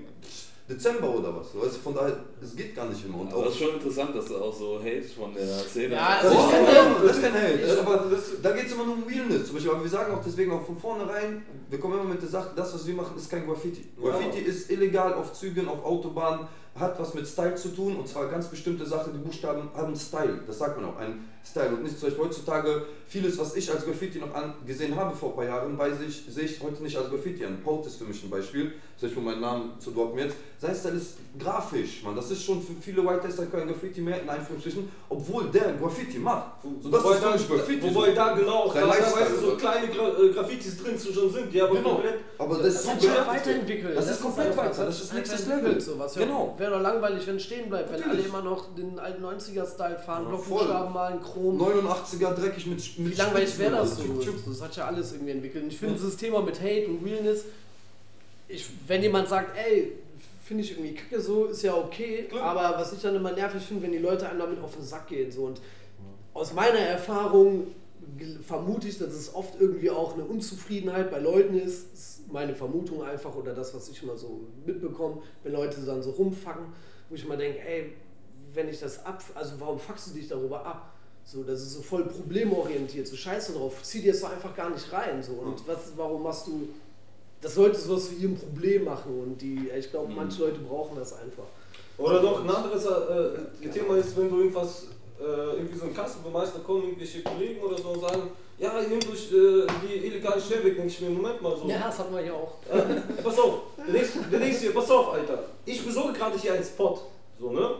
Dezember 0.69 1.09
oder 1.09 1.35
was. 1.35 1.47
Weißt, 1.53 1.75
du, 1.75 1.79
von 1.81 1.93
daher, 1.93 2.15
es 2.41 2.55
geht 2.55 2.73
gar 2.73 2.87
nicht 2.87 3.05
immer. 3.05 3.19
Und 3.21 3.27
Aber 3.27 3.37
auch 3.39 3.43
das 3.45 3.53
ist 3.55 3.59
schon 3.59 3.73
interessant, 3.73 4.15
dass 4.15 4.25
du 4.27 4.37
auch 4.37 4.53
so 4.53 4.79
Hate 4.79 5.01
von 5.03 5.33
der 5.33 5.45
Szene 5.45 5.95
Ja, 5.95 6.19
das 6.21 6.31
also 6.31 6.37
ist 6.39 6.45
ich 6.45 6.51
kein 6.51 6.65
Hate, 6.67 7.05
das 7.07 7.15
ist 7.17 7.21
kein 7.21 7.33
Hate. 7.33 7.53
Ich- 7.53 7.79
aber 7.79 8.05
das, 8.09 8.23
da 8.41 8.51
geht 8.51 8.65
es 8.67 8.71
immer 8.71 8.85
nur 8.85 8.95
um 8.95 9.03
Realness. 9.03 9.45
Zum 9.45 9.55
Beispiel, 9.55 9.71
aber 9.73 9.83
wir 9.83 9.89
sagen 9.89 10.13
auch 10.15 10.23
deswegen 10.25 10.51
auch 10.53 10.65
von 10.65 10.77
vornherein, 10.77 11.45
wir 11.69 11.79
kommen 11.79 11.95
immer 11.99 12.09
mit 12.09 12.21
der 12.21 12.29
Sache, 12.29 12.51
das 12.55 12.73
was 12.73 12.87
wir 12.87 12.93
machen 12.95 13.17
ist 13.17 13.29
kein 13.29 13.45
Graffiti. 13.45 13.89
Graffiti 14.01 14.39
ist 14.39 14.71
illegal 14.71 15.13
auf 15.15 15.33
Zügen, 15.33 15.67
auf 15.67 15.83
Autobahnen, 15.83 16.47
hat 16.79 16.97
was 16.99 17.13
mit 17.13 17.27
Style 17.27 17.55
zu 17.55 17.69
tun 17.69 17.97
und 17.97 18.07
zwar 18.07 18.27
ganz 18.29 18.47
bestimmte 18.47 18.85
Sachen, 18.85 19.11
die 19.13 19.19
Buchstaben 19.19 19.69
haben 19.75 19.95
Style. 19.95 20.39
Das 20.47 20.57
sagt 20.59 20.79
man 20.79 20.89
auch, 20.89 20.97
ein 20.97 21.29
Style. 21.45 21.69
Und 21.69 21.83
nicht 21.83 21.99
zum 21.99 22.09
Beispiel 22.09 22.25
heutzutage, 22.25 22.85
vieles 23.07 23.37
was 23.37 23.55
ich 23.55 23.69
als 23.71 23.85
Graffiti 23.85 24.19
noch 24.19 24.33
angesehen 24.33 24.95
habe 24.95 25.15
vor 25.15 25.29
ein 25.31 25.35
paar 25.35 25.45
Jahren, 25.45 25.77
weiß 25.77 25.95
ich, 26.07 26.23
sehe 26.33 26.45
ich 26.45 26.61
heute 26.61 26.81
nicht 26.81 26.97
als 26.97 27.09
Graffiti 27.09 27.45
an. 27.45 27.61
Post 27.63 27.87
ist 27.87 27.97
für 27.97 28.05
mich 28.05 28.23
ein 28.23 28.29
Beispiel, 28.29 28.71
zum 28.97 29.09
Beispiel 29.09 29.23
meinen 29.23 29.41
Namen 29.41 29.71
zu 29.79 29.91
droppen 29.91 30.19
jetzt. 30.19 30.35
Sein 30.59 30.73
Style 30.73 30.95
ist 30.95 31.17
grafisch, 31.37 32.01
man. 32.03 32.15
Das 32.15 32.31
ist 32.31 32.43
schon 32.43 32.61
für 32.61 32.73
viele 32.81 33.05
White 33.05 33.21
Tester 33.27 33.45
kein 33.47 33.67
Graffiti 33.67 33.99
mehr, 34.01 34.21
in 34.21 34.29
Anführungsstrichen, 34.29 34.89
obwohl 35.09 35.45
der 35.51 35.73
Graffiti 35.73 36.17
macht. 36.17 36.61
So, 36.81 36.89
das 36.89 37.03
wobei 37.03 37.15
ist 37.15 37.23
da, 37.23 37.33
nicht 37.33 37.49
Graffiti. 37.49 37.93
Wobei 37.95 38.11
da 38.11 38.33
genau 38.33 38.51
auch 38.53 38.73
du, 38.73 38.79
so 39.45 39.57
kleine 39.57 39.87
Gra 39.89 40.07
äh, 40.17 40.29
Graffitis 40.29 40.81
drin 40.81 40.97
schon 40.97 41.31
sind, 41.33 41.53
die 41.53 41.61
aber 41.61 41.75
Genau. 41.75 41.89
komplett. 41.95 42.19
Aber 42.37 42.57
das 42.59 42.67
ist 42.67 42.75
Das 42.75 42.85
so 42.85 42.99
sich 43.01 43.03
ja 43.09 43.15
grafisch. 43.23 43.33
weiterentwickelt. 43.41 43.97
Das 43.97 44.09
ist 44.09 44.21
komplett 44.21 44.55
weiter, 44.57 44.85
das 44.85 45.01
ist 45.01 45.13
nächstes 45.13 45.41
Level. 45.47 45.57
entwickelt, 45.59 45.81
So, 45.81 45.99
was 45.99 46.13
Genau. 46.15 46.55
Wäre 46.57 46.71
doch 46.71 46.81
langweilig, 46.81 47.27
wenn 47.27 47.35
es 47.35 47.43
stehen 47.43 47.69
bleibt, 47.69 47.91
wenn 47.91 47.99
Natürlich. 47.99 48.25
alle 48.31 48.39
immer 48.39 48.49
noch 48.49 48.73
den 48.75 48.97
alten 48.97 49.21
90er-Style 49.25 49.99
fahren, 49.99 50.23
Ja, 50.23 50.29
Blockbuchstaben 50.29 50.93
malen, 50.93 51.19
Chrom. 51.33 51.59
89er 51.59 52.33
dreckig 52.33 52.67
mit, 52.67 52.97
Wie 52.97 53.13
langweilig 53.13 53.57
wäre 53.59 53.71
das 53.77 53.97
so? 53.97 54.03
Das 54.47 54.61
hat 54.61 54.75
ja 54.75 54.85
alles 54.85 55.13
irgendwie 55.13 55.31
entwickelt. 55.31 55.63
Und 55.63 55.71
ich 55.71 55.79
finde 55.79 55.95
dieses 55.95 56.15
Thema 56.15 56.41
mit 56.41 56.59
Hate 56.61 56.87
und 56.87 57.03
Realness, 57.03 57.45
ich, 58.47 58.69
wenn 58.87 59.01
jemand 59.01 59.27
sagt, 59.27 59.57
ey, 59.57 59.93
finde 60.43 60.63
ich 60.63 60.71
irgendwie 60.71 60.93
kacke 60.93 61.19
so, 61.21 61.45
ist 61.45 61.63
ja 61.63 61.75
okay. 61.75 62.27
Klar. 62.29 62.43
Aber 62.43 62.79
was 62.79 62.93
ich 62.93 63.01
dann 63.01 63.15
immer 63.15 63.31
nervig 63.31 63.63
finde, 63.63 63.83
wenn 63.83 63.91
die 63.91 63.97
Leute 63.97 64.29
einem 64.29 64.39
damit 64.39 64.59
auf 64.59 64.75
den 64.75 64.83
Sack 64.83 65.07
gehen. 65.07 65.31
So. 65.31 65.43
Und 65.45 65.61
aus 66.33 66.53
meiner 66.53 66.79
Erfahrung 66.79 67.67
vermute 68.45 68.87
ich, 68.87 68.97
dass 68.97 69.13
es 69.13 69.33
oft 69.33 69.59
irgendwie 69.59 69.89
auch 69.89 70.13
eine 70.13 70.25
Unzufriedenheit 70.25 71.09
bei 71.09 71.19
Leuten 71.19 71.57
ist. 71.57 71.93
Das 71.93 71.99
ist 71.99 72.31
meine 72.31 72.53
Vermutung 72.53 73.03
einfach 73.03 73.33
oder 73.35 73.53
das, 73.53 73.73
was 73.73 73.89
ich 73.89 74.03
immer 74.03 74.17
so 74.17 74.41
mitbekomme, 74.65 75.21
wenn 75.43 75.53
Leute 75.53 75.81
dann 75.81 76.03
so 76.03 76.11
rumfacken, 76.11 76.65
wo 77.09 77.15
ich 77.15 77.23
immer 77.23 77.37
denke, 77.37 77.59
ey, 77.59 77.93
wenn 78.53 78.69
ich 78.69 78.79
das 78.79 79.05
ab, 79.05 79.23
also 79.35 79.55
warum 79.59 79.79
fuckst 79.79 80.09
du 80.09 80.13
dich 80.13 80.27
darüber 80.27 80.65
ab? 80.65 80.93
So, 81.25 81.43
das 81.43 81.61
ist 81.61 81.73
so 81.73 81.81
voll 81.81 82.05
problemorientiert, 82.05 83.07
so 83.07 83.15
scheiße 83.15 83.53
drauf, 83.53 83.81
zieh 83.81 84.01
dir 84.01 84.11
das 84.11 84.21
doch 84.21 84.31
einfach 84.31 84.55
gar 84.55 84.69
nicht 84.69 84.91
rein. 84.91 85.23
So. 85.23 85.33
Und 85.33 85.67
was, 85.67 85.93
warum 85.95 86.23
machst 86.23 86.47
du, 86.47 86.69
das 87.41 87.55
sollte 87.55 87.79
sowas 87.79 88.09
zu 88.09 88.15
ihrem 88.15 88.35
Problem 88.35 88.83
machen 88.83 89.19
und 89.19 89.41
die, 89.41 89.69
ich 89.69 89.89
glaube, 89.89 90.11
manche 90.13 90.41
Leute 90.41 90.59
brauchen 90.59 90.97
das 90.97 91.13
einfach. 91.13 91.45
Oder 91.97 92.21
noch 92.21 92.43
ein 92.43 92.49
anderes 92.49 92.85
äh, 92.85 93.69
Thema 93.69 93.97
ist, 93.97 94.17
wenn 94.17 94.29
du 94.29 94.39
irgendwas, 94.39 94.87
äh, 95.19 95.57
irgendwie 95.57 95.77
so 95.77 95.85
ein 95.85 95.93
Kassenbemeister 95.93 96.59
kommen, 96.59 96.83
irgendwelche 96.83 97.21
Kollegen 97.21 97.61
oder 97.61 97.77
so 97.77 97.89
und 97.89 98.01
sagen, 98.01 98.31
ja, 98.57 98.81
nehmt 98.81 99.07
durch 99.07 99.31
äh, 99.31 99.67
die 99.83 100.07
illegalen 100.07 100.41
Schnellweg, 100.41 100.75
denke 100.75 100.91
ich 100.91 101.01
mir, 101.01 101.09
Moment 101.09 101.41
mal 101.41 101.55
so. 101.57 101.67
Ja, 101.67 101.87
das 101.87 101.99
hatten 101.99 102.13
wir 102.13 102.21
ja 102.21 102.33
auch. 102.33 102.55
Äh, 102.71 103.21
pass 103.23 103.39
auf, 103.39 103.61
der 103.77 103.93
nächste, 103.93 104.19
der 104.23 104.39
nächste 104.39 104.63
hier, 104.63 104.73
pass 104.73 104.89
auf, 104.89 105.13
Alter. 105.13 105.43
Ich 105.65 105.85
besorge 105.85 106.13
gerade 106.13 106.37
hier 106.37 106.53
einen 106.53 106.63
Spot. 106.63 106.99
So, 107.39 107.51
ne? 107.51 107.71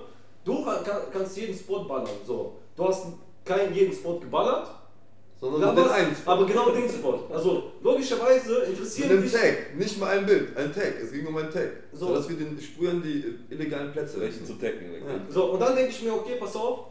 Du 0.44 0.64
kann, 0.64 0.84
kannst 1.12 1.38
jeden 1.38 1.58
Spot 1.58 1.84
ballern. 1.84 2.10
So. 2.26 2.54
Du 2.76 2.88
hast 2.88 3.06
keinen 3.46 3.74
jeden 3.74 3.94
Spot 3.94 4.20
geballert, 4.20 4.70
Sondern 5.40 5.76
nur 5.76 5.92
einen. 5.92 6.16
aber 6.26 6.46
genau 6.46 6.70
den 6.70 6.90
Spot. 6.90 7.20
Also 7.32 7.72
logischerweise 7.82 8.64
einem 8.64 9.22
dich. 9.24 9.32
Tag, 9.32 9.76
nicht 9.78 10.00
mal 10.00 10.18
ein 10.18 10.26
Bild, 10.26 10.56
ein 10.56 10.74
Tag. 10.74 10.94
Es 11.02 11.12
ging 11.12 11.26
um 11.28 11.36
ein 11.38 11.52
Tag. 11.52 11.70
So. 11.92 12.08
So, 12.08 12.16
dass 12.16 12.30
wir 12.30 12.38
den 12.38 12.60
Sprühern 12.60 13.02
die 13.02 13.36
illegalen 13.54 13.92
Plätze 13.92 14.20
Welchen 14.20 14.46
zu 14.46 14.54
decken. 14.54 14.94
Ja. 14.94 15.00
So, 15.30 15.52
und 15.52 15.60
dann 15.60 15.76
denke 15.76 15.92
ich 15.92 16.02
mir, 16.02 16.14
okay, 16.14 16.36
pass 16.40 16.56
auf, 16.56 16.86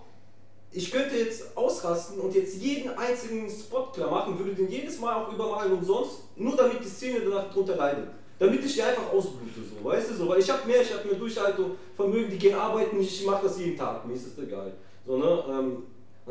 ich 0.75 0.91
könnte 0.91 1.17
jetzt 1.17 1.57
ausrasten 1.57 2.19
und 2.21 2.35
jetzt 2.35 2.57
jeden 2.57 2.91
einzigen 2.97 3.49
Spot 3.51 3.91
klar 3.93 4.11
machen, 4.11 4.39
würde 4.39 4.55
den 4.55 4.71
jedes 4.71 4.99
Mal 5.01 5.15
auch 5.15 5.33
übermalen 5.33 5.73
umsonst, 5.73 6.21
nur 6.37 6.57
damit 6.57 6.83
die 6.83 6.89
Szene 6.89 7.21
danach 7.21 7.53
drunter 7.53 7.77
leidet. 7.77 8.09
Damit 8.39 8.65
ich 8.65 8.75
die 8.75 8.83
einfach 8.83 9.13
ausblute, 9.13 9.61
so, 9.61 9.85
weißt 9.89 10.11
du, 10.11 10.15
so, 10.15 10.29
weil 10.29 10.41
ich 10.41 10.51
habe 10.51 10.67
mehr, 10.67 10.81
ich 10.83 10.93
habe 10.93 11.07
mehr 11.07 11.17
Durchhaltung, 11.17 11.73
Vermögen, 11.95 12.31
die 12.31 12.39
gehen 12.39 12.55
arbeiten, 12.55 12.99
ich 12.99 13.25
mache 13.25 13.45
das 13.45 13.59
jeden 13.59 13.77
Tag, 13.77 14.05
mir 14.07 14.15
ist 14.15 14.27
das 14.27 14.45
egal. 14.45 14.73
So, 15.07 15.17
ne, 15.19 15.45
ähm, 15.49 15.83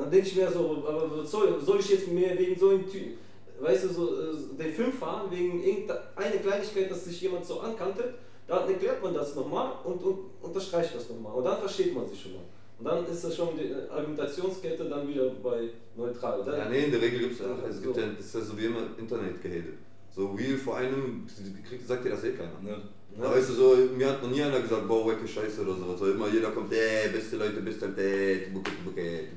dann 0.02 0.12
denke 0.12 0.28
ich 0.28 0.36
mir 0.36 0.52
so, 0.52 0.84
aber 0.88 1.20
was 1.20 1.30
soll, 1.30 1.62
soll 1.62 1.80
ich 1.80 1.90
jetzt 1.90 2.08
mehr 2.12 2.38
wegen 2.38 2.60
so 2.60 2.70
einem 2.70 2.90
Typ, 2.90 3.18
weißt 3.60 3.84
du, 3.86 3.90
so, 3.90 4.16
äh, 4.16 4.58
den 4.58 4.74
Film 4.74 4.92
fahren, 4.92 5.30
wegen 5.30 5.64
irgendeiner 5.64 6.38
Kleinigkeit, 6.42 6.90
dass 6.90 7.06
sich 7.06 7.22
jemand 7.22 7.46
so 7.46 7.60
ankannte, 7.60 8.16
dann 8.48 8.68
erklärt 8.68 9.02
man 9.04 9.14
das 9.14 9.36
nochmal 9.36 9.74
und, 9.84 10.02
und 10.04 10.18
unterstreicht 10.42 10.96
das 10.96 11.10
nochmal. 11.10 11.34
Und 11.34 11.44
dann 11.44 11.60
versteht 11.60 11.94
man 11.94 12.08
sich 12.08 12.22
schon 12.22 12.34
mal. 12.34 12.44
Und 12.80 12.86
dann 12.86 13.06
ist 13.06 13.24
das 13.24 13.36
schon 13.36 13.50
die 13.56 13.74
Argumentationskette 13.92 14.86
dann 14.86 15.08
wieder 15.08 15.30
bei 15.44 15.70
neutral. 15.96 16.44
Dann, 16.44 16.58
Ja, 16.58 16.70
nee, 16.70 16.86
in 16.86 16.92
der 16.92 17.02
Regel 17.02 17.20
gibt 17.20 17.40
es 17.40 17.46
auch, 17.46 17.64
es 17.70 17.82
gibt 17.82 17.96
So. 17.96 18.02
ja, 18.02 18.08
das 18.18 18.26
ist 18.26 18.34
ja 18.36 18.42
so 18.42 18.58
wie 18.58 18.66
immer 18.66 18.80
Internet 18.98 19.42
gehatet. 19.42 19.76
So 20.14 20.32
real 20.32 20.58
vor 20.58 20.78
einem, 20.78 21.28
kriegt, 21.68 21.88
sagt 21.88 22.04
dir 22.04 22.10
das 22.10 22.24
eh 22.24 22.32
keiner. 22.32 22.60
Ne? 22.62 22.82
Da 23.22 23.30
weißt 23.30 23.50
du 23.50 23.54
so, 23.54 23.76
mir 23.96 24.10
hat 24.10 24.24
noch 24.24 24.32
nie 24.32 24.42
einer 24.42 24.60
gesagt, 24.60 24.88
boah, 24.88 25.08
wecke 25.08 25.28
Scheiße 25.28 25.62
oder 25.62 25.76
sowas. 25.76 26.00
So 26.00 26.12
immer 26.12 26.28
jeder 26.30 26.52
kommt, 26.52 26.74
ey, 26.74 27.10
beste 27.10 27.38
Leute, 27.38 27.62
beste 27.62 27.86
Leute, 27.88 28.50
bucke, 28.54 28.72
bucke, 28.84 29.28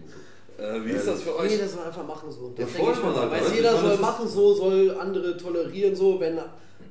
Äh, 0.58 0.84
wie 0.84 0.90
ist 0.92 1.06
das 1.08 1.22
für 1.22 1.30
Nee, 1.30 1.36
euch? 1.54 1.58
das 1.58 1.72
soll 1.72 1.84
einfach 1.84 2.06
machen 2.06 2.30
so. 2.30 2.52
Ja, 2.56 2.64
Das 2.64 2.70
voll, 2.70 2.92
denke 2.94 3.00
ich 3.00 3.16
Alter. 3.16 3.30
Weiß 3.30 3.48
du, 3.48 3.54
jeder 3.54 3.72
soll 3.72 3.82
das 3.84 3.94
ist- 3.94 4.00
machen 4.00 4.28
so, 4.28 4.54
soll 4.54 4.96
andere 5.00 5.36
tolerieren 5.36 5.96
so, 5.96 6.20
wenn 6.20 6.38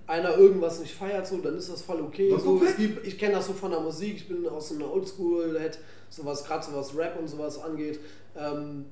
einer 0.05 0.37
irgendwas 0.37 0.79
nicht 0.81 0.93
feiert 0.93 1.25
so, 1.25 1.37
dann 1.37 1.57
ist 1.57 1.71
das 1.71 1.81
voll 1.81 2.01
okay. 2.01 2.29
Dann 2.29 2.39
So, 2.41 2.61
gibt, 2.77 3.07
ich 3.07 3.17
kenne 3.17 3.35
das 3.35 3.47
so 3.47 3.53
von 3.53 3.71
der 3.71 3.79
Musik, 3.79 4.15
ich 4.17 4.27
bin 4.27 4.47
aus 4.49 4.71
einer 4.71 4.91
Oldschool, 4.91 5.57
hat 5.63 5.79
sowas, 6.09 6.43
gerade 6.43 6.65
so 6.65 6.73
was 6.75 6.95
Rap 6.97 7.17
und 7.19 7.27
sowas 7.29 7.61
angeht. 7.61 7.99
Ähm, 8.37 8.85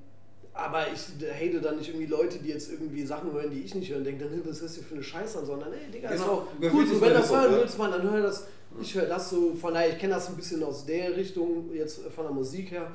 aber 0.54 0.86
ich 0.94 1.02
hate 1.34 1.62
dann 1.62 1.78
nicht 1.78 1.90
irgendwie 1.90 2.08
Leute, 2.08 2.38
die 2.40 2.50
jetzt 2.50 2.72
irgendwie 2.72 3.06
Sachen 3.06 3.32
hören, 3.34 3.52
die 3.52 3.62
ich 3.62 3.74
nicht 3.76 3.90
höre 3.90 3.98
und 3.98 4.04
denke, 4.06 4.26
dann 4.26 4.42
was 4.46 4.58
ist 4.58 4.64
das 4.64 4.74
hier 4.76 4.84
für 4.84 4.96
eine 4.96 5.04
Scheiße 5.04 5.40
an, 5.40 5.46
sondern 5.46 5.72
ey, 5.74 5.92
Digga, 5.92 6.10
ist 6.10 6.22
Genau. 6.22 6.34
auch 6.34 6.46
Graffiti 6.60 6.70
gut, 6.70 6.84
ist 6.86 6.94
so, 6.94 7.02
wenn 7.02 7.14
das 7.14 7.32
hören 7.32 7.52
ja. 7.54 7.58
willst, 7.60 7.78
man, 7.78 7.92
dann 7.92 8.10
hör 8.10 8.22
das. 8.22 8.48
Ich 8.82 8.96
höre 8.96 9.06
das 9.06 9.30
so, 9.30 9.54
von 9.56 9.74
daher, 9.74 9.90
ich 9.90 9.98
kenne 10.00 10.14
das 10.14 10.30
ein 10.30 10.36
bisschen 10.36 10.64
aus 10.64 10.86
der 10.86 11.16
Richtung, 11.18 11.72
jetzt 11.74 12.00
von 12.16 12.24
der 12.26 12.34
Musik 12.34 12.72
her. 12.72 12.90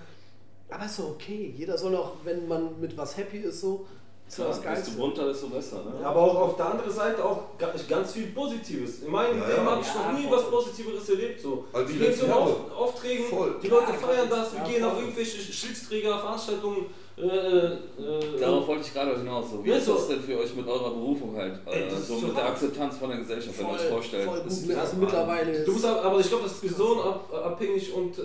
Aber 0.71 0.85
ist 0.87 0.99
doch 0.99 1.11
okay. 1.11 1.55
Jeder 1.57 1.79
soll 1.79 1.95
auch, 1.97 2.13
wenn 2.25 2.49
man 2.49 2.81
mit 2.81 2.97
was 2.97 3.17
happy 3.17 3.39
ist, 3.39 3.61
so, 3.61 3.87
ist 4.27 4.39
Ja, 4.39 4.49
was 4.49 4.57
desto 4.57 4.69
Geilste. 4.69 4.91
bunter, 4.93 5.27
desto 5.29 5.47
besser. 5.49 5.77
Ne? 5.85 6.05
aber 6.05 6.21
auch 6.21 6.35
auf 6.35 6.57
der 6.57 6.71
anderen 6.73 6.91
Seite 6.91 7.25
auch 7.25 7.57
ga- 7.57 7.73
ganz 7.89 8.13
viel 8.13 8.27
Positives. 8.29 9.03
In 9.03 9.11
meinem 9.13 9.39
Ja, 9.41 9.47
Leben 9.47 9.65
ja. 9.65 9.71
habe 9.71 9.81
ich 9.81 9.87
Ja, 9.87 10.13
noch 10.13 10.19
nie 10.19 10.27
voll. 10.27 10.37
was 10.39 10.51
Positiveres 10.51 11.09
erlebt. 11.09 11.41
So. 11.41 11.65
Also 11.73 11.93
die 11.93 11.99
letzten 12.01 12.21
zu 12.23 12.27
Jahre. 12.27 12.43
Auf 12.43 12.73
Aufträgen, 12.77 13.27
Voll. 13.27 13.57
die 13.63 13.69
Leute 13.69 13.93
Ja, 13.93 13.99
feiern 13.99 14.29
das, 14.29 14.53
wir 14.53 14.59
ja, 14.61 14.67
gehen 14.69 14.85
auf 14.85 14.99
irgendwelche 15.01 15.39
Schildsträger, 15.53 16.19
Veranstaltungen. 16.19 16.87
Äh, 17.19 17.23
äh, 17.27 17.79
Darauf 18.39 18.69
wollte 18.69 18.83
ich 18.87 18.93
gerade 18.93 19.17
hinaus. 19.17 19.51
So, 19.51 19.65
wie 19.65 19.71
ist 19.71 19.87
so. 19.87 19.95
das 19.95 20.09
denn 20.09 20.21
für 20.21 20.39
euch 20.39 20.55
mit 20.55 20.69
eurer 20.69 20.91
Berufung 20.91 21.35
halt? 21.35 21.59
Ey, 21.65 21.85
Äh, 21.85 21.89
ist 21.89 22.09
so 22.09 22.19
so 22.19 22.27
mit 22.27 22.37
der. 22.37 22.45
Akzeptanz 22.47 22.99
von 22.99 23.09
der 23.09 23.19
Gesellschaft, 23.21 23.59
wenn 23.59 23.67
ihr 23.69 23.73
euch 23.73 23.81
Voll, 23.81 23.91
vorstellt. 23.93 24.25
voll 24.29 24.43
Das 24.45 24.61
gut. 24.61 24.71
ist- 24.71 24.77
Also 24.79 24.97
mittlerweile 24.99 25.53
Du 25.53 25.59
ist- 25.59 25.69
musst, 25.73 25.85
ab- 25.87 26.05
aber 26.05 26.21
ich 26.21 26.29
glaube, 26.29 26.43
das 26.45 26.53
ist 26.53 26.61
personenabhängig 26.61 27.93
und 27.95 28.19
äh, 28.19 28.23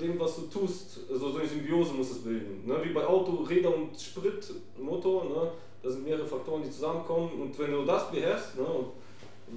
dem, 0.00 0.20
was 0.20 0.36
du 0.36 0.42
tust, 0.42 1.00
also 1.10 1.30
so 1.30 1.38
eine 1.38 1.48
Symbiose 1.48 1.94
muss 1.94 2.10
es 2.12 2.18
bilden. 2.18 2.62
Ne? 2.64 2.76
Wie 2.84 2.92
bei 2.92 3.04
Auto, 3.04 3.32
Räder 3.42 3.74
und 3.74 3.98
Sprit, 4.00 4.44
Motor, 4.78 5.24
ne? 5.24 5.50
das 5.82 5.94
sind 5.94 6.04
mehrere 6.04 6.24
Faktoren, 6.26 6.62
die 6.62 6.70
zusammenkommen 6.70 7.30
und 7.42 7.58
wenn 7.58 7.72
du 7.72 7.84
das 7.84 8.08
beherrschst, 8.10 8.56
ne? 8.56 8.64
und 8.64 8.86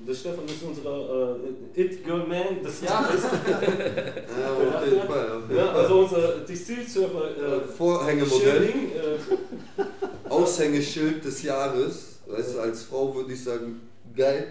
Der 0.07 0.13
Stefan 0.15 0.45
ist 0.45 0.63
unser 0.63 1.35
äh, 1.75 1.81
It-Girl-Man 1.81 2.63
des 2.63 2.81
Jahres. 2.81 3.21
Ja, 3.21 4.77
auf 4.77 4.85
jeden 4.85 5.01
Fall. 5.07 5.31
Auf 5.31 5.43
jeden 5.49 5.57
ja, 5.57 5.71
also 5.71 5.99
unser 5.99 6.45
Textilsurfer 6.45 7.29
äh, 7.29 7.67
Vorhängemodell, 7.77 8.61
Schilling, 8.61 8.91
äh, 8.91 10.29
Aushängeschild 10.29 11.23
des 11.23 11.43
Jahres. 11.43 12.19
Weißt 12.27 12.55
du, 12.55 12.59
als 12.61 12.83
Frau 12.83 13.13
würde 13.15 13.33
ich 13.33 13.43
sagen, 13.43 13.81
geil. 14.15 14.49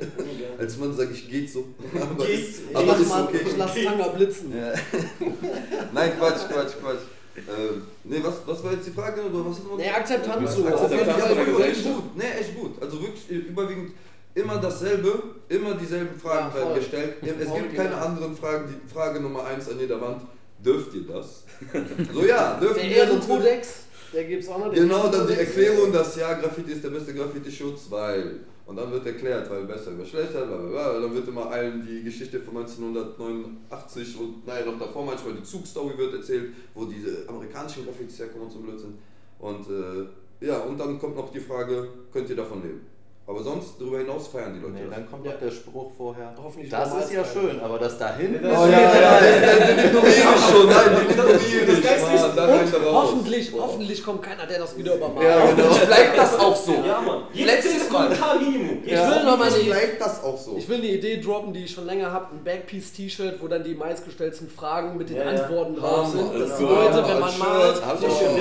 Als 0.58 0.76
Mann 0.76 0.94
sage 0.96 1.10
ich, 1.12 1.28
geht 1.28 1.50
so. 1.50 1.64
Aber, 2.00 2.24
Geht. 2.26 2.38
ist, 2.40 2.60
Ich 2.70 2.76
aber 2.76 2.86
lass, 2.86 3.00
ist 3.00 3.08
mal, 3.08 3.24
okay. 3.24 3.40
ich 3.46 3.56
lass 3.56 3.74
Tanga 3.74 4.08
blitzen. 4.08 4.52
Ja. 4.56 4.72
Nein, 5.92 6.12
Quatsch, 6.18 6.48
Quatsch, 6.48 6.72
Quatsch. 6.80 7.00
Ähm, 7.36 7.82
nee, 8.04 8.20
was, 8.22 8.34
was 8.46 8.62
war 8.64 8.72
jetzt 8.72 8.86
die 8.86 8.90
Frage? 8.90 9.22
Oder 9.22 9.46
was 9.46 9.58
ist 9.58 9.64
Nee, 9.76 9.88
Akzeptanz 9.88 10.56
so. 10.56 10.66
Akzeptanz 10.66 11.04
der 11.04 11.14
Fall. 11.14 11.44
Gesellschaft. 11.46 11.70
echt 11.70 11.84
gut. 11.84 12.16
Nee, 12.16 12.24
echt 12.40 12.56
gut. 12.56 12.82
Also 12.82 13.00
wirklich 13.00 13.30
äh, 13.30 13.34
überwiegend 13.34 13.92
immer 14.34 14.58
dasselbe, 14.58 15.22
immer 15.48 15.74
dieselben 15.74 16.18
Fragen 16.18 16.54
werden 16.54 16.74
gestellt. 16.74 17.16
Es 17.22 17.52
gibt 17.52 17.74
keine 17.74 17.90
genau. 17.90 18.04
anderen 18.04 18.36
Fragen. 18.36 18.68
Die 18.68 18.92
Frage 18.92 19.20
Nummer 19.20 19.44
eins 19.44 19.68
an 19.68 19.78
jeder 19.78 20.00
Wand, 20.00 20.22
dürft 20.64 20.94
ihr 20.94 21.06
das? 21.06 21.44
So 22.14 22.24
ja, 22.24 22.58
dürfen 22.58 22.76
Der 22.76 22.90
wir 22.90 22.96
Ehrenkodex, 22.96 23.84
der 24.14 24.24
gibt's 24.24 24.48
auch 24.48 24.58
noch. 24.58 24.72
Genau, 24.72 25.08
dann 25.08 25.26
die. 25.26 25.34
Erklärung, 25.34 25.92
dass 25.92 26.16
ja, 26.16 26.32
Graffiti 26.34 26.72
ist 26.72 26.84
der 26.84 26.90
beste 26.90 27.14
Graffiti-Schutz, 27.14 27.86
weil. 27.90 28.40
Und 28.66 28.76
dann 28.76 28.92
wird 28.92 29.04
erklärt, 29.04 29.50
weil 29.50 29.64
besser 29.64 29.90
über 29.90 30.06
schlechter, 30.06 30.46
bla 30.46 30.56
bla 30.56 30.68
bla. 30.68 31.00
Dann 31.00 31.12
wird 31.12 31.26
immer 31.26 31.50
allen 31.50 31.84
die 31.84 32.04
Geschichte 32.04 32.38
von 32.38 32.56
1989 32.58 34.16
und 34.20 34.46
naja, 34.46 34.64
noch 34.64 34.78
davor 34.78 35.04
manchmal 35.04 35.34
die 35.34 35.42
Zugstory 35.42 35.98
wird 35.98 36.14
erzählt, 36.14 36.52
wo 36.72 36.84
diese 36.84 37.28
amerikanischen 37.28 37.84
Graffitis 37.84 38.20
herkommen 38.20 38.46
und 38.46 38.52
so 38.52 38.60
Blödsinn. 38.60 38.96
Und 39.40 39.66
äh, 39.68 40.46
ja, 40.46 40.60
und 40.60 40.78
dann 40.78 41.00
kommt 41.00 41.16
noch 41.16 41.32
die 41.32 41.40
Frage, 41.40 41.88
könnt 42.12 42.30
ihr 42.30 42.36
davon 42.36 42.62
leben? 42.62 42.86
Aber 43.30 43.44
sonst, 43.44 43.74
darüber 43.78 43.98
hinaus 43.98 44.26
feiern 44.26 44.54
die 44.54 44.58
Leute 44.60 44.72
Nee, 44.74 44.80
das. 44.88 44.94
dann 44.96 45.08
kommt 45.08 45.24
Ja. 45.24 45.32
der 45.40 45.50
Spruch 45.52 45.92
vorher. 45.96 46.34
Hoffentlich 46.42 46.68
Das 46.68 46.92
ist 47.04 47.12
ja 47.12 47.24
schön, 47.24 47.60
aber 47.60 47.78
das 47.78 47.96
da 47.96 48.16
hinten. 48.16 48.44
Ja, 48.44 48.60
Oh 48.60 48.66
ja, 48.66 48.80
ja, 48.80 49.00
ja, 49.00 49.66
den 49.66 49.78
ignoriere 49.86 50.34
ich 50.34 50.44
schon, 50.50 50.66
nein, 50.66 51.06
ignoriere 51.08 51.66
Das 51.66 51.78
ich, 51.78 52.74
Und 52.74 52.92
hoffentlich, 52.92 53.52
hoffentlich 53.56 54.04
kommt 54.04 54.22
keiner, 54.22 54.46
der 54.46 54.58
das 54.58 54.76
wieder 54.76 54.96
übermalt. 54.96 55.28
Ja, 55.28 55.46
genau. 55.46 55.74
Bleibt 55.86 56.18
das 56.18 56.38
auch 56.40 56.56
so. 56.56 56.72
ja, 56.72 57.00
Mann. 57.00 57.22
Letztes 57.32 57.88
Mal. 57.90 58.10
Ich 58.12 58.90
will 58.90 59.24
noch 59.24 59.38
mal 59.38 59.50
bleibt 59.50 60.00
das 60.00 60.24
auch 60.24 60.36
so. 60.36 60.56
ich 60.56 60.68
will 60.68 60.78
eine 60.78 60.88
Idee 60.88 61.20
droppen, 61.20 61.52
die 61.52 61.64
ich 61.66 61.70
schon 61.70 61.86
länger 61.86 62.10
habe. 62.10 62.34
Ein 62.34 62.42
Backpiece-T-Shirt, 62.42 63.40
wo 63.40 63.46
dann 63.46 63.62
die 63.62 63.74
meistgestellten 63.74 64.48
Fragen 64.48 64.96
mit 64.96 65.08
den 65.08 65.18
Ja, 65.18 65.32
ja. 65.32 65.42
Antworten 65.42 65.76
drauf 65.76 66.08
sind. 66.08 66.34
Dass 66.34 66.48
Das 66.48 66.58
die 66.58 66.64
Leute, 66.64 66.96
wenn 67.06 67.20
man 67.20 67.38
malt, 67.38 67.80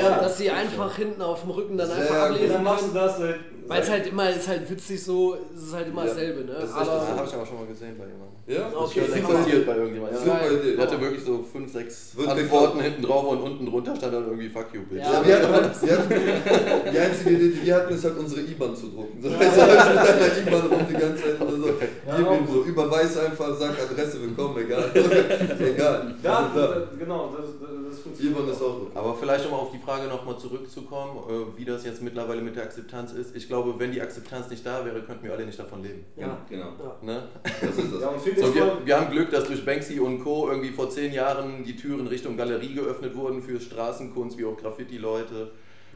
ja. 0.02 0.18
dass 0.20 0.38
sie 0.38 0.50
einfach 0.50 0.96
hinten 0.96 1.22
auf 1.22 1.42
dem 1.42 1.52
Rücken 1.52 1.78
dann 1.78 1.92
einfach 1.92 2.16
ablesen 2.32 2.64
können. 2.64 2.94
das 2.96 3.18
seit. 3.20 3.36
Weil 3.68 3.84
es 3.84 3.90
halt 3.92 4.08
immer, 4.08 4.28
ist 4.32 4.48
halt 4.48 4.68
witzig 4.68 4.79
so, 4.88 5.38
es 5.56 5.64
ist 5.64 5.74
halt 5.74 5.88
immer 5.88 6.04
Ja. 6.04 6.08
dasselbe, 6.10 6.42
ne? 6.46 6.54
Das 6.54 6.64
ist 6.64 6.70
echt 6.70 6.76
Aber 6.78 6.86
Das 7.00 7.08
habe 7.10 7.28
ich 7.28 7.34
aber 7.34 7.46
schon 7.46 7.58
mal 7.60 7.68
gesehen 7.68 7.96
bei 7.98 8.06
jemandem. 8.06 8.40
Ja, 8.48 8.68
Okay, 8.76 9.02
Das 9.06 9.16
super. 9.16 9.30
existiert 9.40 9.66
bei 9.68 9.76
irgendjemandem. 9.76 10.20
Super 10.24 10.46
Ja. 10.46 10.52
Idee. 10.60 10.76
Der 10.76 10.86
hatte 10.88 11.02
wirklich 11.02 11.24
so 11.24 11.44
fünf, 11.44 11.72
sechs 11.72 12.16
Wird 12.18 12.28
Antworten 12.30 12.80
hinten 12.82 13.02
drauf 13.04 13.28
und 13.28 13.42
unten 13.42 13.66
drunter 13.66 13.96
stand 13.96 14.14
dann 14.14 14.24
irgendwie 14.26 14.50
Fuck 14.50 14.68
you, 14.74 14.82
bitch. 14.90 15.00
Ja. 15.04 15.14
Ja, 15.14 15.26
wir 15.28 15.36
hatten 15.36 15.54
halt, 15.54 15.82
wir 15.82 15.98
hatten, 15.98 16.92
die 16.94 17.00
einzige 17.00 17.30
Idee, 17.32 17.50
die 17.50 17.66
wir 17.66 17.76
hatten, 17.76 17.94
ist 17.94 18.04
halt 18.04 18.18
unsere 18.18 18.42
IBAN 18.42 18.76
zu 18.76 18.88
drucken. 18.88 19.22
So, 19.22 19.30
weißt 19.30 19.58
du, 19.58 19.62
halt 19.62 19.90
mit 19.90 19.98
deiner 19.98 20.38
IBAN 20.48 20.68
rum 20.72 20.86
die 20.90 20.94
ganze 20.94 21.24
Zeit 21.24 21.42
oder 21.42 21.52
so. 21.58 21.68
Ihm 21.68 22.48
so, 22.52 22.64
überweis 22.64 23.18
einfach, 23.18 23.56
sag 23.60 23.72
Adresse, 23.80 24.22
willkommen, 24.22 24.58
egal. 24.66 24.90
egal. 25.60 26.16
Ja, 26.24 26.52
da, 26.56 26.84
genau, 26.98 27.34
das, 27.38 27.50
das, 27.62 27.70
IBAN 28.06 28.50
ist 28.50 28.62
auch. 28.62 28.88
Aber 28.96 29.16
vielleicht 29.16 29.46
um 29.48 29.54
auf 29.54 29.72
die 29.72 29.78
Frage 29.78 30.08
nochmal 30.08 30.38
zurückzukommen, 30.38 31.18
äh, 31.30 31.58
wie 31.58 31.66
das 31.66 31.86
jetzt 31.86 32.02
mittlerweile 32.02 32.42
mit 32.42 32.56
der 32.56 32.64
Akzeptanz 32.64 33.12
ist. 33.14 33.36
Ich 33.36 33.48
glaube, 33.48 33.76
wenn 33.78 33.92
die 33.92 34.02
Akzeptanz 34.02 34.50
nicht 34.50 34.66
da 34.66 34.86
wäre, 34.86 35.02
könnten 35.02 35.24
wir 35.24 35.34
alle 35.34 35.46
nicht 35.46 35.60
davon 35.60 35.84
leben. 35.84 36.06
ja. 36.18 36.38
Genau. 36.50 36.72
Ne? 37.02 37.28
Das 37.44 37.78
ist 37.78 37.94
das. 37.94 38.02
Ja, 38.02 38.12
So, 38.38 38.56
wir, 38.56 38.78
wir 38.84 39.00
haben 39.00 39.12
Glück, 39.12 39.32
dass 39.32 39.46
durch 39.46 39.64
Banksy 39.66 40.00
und 40.00 40.24
Co. 40.24 40.50
irgendwie 40.50 40.72
vor 40.72 40.90
zehn 40.90 41.14
Jahren 41.14 41.64
die 41.64 41.76
Türen 41.76 42.08
Richtung 42.08 42.38
Galerie 42.38 42.74
geöffnet 42.74 43.16
wurden 43.16 43.42
für 43.42 43.60
Straßenkunst 43.60 44.38
wie 44.38 44.46
auch 44.46 44.58
Graffiti-Leute. 44.58 45.52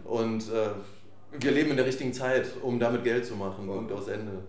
Und 0.05 0.43
äh, 0.51 0.69
wir 1.39 1.51
leben 1.51 1.71
in 1.71 1.77
der 1.77 1.85
richtigen 1.85 2.13
Zeit, 2.13 2.47
um 2.61 2.79
damit 2.79 3.03
Geld 3.03 3.25
zu 3.25 3.35
machen. 3.35 3.65
Punkt 3.67 3.91
aus 3.91 4.07
Ende. 4.07 4.43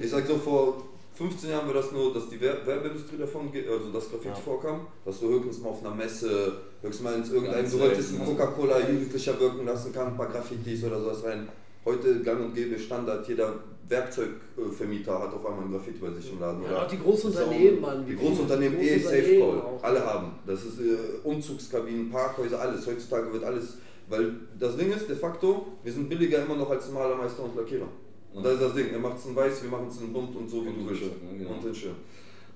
Ich 0.00 0.10
sag 0.10 0.26
so, 0.26 0.36
vor 0.36 0.82
15 1.18 1.50
Jahren 1.50 1.66
war 1.66 1.74
das 1.74 1.90
nur, 1.90 2.14
dass 2.14 2.28
die 2.28 2.40
Wer- 2.40 2.64
Werbeindustrie 2.64 3.16
davon, 3.18 3.50
also 3.52 3.90
das 3.92 4.08
Graffiti 4.08 4.28
Ja. 4.28 4.34
vorkam, 4.36 4.86
dass 5.04 5.18
du 5.18 5.28
höchstens 5.28 5.58
mal 5.60 5.70
auf 5.70 5.84
einer 5.84 5.94
Messe, 5.94 6.52
höchstens 6.80 7.02
mal 7.04 7.14
ins 7.14 7.30
irgendein, 7.30 7.68
du 7.68 7.80
wolltest 7.80 8.10
einen 8.10 8.18
selten, 8.24 8.36
Coca-Cola 8.38 8.78
Jugendlicher 8.88 9.40
wirken 9.40 9.66
lassen, 9.66 9.92
kann 9.92 10.06
ein 10.08 10.16
paar 10.16 10.28
Graffitis 10.28 10.84
oder 10.84 11.00
sowas 11.00 11.24
rein. 11.24 11.48
Heute 11.84 12.20
gang 12.22 12.40
und 12.44 12.54
gäbe 12.54 12.78
Standard, 12.78 13.26
jeder 13.26 13.54
Werkzeugvermieter 13.88 15.18
hat 15.18 15.32
auf 15.34 15.44
einmal 15.46 15.64
ein 15.64 15.72
Graffiti 15.72 15.98
bei 15.98 16.10
sich 16.12 16.30
im 16.32 16.38
Laden. 16.40 16.62
Ja, 16.62 16.68
oder? 16.70 16.82
auch 16.84 16.88
die 16.88 16.98
Großunternehmen, 16.98 17.80
Mann. 17.80 18.06
Die 18.06 18.14
Großunternehmen, 18.16 18.78
eh 18.80 18.98
Safe 18.98 19.38
Call, 19.40 19.62
alle 19.82 20.04
haben. 20.06 20.32
Das 20.46 20.64
ist 20.64 20.78
äh, 20.80 20.96
Umzugskabinen, 21.24 22.10
Parkhäuser, 22.10 22.60
alles. 22.60 22.86
Heutzutage 22.86 23.32
wird 23.32 23.42
alles, 23.44 23.78
weil 24.08 24.34
das 24.58 24.76
Ding 24.76 24.92
ist, 24.92 25.08
de 25.08 25.16
facto, 25.16 25.66
wir 25.82 25.92
sind 25.92 26.08
billiger 26.08 26.44
immer 26.44 26.56
noch 26.56 26.70
als 26.70 26.90
Malermeister 26.90 27.42
und 27.44 27.56
Lackierer. 27.56 27.88
Und 28.34 28.44
das 28.44 28.54
ist 28.54 28.62
das 28.62 28.74
Ding, 28.74 28.90
er 28.92 28.98
macht 28.98 29.18
es 29.18 29.26
in 29.26 29.34
weiß, 29.36 29.62
wir 29.62 29.70
machen 29.70 29.88
es 29.88 30.00
in 30.00 30.12
bunt 30.12 30.34
und 30.36 30.48
so, 30.48 30.64
wie 30.64 30.68
Und 30.68 30.80
du 30.80 30.88
willst. 30.88 31.00
schön, 31.02 31.10
ne, 31.32 31.38
genau. 31.38 31.50
Und 31.58 31.64
in 31.66 31.74
schön. 31.74 31.94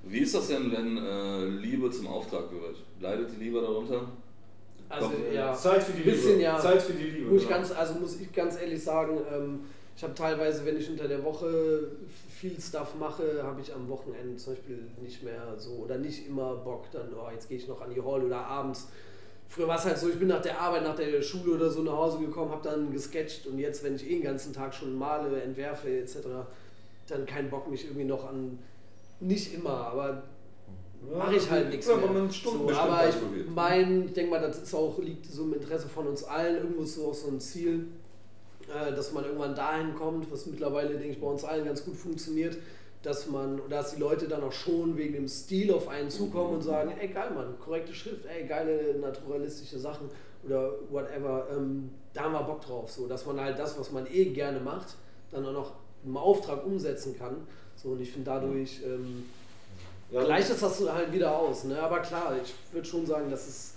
Wie 0.05 0.19
ist 0.19 0.35
das 0.35 0.49
denn, 0.49 0.71
wenn 0.73 0.97
äh, 0.99 1.45
Liebe 1.47 1.91
zum 1.91 2.09
Auftrag 2.09 2.51
gehört? 2.51 2.77
Leidet 3.01 3.31
die 3.33 3.45
Liebe 3.45 3.61
darunter? 3.61 4.09
Also, 4.89 5.09
Komm, 5.09 5.35
ja. 5.35 5.55
Zeit 5.55 5.83
für 5.83 5.93
die 5.93 6.03
Bisschen, 6.03 6.31
Liebe. 6.33 6.43
ja. 6.43 6.59
Zeit 6.59 6.83
für 6.83 6.93
die 6.93 7.05
Liebe. 7.05 7.31
Muss 7.31 7.43
ich, 7.43 7.49
genau. 7.49 7.61
ganz, 7.61 7.73
also 7.73 7.95
muss 7.95 8.21
ich 8.21 8.33
ganz 8.33 8.61
ehrlich 8.61 8.83
sagen, 8.83 9.19
ähm, 9.33 9.61
ich 9.97 10.03
habe 10.03 10.15
teilweise, 10.15 10.65
wenn 10.67 10.77
ich 10.77 10.91
unter 10.91 11.07
der 11.09 11.23
Woche 11.25 11.89
viel 12.29 12.61
Stuff 12.61 12.95
mache, 12.99 13.43
habe 13.43 13.61
ich 13.61 13.75
am 13.75 13.89
Wochenende 13.89 14.37
zum 14.37 14.55
Beispiel 14.55 14.81
nicht 15.01 15.23
mehr 15.23 15.55
so 15.57 15.71
oder 15.85 15.99
nicht 15.99 16.27
immer 16.27 16.57
Bock, 16.57 16.91
dann, 16.93 17.09
oh, 17.15 17.31
jetzt 17.33 17.49
gehe 17.49 17.59
ich 17.59 17.69
noch 17.69 17.81
an 17.81 17.91
die 17.95 18.01
Hall 18.01 18.23
oder 18.25 18.39
abends. 18.39 18.89
Früher 19.53 19.69
war 19.69 19.77
es 19.77 19.85
halt 19.85 19.99
so, 19.99 20.09
ich 20.09 20.19
bin 20.19 20.29
nach 20.29 20.41
der 20.41 20.59
Arbeit, 20.59 20.83
nach 20.83 20.97
der 20.97 21.21
Schule 21.21 21.57
oder 21.57 21.69
so 21.69 21.83
nach 21.83 21.93
Hause 21.93 22.21
gekommen, 22.21 22.51
habe 22.51 22.67
dann 22.67 22.91
gesketcht 22.91 23.47
und 23.47 23.59
jetzt, 23.59 23.85
wenn 23.85 23.95
ich 23.95 24.07
eh 24.07 24.15
den 24.15 24.23
ganzen 24.23 24.55
Tag 24.55 24.73
schon 24.73 24.97
male, 24.97 25.43
entwerfe 25.43 25.91
etc., 25.91 26.21
dann 27.07 27.27
keinen 27.27 27.51
Bock, 27.51 27.71
mich 27.71 27.85
irgendwie 27.85 28.07
noch 28.07 28.27
an, 28.27 28.59
nicht 29.21 29.53
immer, 29.53 29.89
aber 29.89 30.23
mache 31.15 31.37
ich 31.37 31.51
halt 31.51 31.69
nichts 31.69 31.87
ja, 31.87 31.97
mehr. 31.97 32.31
So, 32.31 32.71
aber 32.71 33.07
ich 33.07 33.15
mein, 33.55 34.07
ich 34.07 34.15
denke 34.15 34.31
mal, 34.31 34.41
das 34.41 34.63
ist 34.63 34.75
auch, 34.75 34.99
liegt 35.01 35.27
so 35.27 35.43
im 35.43 35.53
Interesse 35.53 35.87
von 35.87 36.07
uns 36.07 36.25
allen. 36.25 36.57
Irgendwo 36.57 36.85
ist 36.85 36.95
so 36.95 37.09
auch 37.09 37.15
so 37.15 37.29
ein 37.29 37.39
Ziel, 37.39 37.89
äh, 38.75 38.95
dass 38.95 39.13
man 39.13 39.25
irgendwann 39.25 39.55
dahin 39.55 39.93
kommt, 39.95 40.33
was 40.33 40.47
mittlerweile, 40.47 40.95
denke 40.95 41.09
ich, 41.09 41.21
bei 41.21 41.27
uns 41.27 41.45
allen 41.45 41.67
ganz 41.67 41.85
gut 41.85 41.97
funktioniert, 41.97 42.57
dass 43.03 43.27
man, 43.27 43.59
oder 43.61 43.79
dass 43.79 43.95
die 43.95 44.01
Leute 44.01 44.29
dann 44.29 44.43
auch 44.43 44.53
schon 44.53 44.97
wegen 44.97 45.15
dem 45.15 45.29
Stil 45.29 45.73
auf 45.73 45.89
einen 45.89 46.09
zukommen 46.09 46.55
und 46.55 46.63
sagen, 46.63 46.93
ey 47.01 47.09
geil 47.09 47.33
Mann, 47.35 47.55
korrekte 47.59 47.93
Schrift, 47.93 48.27
ey 48.27 48.47
geile 48.47 48.95
naturalistische 49.01 49.79
Sachen 49.79 50.09
oder 50.45 50.73
whatever, 50.91 51.47
ähm, 51.57 51.91
da 52.15 52.23
haben 52.23 52.33
wir 52.33 52.43
Bock 52.43 52.61
drauf. 52.61 52.91
So, 52.91 53.07
dass 53.07 53.27
man 53.27 53.41
halt 53.41 53.59
das, 53.59 53.79
was 53.79 53.91
man 53.91 54.07
eh 54.13 54.27
gerne 54.27 54.61
macht, 54.61 54.95
dann 55.31 55.45
auch 55.47 55.53
noch 55.53 55.73
im 56.05 56.17
Auftrag 56.17 56.65
umsetzen 56.65 57.17
kann. 57.19 57.47
So, 57.77 57.91
und 57.91 58.01
ich 58.01 58.11
finde 58.13 58.31
dadurch 58.31 58.81
ähm, 58.85 59.25
Ja, 60.11 60.25
gleicht 60.25 60.51
es 60.51 60.61
das 60.61 60.81
halt 60.89 61.13
wieder 61.13 61.37
aus. 61.37 61.65
Ne? 61.65 61.81
Aber 61.81 62.01
klar, 62.01 62.35
ich 62.43 62.55
würde 62.73 62.87
schon 62.87 63.07
sagen, 63.07 63.31
dass 63.31 63.49
es 63.49 63.75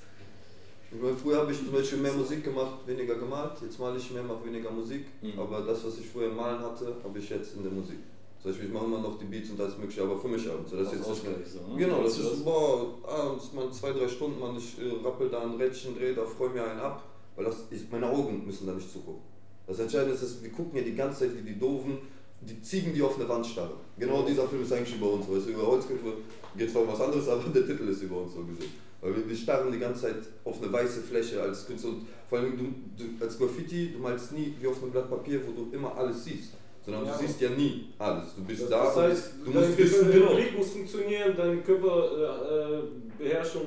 Weil 0.91 1.13
Früher 1.15 1.37
habe 1.37 1.51
ich 1.51 1.57
zum 1.57 1.71
Beispiel 1.71 1.99
mehr 1.99 2.13
Musik 2.13 2.43
gemacht, 2.43 2.79
weniger 2.85 3.15
gemalt. 3.15 3.53
Jetzt 3.61 3.79
male 3.79 3.97
ich 3.97 4.11
mehr, 4.11 4.23
mache 4.23 4.45
weniger 4.45 4.69
Musik. 4.69 5.05
Mhm. 5.21 5.39
Aber 5.39 5.61
das, 5.61 5.83
was 5.85 5.97
ich 5.97 6.07
früher 6.07 6.27
im 6.27 6.35
Malen 6.35 6.59
hatte, 6.59 6.95
habe 7.03 7.17
ich 7.17 7.29
jetzt 7.29 7.55
in 7.55 7.63
der 7.63 7.71
Musik. 7.71 7.99
Das 8.45 8.53
heißt, 8.53 8.65
ich 8.65 8.71
mache 8.71 8.85
immer 8.85 8.99
noch 8.99 9.17
die 9.17 9.25
Beats 9.25 9.49
und 9.49 9.59
alles 9.59 9.75
mögliche, 9.79 10.03
aber 10.03 10.19
für 10.19 10.27
mich 10.27 10.47
abends. 10.47 10.69
So, 10.69 10.77
das 10.77 10.93
ist 10.93 10.99
jetzt 10.99 11.07
nicht 11.09 11.47
so, 11.47 11.73
ne? 11.73 11.79
Genau, 11.79 12.03
das 12.03 12.15
du 12.15 12.21
ist, 12.21 12.45
boah, 12.45 12.93
abends 13.03 13.51
mal 13.53 13.71
zwei, 13.71 13.91
drei 13.91 14.07
Stunden, 14.07 14.39
man, 14.39 14.55
ich 14.55 14.77
äh, 14.77 15.03
rappel 15.03 15.29
da 15.29 15.41
ein 15.41 15.55
Rädchen, 15.55 15.97
drehe, 15.97 16.13
da 16.13 16.23
freue 16.25 16.49
mir 16.51 16.63
einen 16.63 16.79
ab, 16.79 17.03
weil 17.35 17.45
das 17.45 17.55
ist, 17.71 17.91
meine 17.91 18.07
Augen 18.07 18.45
müssen 18.45 18.67
da 18.67 18.73
nicht 18.73 18.91
zugucken. 18.91 19.23
Das 19.65 19.79
Entscheidende 19.79 20.13
ist, 20.13 20.21
dass 20.21 20.43
wir 20.43 20.51
gucken 20.51 20.77
ja 20.77 20.83
die 20.83 20.93
ganze 20.93 21.21
Zeit 21.21 21.35
wie 21.35 21.41
die 21.41 21.57
Doofen, 21.57 21.97
die 22.41 22.61
Ziegen, 22.61 22.93
die 22.93 23.01
auf 23.01 23.15
eine 23.15 23.27
Wand 23.27 23.47
starren. 23.47 23.79
Genau 23.97 24.21
dieser 24.21 24.47
Film 24.47 24.61
ist 24.61 24.71
eigentlich 24.71 24.95
über 24.95 25.13
uns, 25.13 25.27
weißt 25.27 25.47
du, 25.47 25.49
über 25.49 25.65
Holzköpfe 25.65 26.13
geht 26.55 26.69
zwar 26.71 26.83
um 26.83 26.89
was 26.89 27.01
anderes, 27.01 27.27
aber 27.29 27.49
der 27.49 27.65
Titel 27.65 27.87
ist 27.87 28.03
über 28.03 28.21
uns 28.21 28.35
so 28.35 28.43
gesehen. 28.43 28.71
Weil 29.01 29.15
wir, 29.15 29.27
wir 29.27 29.35
starren 29.35 29.71
die 29.71 29.79
ganze 29.79 30.01
Zeit 30.01 30.17
auf 30.43 30.61
eine 30.61 30.71
weiße 30.71 31.01
Fläche 31.01 31.41
als 31.41 31.65
Künstler 31.65 31.89
und 31.89 32.05
vor 32.29 32.37
allem 32.37 32.55
du, 32.55 33.03
du, 33.03 33.23
als 33.23 33.39
Graffiti, 33.39 33.93
du 33.93 33.97
malst 33.97 34.33
nie 34.33 34.53
wie 34.61 34.67
auf 34.67 34.83
einem 34.83 34.91
Blatt 34.91 35.09
Papier, 35.09 35.41
wo 35.47 35.51
du 35.51 35.75
immer 35.75 35.97
alles 35.97 36.23
siehst. 36.23 36.51
Sondern 36.85 37.05
Ja. 37.05 37.13
du 37.13 37.19
siehst 37.25 37.41
ja 37.41 37.49
nie 37.49 37.87
alles. 37.97 38.35
Du 38.35 38.43
bist 38.43 38.61
Das, 38.63 38.69
da 38.69 38.83
das 38.85 38.95
heißt, 38.95 39.31
du 39.45 39.51
dein 39.51 39.63
musst 39.65 39.77
wissen, 39.77 40.11
dein 40.11 40.19
genau. 40.19 40.35
Blick 40.35 40.57
muss 40.57 40.69
funktionieren, 40.69 41.35
deine 41.35 41.57
Körperbeherrschung 41.61 43.63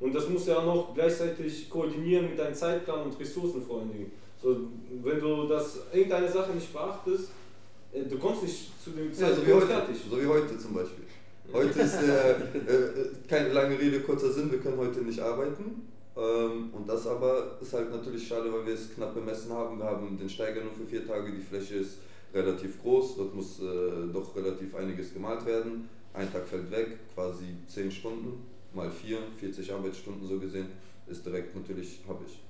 und 0.00 0.14
das 0.14 0.28
muss 0.28 0.46
ja 0.46 0.58
auch 0.58 0.64
noch 0.64 0.94
gleichzeitig 0.94 1.68
koordinieren 1.70 2.30
mit 2.30 2.38
deinem 2.38 2.54
Zeitplan 2.54 3.02
und 3.04 3.18
Ressourcen 3.20 3.62
vor 3.62 3.80
allen 3.80 3.92
Dingen. 3.92 4.10
So, 4.42 4.56
wenn 5.02 5.20
du 5.20 5.46
das 5.46 5.78
irgendeine 5.92 6.30
Sache 6.30 6.52
nicht 6.52 6.72
beachtest, 6.72 7.28
äh, 7.92 8.02
du 8.04 8.18
kommst 8.18 8.42
nicht 8.42 8.70
zu 8.82 8.90
dem 8.90 9.12
Ja, 9.12 9.34
so 9.34 9.46
wie 9.46 9.52
heute, 9.52 9.66
fertig. 9.66 9.96
so 10.10 10.20
wie 10.20 10.26
heute 10.26 10.58
zum 10.58 10.74
Beispiel. 10.74 11.04
Heute 11.52 11.80
ist 11.80 11.94
äh, 12.02 12.30
äh, 12.30 13.10
keine 13.28 13.52
lange 13.52 13.78
Rede, 13.78 14.00
kurzer 14.00 14.32
Sinn, 14.32 14.50
wir 14.50 14.58
können 14.60 14.78
heute 14.78 15.00
nicht 15.00 15.20
arbeiten. 15.20 15.86
Ähm, 16.16 16.70
und 16.72 16.88
das 16.88 17.06
aber 17.06 17.56
ist 17.60 17.72
halt 17.72 17.90
natürlich 17.90 18.26
schade, 18.26 18.52
weil 18.52 18.66
wir 18.66 18.74
es 18.74 18.92
knapp 18.94 19.14
bemessen 19.14 19.52
haben. 19.52 19.78
Wir 19.78 19.84
haben 19.86 20.16
den 20.18 20.28
Steiger 20.28 20.62
nur 20.62 20.72
für 20.72 20.84
vier 20.86 21.06
Tage, 21.06 21.32
die 21.32 21.40
Fläche 21.42 21.76
ist 21.76 21.98
relativ 22.34 22.82
groß, 22.82 23.16
dort 23.16 23.34
muss 23.34 23.60
äh, 23.60 24.12
doch 24.12 24.34
relativ 24.36 24.74
einiges 24.74 25.12
gemalt 25.12 25.44
werden. 25.46 25.88
Ein 26.14 26.30
Tag 26.32 26.46
fällt 26.46 26.70
weg, 26.70 26.98
quasi 27.14 27.56
10 27.66 27.90
Stunden, 27.90 28.44
mal 28.74 28.90
4, 28.90 29.18
40 29.38 29.72
Arbeitsstunden 29.72 30.26
so 30.26 30.38
gesehen, 30.38 30.66
ist 31.06 31.24
direkt 31.24 31.54
natürlich, 31.56 32.00
habe 32.08 32.24
ich. 32.26 32.40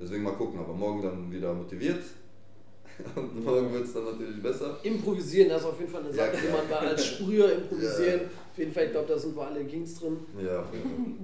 Deswegen 0.00 0.22
mal 0.22 0.32
gucken, 0.32 0.58
aber 0.58 0.72
morgen 0.72 1.02
dann 1.02 1.30
wieder 1.30 1.52
motiviert. 1.52 2.02
Und 3.16 3.44
morgen 3.44 3.72
wird 3.72 3.84
es 3.84 3.94
dann 3.94 4.04
natürlich 4.04 4.42
besser. 4.42 4.76
Improvisieren, 4.82 5.48
das 5.48 5.62
ist 5.62 5.68
auf 5.68 5.78
jeden 5.80 5.90
Fall 5.90 6.02
eine 6.02 6.10
Ja, 6.10 6.26
Sache, 6.26 6.36
die 6.42 6.46
klar. 6.48 6.58
man 6.58 6.70
mal 6.70 6.88
als 6.90 7.04
Sprüher 7.06 7.52
improvisieren. 7.52 8.20
Auf 8.52 8.58
jeden 8.58 8.72
Fall, 8.72 8.84
ich 8.84 8.90
glaube, 8.92 9.08
da 9.08 9.18
sind 9.18 9.34
wir 9.34 9.46
alle 9.46 9.64
Kings 9.64 9.98
drin. 9.98 10.16
Ja. 10.44 10.64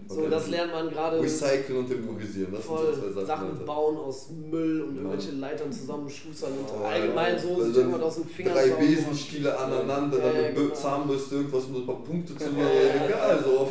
So, 0.09 0.21
Okay. 0.21 0.29
das 0.31 0.49
lernt 0.49 0.73
man 0.73 0.89
gerade. 0.89 1.21
Recyceln 1.21 1.79
und 1.81 1.91
improvisieren, 1.93 2.51
das 2.53 2.65
voll 2.65 2.95
sind 2.95 3.05
so 3.05 3.13
zwei 3.13 3.25
Sachen. 3.25 3.27
Sachen 3.27 3.51
Alter. 3.51 3.65
bauen 3.67 3.97
aus 3.99 4.31
Müll 4.31 4.81
und 4.81 4.97
Ja. 4.97 5.03
irgendwelche 5.03 5.33
Leitern 5.33 5.71
zusammenschustern 5.71 6.53
und 6.53 6.65
Oh, 6.81 6.85
allgemein 6.87 7.39
so 7.39 7.63
sich 7.63 7.77
irgendwas 7.77 8.01
aus 8.03 8.15
den 8.17 8.25
Fingern 8.25 8.55
Drei. 8.55 8.69
Besenstiele 8.71 9.59
aneinander, 9.59 10.17
dann 10.19 10.35
Ja, 10.35 10.43
mit 10.49 10.57
genau. 10.57 10.75
Zahnbürste 10.75 11.35
irgendwas 11.35 11.65
um 11.65 11.77
ein 11.77 11.87
paar 11.87 12.03
Punkte 12.03 12.35
zu 12.37 12.45
machen. 12.53 12.57
Ja. 12.59 13.05
Egal, 13.07 13.45
so. 13.45 13.69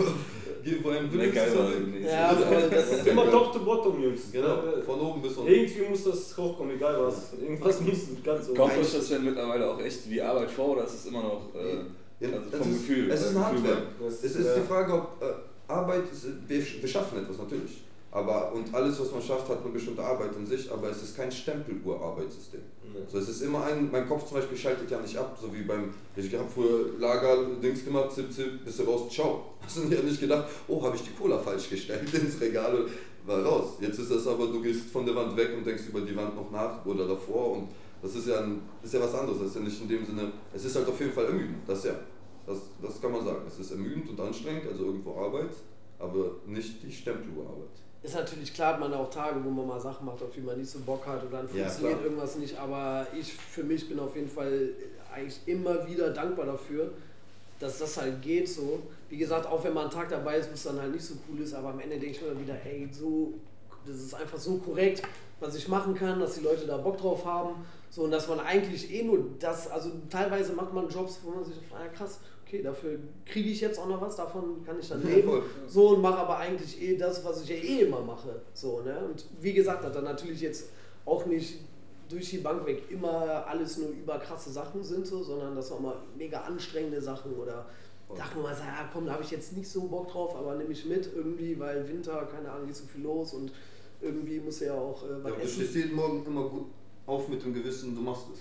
Geh 0.70 0.84
wo 0.84 0.90
ein 0.90 1.12
Wille 1.14 1.32
Geil, 1.32 1.50
zusammen. 1.50 1.96
Ja, 2.04 2.30
voll, 2.36 2.70
das 2.70 2.92
ist 2.98 3.08
Immer 3.08 3.32
top 3.32 3.54
to 3.54 3.60
bottom, 3.60 4.04
Jungs. 4.04 4.32
Genau, 4.32 4.58
von 4.86 5.00
oben 5.00 5.22
bis 5.22 5.38
unten. 5.38 5.52
Irgendwie 5.52 5.82
muss 5.90 6.04
das 6.04 6.38
hochkommen, 6.38 6.76
egal 6.76 6.96
was. 7.06 7.34
Irgendwas 7.42 7.80
muss 7.82 7.98
ganz 8.24 8.50
oben. 8.50 8.58
Kommt 8.58 8.78
euch 8.78 8.92
das 8.94 9.08
denn 9.10 9.24
mittlerweile 9.24 9.70
auch 9.72 9.80
echt 9.82 10.10
wie 10.10 10.22
Arbeit 10.22 10.52
vor 10.52 10.70
oder 10.76 10.84
ist 10.86 10.94
es 10.96 11.06
immer 11.06 11.24
noch 11.24 11.42
äh, 11.56 12.26
Ja, 12.26 12.30
also 12.52 12.58
vom 12.64 12.72
ist, 12.72 12.88
Gefühl? 12.88 13.12
Es 13.12 13.22
ist 13.22 13.36
ein 13.36 13.36
äh, 13.36 13.40
Gefühl 13.40 13.70
Handwerk. 13.70 13.84
Das- 14.04 14.24
Es 14.24 14.36
ist 14.36 14.46
ja. 14.46 14.56
die 14.56 14.68
Frage, 14.68 14.94
ob 14.94 15.22
äh, 15.22 15.72
Arbeit, 15.72 16.04
ist, 16.12 16.26
wir, 16.48 16.60
wir 16.82 16.90
schaffen 16.90 17.20
etwas 17.24 17.38
natürlich. 17.38 17.84
Aber, 18.12 18.54
und 18.54 18.74
alles, 18.74 19.00
was 19.00 19.12
man 19.12 19.22
schafft, 19.22 19.50
hat 19.50 19.62
eine 19.62 19.72
bestimmte 19.72 20.02
Arbeit 20.02 20.36
in 20.38 20.46
sich, 20.46 20.72
aber 20.72 20.90
es 20.90 21.04
ist 21.04 21.18
kein 21.18 21.32
Stempeluhr-Arbeitssystem. 21.32 22.62
Nee. 22.94 23.00
So, 23.08 23.18
es 23.18 23.28
ist 23.28 23.42
immer 23.42 23.66
ein, 23.66 23.92
mein 23.92 24.08
Kopf 24.08 24.26
zum 24.26 24.38
Beispiel 24.38 24.58
schaltet 24.58 24.90
ja 24.90 25.00
nicht 25.00 25.18
ab, 25.18 25.38
so 25.40 25.54
wie 25.54 25.64
beim, 25.64 25.94
ich 26.16 26.34
habe 26.34 26.48
früher 26.48 26.98
Lager-Dings 27.00 27.84
gemacht, 27.84 28.12
zip, 28.14 28.32
zip, 28.32 28.64
bist 28.64 28.80
du 28.80 28.84
raus, 28.84 29.12
ciao. 29.12 29.44
Hast 29.62 29.78
du 29.78 29.94
ja 29.94 30.02
nicht 30.02 30.22
gedacht, 30.22 30.48
oh, 30.68 30.82
habe 30.82 30.96
ich 30.96 31.04
die 31.04 31.12
Cola 31.12 31.38
falsch 31.38 31.70
gestellt 31.70 32.12
ins 32.14 32.40
Regal, 32.40 32.86
war 33.26 33.44
raus. 33.44 33.74
Jetzt 33.82 34.00
ist 34.00 34.10
das 34.10 34.26
aber, 34.26 34.48
du 34.48 34.62
gehst 34.62 34.90
von 34.90 35.06
der 35.06 35.16
Wand 35.16 35.36
weg 35.36 35.50
und 35.58 35.68
denkst 35.68 35.84
über 35.90 36.02
die 36.02 36.16
Wand 36.16 36.36
noch 36.36 36.50
nach 36.50 36.86
oder 36.86 37.08
davor 37.08 37.58
und 37.58 37.68
das 38.02 38.16
ist 38.16 38.28
ja, 38.28 38.40
ein, 38.40 38.62
ist 38.82 38.94
ja 38.94 39.02
was 39.02 39.14
anderes, 39.14 39.40
das 39.40 39.50
ist 39.50 39.56
ja 39.56 39.62
nicht 39.62 39.82
in 39.82 39.90
dem 39.90 40.06
Sinne, 40.06 40.32
es 40.54 40.64
ist 40.64 40.76
halt 40.76 40.88
auf 40.88 41.00
jeden 41.00 41.12
Fall 41.12 41.26
ermüdend, 41.26 41.58
das 41.68 41.84
ja, 41.84 41.96
das, 42.48 42.60
das 42.82 43.02
kann 43.02 43.12
man 43.12 43.24
sagen. 43.24 43.42
Es 43.46 43.60
ist 43.60 43.72
ermüdend 43.72 44.10
und 44.10 44.20
anstrengend, 44.20 44.68
also 44.68 44.86
irgendwo 44.86 45.16
Arbeit, 45.16 45.52
aber 46.00 46.38
nicht 46.46 46.82
die 46.82 46.92
Stempeluhrarbeit. 46.92 47.68
Ist 48.04 48.16
natürlich 48.16 48.54
klar, 48.54 48.74
hat 48.74 48.80
man 48.80 48.94
auch 48.94 49.10
Tage, 49.10 49.44
wo 49.44 49.50
man 49.50 49.68
mal 49.68 49.80
Sachen 49.82 50.06
macht, 50.06 50.22
auf 50.22 50.32
die 50.34 50.42
man 50.42 50.58
nicht 50.58 50.70
so 50.70 50.80
Bock 50.80 51.06
hat 51.06 51.22
oder 51.24 51.38
dann 51.38 51.48
Ja, 51.56 51.64
funktioniert 51.64 51.94
klar. 52.00 52.04
irgendwas 52.04 52.36
nicht. 52.38 52.58
Aber 52.58 53.08
ich 53.18 53.34
für 53.34 53.64
mich 53.64 53.90
bin 53.90 54.00
auf 54.00 54.16
jeden 54.16 54.30
Fall 54.30 54.70
eigentlich 55.14 55.40
immer 55.46 55.86
wieder 55.88 56.12
dankbar 56.12 56.46
dafür, 56.46 56.92
dass 57.60 57.80
das 57.80 57.98
halt 57.98 58.22
geht 58.22 58.48
so. 58.48 58.80
Wie 59.10 59.18
gesagt, 59.18 59.48
auch 59.48 59.64
wenn 59.64 59.74
mal 59.74 59.86
ein 59.86 59.92
Tag 59.92 60.10
dabei 60.10 60.38
ist, 60.38 60.50
wo 60.50 60.54
es 60.54 60.64
dann 60.64 60.80
halt 60.80 60.92
nicht 60.94 61.04
so 61.04 61.16
cool 61.30 61.42
ist, 61.42 61.54
aber 61.54 61.70
am 61.70 61.80
Ende 61.80 61.98
denke 61.98 62.16
ich 62.18 62.22
mir 62.22 62.40
wieder, 62.40 62.54
ey, 62.66 62.88
so, 62.92 63.34
das 63.86 63.96
ist 63.98 64.14
einfach 64.14 64.38
so 64.38 64.58
korrekt, 64.58 65.02
was 65.40 65.56
ich 65.56 65.68
machen 65.68 65.96
kann, 65.96 66.20
dass 66.20 66.36
die 66.36 66.42
Leute 66.44 66.68
da 66.68 66.78
Bock 66.78 66.98
drauf 66.98 67.26
haben. 67.26 67.66
So, 67.90 68.04
und 68.04 68.12
dass 68.12 68.28
man 68.28 68.40
eigentlich 68.42 68.94
eh 68.94 69.02
nur 69.04 69.20
das, 69.40 69.70
also 69.72 69.90
teilweise 70.10 70.54
macht 70.54 70.72
man 70.74 70.88
Jobs, 70.90 71.20
wo 71.24 71.32
man 71.32 71.44
sich 71.46 71.56
fragt, 71.68 71.84
ja, 71.84 71.90
krass, 71.98 72.20
okay, 72.48 72.62
dafür 72.62 72.98
kriege 73.26 73.50
ich 73.50 73.60
jetzt 73.62 73.78
auch 73.80 73.88
noch 73.88 74.00
was, 74.02 74.16
davon 74.16 74.64
kann 74.66 74.80
ich 74.80 74.88
dann 74.88 75.02
Ja, 75.08 75.10
leben. 75.16 75.42
So 75.68 75.90
und 75.90 76.02
mache 76.02 76.18
aber 76.20 76.38
eigentlich 76.38 76.82
eh 76.82 76.96
das, 76.96 77.24
was 77.26 77.44
ich 77.44 77.50
ja 77.50 77.56
eh 77.56 77.82
immer 77.86 78.02
mache. 78.02 78.42
So, 78.54 78.82
ne? 78.82 78.98
Und 79.06 79.26
wie 79.42 79.54
gesagt, 79.54 79.84
hat 79.84 79.94
dann 79.96 80.06
natürlich 80.06 80.42
jetzt 80.42 80.70
auch 81.06 81.26
nicht 81.26 81.60
durch 82.10 82.30
die 82.30 82.38
Bank 82.38 82.66
weg 82.66 82.84
immer 82.90 83.46
alles 83.48 83.78
nur 83.78 83.90
über 83.90 84.18
krasse 84.20 84.50
Sachen 84.50 84.82
sind, 84.84 85.06
so, 85.06 85.22
sondern 85.24 85.56
dass 85.56 85.72
auch 85.74 85.80
mal 85.82 85.96
mega 86.18 86.40
anstrengende 86.42 87.02
Sachen 87.02 87.34
oder 87.36 87.66
Sachen, 88.16 88.38
wo 88.38 88.44
man 88.44 88.56
sagt, 88.56 88.68
ja 88.68 88.90
komm, 88.94 89.06
da 89.06 89.14
habe 89.14 89.24
ich 89.24 89.32
jetzt 89.32 89.52
nicht 89.58 89.68
so 89.70 89.82
Bock 89.82 90.10
drauf, 90.10 90.34
aber 90.38 90.56
nehme 90.56 90.72
ich 90.72 90.86
mit 90.86 91.10
irgendwie, 91.14 91.60
weil 91.60 91.86
Winter, 91.90 92.26
keine 92.32 92.50
Ahnung, 92.50 92.68
nicht 92.68 92.78
so 92.78 92.86
viel 92.86 93.04
los 93.04 93.34
und 93.34 93.52
irgendwie 94.02 94.40
muss 94.40 94.62
ja 94.62 94.74
auch 94.74 95.04
äh, 95.04 95.10
Ja, 95.10 95.24
was 95.26 95.34
du 95.34 95.40
essen. 95.42 95.54
stehst 95.56 95.76
jeden 95.76 95.96
Morgen 95.96 96.26
immer 96.26 96.48
gut 96.48 96.68
auf 97.06 97.28
mit 97.28 97.44
dem 97.44 97.54
Gewissen, 97.54 97.94
du 97.94 98.02
machst 98.02 98.28
es. 98.34 98.40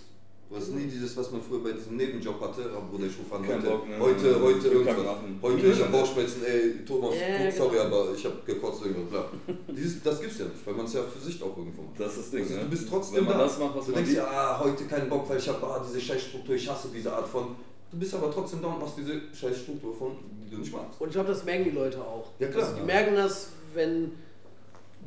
Du 0.48 0.54
hast 0.54 0.68
nie 0.70 0.86
dieses, 0.86 1.16
was 1.16 1.32
man 1.32 1.42
früher 1.42 1.60
bei 1.64 1.72
diesem 1.72 1.96
Nebenjob 1.96 2.40
hatte, 2.40 2.62
ich 2.62 3.18
rufe 3.18 3.34
an, 3.34 3.42
Kein 3.42 3.56
heute, 3.58 3.66
Bock, 3.68 3.88
ne? 3.88 3.98
heute, 3.98 4.40
heute 4.40 4.68
irgendwas. 4.68 4.96
machen. 5.04 5.38
Heute, 5.42 5.66
ich 5.66 5.80
hab 5.82 5.90
Bauchschmerzen, 5.90 6.44
ey, 6.44 6.84
Thomas, 6.86 7.14
Ja, 7.16 7.50
sorry, 7.50 7.76
genau. 7.78 7.84
aber 8.02 8.14
ich 8.14 8.24
hab 8.24 8.46
gekotzt, 8.46 8.82
irgendwas, 8.86 9.10
bla. 9.10 9.28
Dieses, 9.74 10.02
das 10.04 10.20
gibt's 10.20 10.38
ja 10.38 10.44
nicht, 10.44 10.64
weil 10.64 10.74
man 10.74 10.86
es 10.86 10.92
ja 10.92 11.02
für 11.02 11.18
sich 11.18 11.42
auch 11.42 11.56
irgendwo 11.56 11.82
macht. 11.82 11.98
Das 11.98 12.12
ist 12.12 12.18
das 12.18 12.30
Ding, 12.30 12.42
Also, 12.44 12.54
ne? 12.54 12.60
du 12.60 12.68
bist 12.70 12.88
trotzdem 12.88 13.16
Wenn 13.18 13.24
man 13.24 13.38
da. 13.38 13.44
das 13.44 13.58
macht, 13.58 13.76
was 13.76 13.86
Du 13.86 13.90
man 13.92 14.04
denkst 14.04 14.16
ja, 14.16 14.24
ah, 14.30 14.60
heute 14.62 14.84
keinen 14.84 15.08
Bock, 15.08 15.28
weil 15.28 15.38
ich 15.38 15.48
habe 15.48 15.66
ah, 15.66 15.84
diese 15.84 16.00
Scheißstruktur, 16.00 16.54
ich 16.54 16.68
hasse 16.70 16.88
diese 16.94 17.12
Art 17.12 17.26
von. 17.26 17.56
Du 17.90 17.98
bist 17.98 18.14
aber 18.14 18.30
trotzdem 18.30 18.62
da 18.62 18.68
und 18.68 18.78
machst 18.80 18.94
diese 18.98 19.20
Scheißstruktur 19.34 19.94
von, 19.96 20.12
die 20.44 20.50
du 20.50 20.58
nicht 20.58 20.72
magst. 20.72 21.00
Und 21.00 21.08
ich 21.08 21.12
glaube, 21.14 21.28
das 21.28 21.44
merken 21.44 21.64
die 21.64 21.70
Leute 21.70 22.00
auch. 22.00 22.30
Ja, 22.38 22.46
klar. 22.48 22.66
Also, 22.68 22.76
die 22.76 22.82
merken 22.86 23.16
das, 23.16 23.48
wenn 23.74 24.12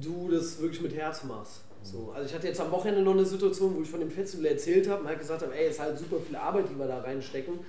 du 0.02 0.30
das 0.32 0.60
wirklich 0.60 0.82
mit 0.82 0.94
Herz 0.96 1.24
machst. 1.24 1.62
So, 1.82 2.12
also 2.14 2.28
ich 2.28 2.34
hatte 2.34 2.48
jetzt 2.48 2.60
am 2.60 2.72
Wochenende 2.72 3.02
noch 3.02 3.14
eine 3.14 3.26
Situation, 3.26 3.76
wo 3.76 3.82
ich 3.82 3.90
von 3.90 4.00
dem 4.02 4.12
Festival 4.12 4.46
erzählt 4.48 4.88
habe 4.90 5.02
und 5.02 5.08
halt 5.08 5.20
gesagt 5.20 5.42
habe, 5.42 5.56
ey, 5.56 5.66
es 5.68 5.76
ist 5.76 5.80
halt 5.80 5.98
super 5.98 6.18
viel 6.20 6.36
Arbeit, 6.36 6.66
die 6.70 6.78
wir 6.78 6.88
da 6.88 7.00
reinstecken. 7.02 7.60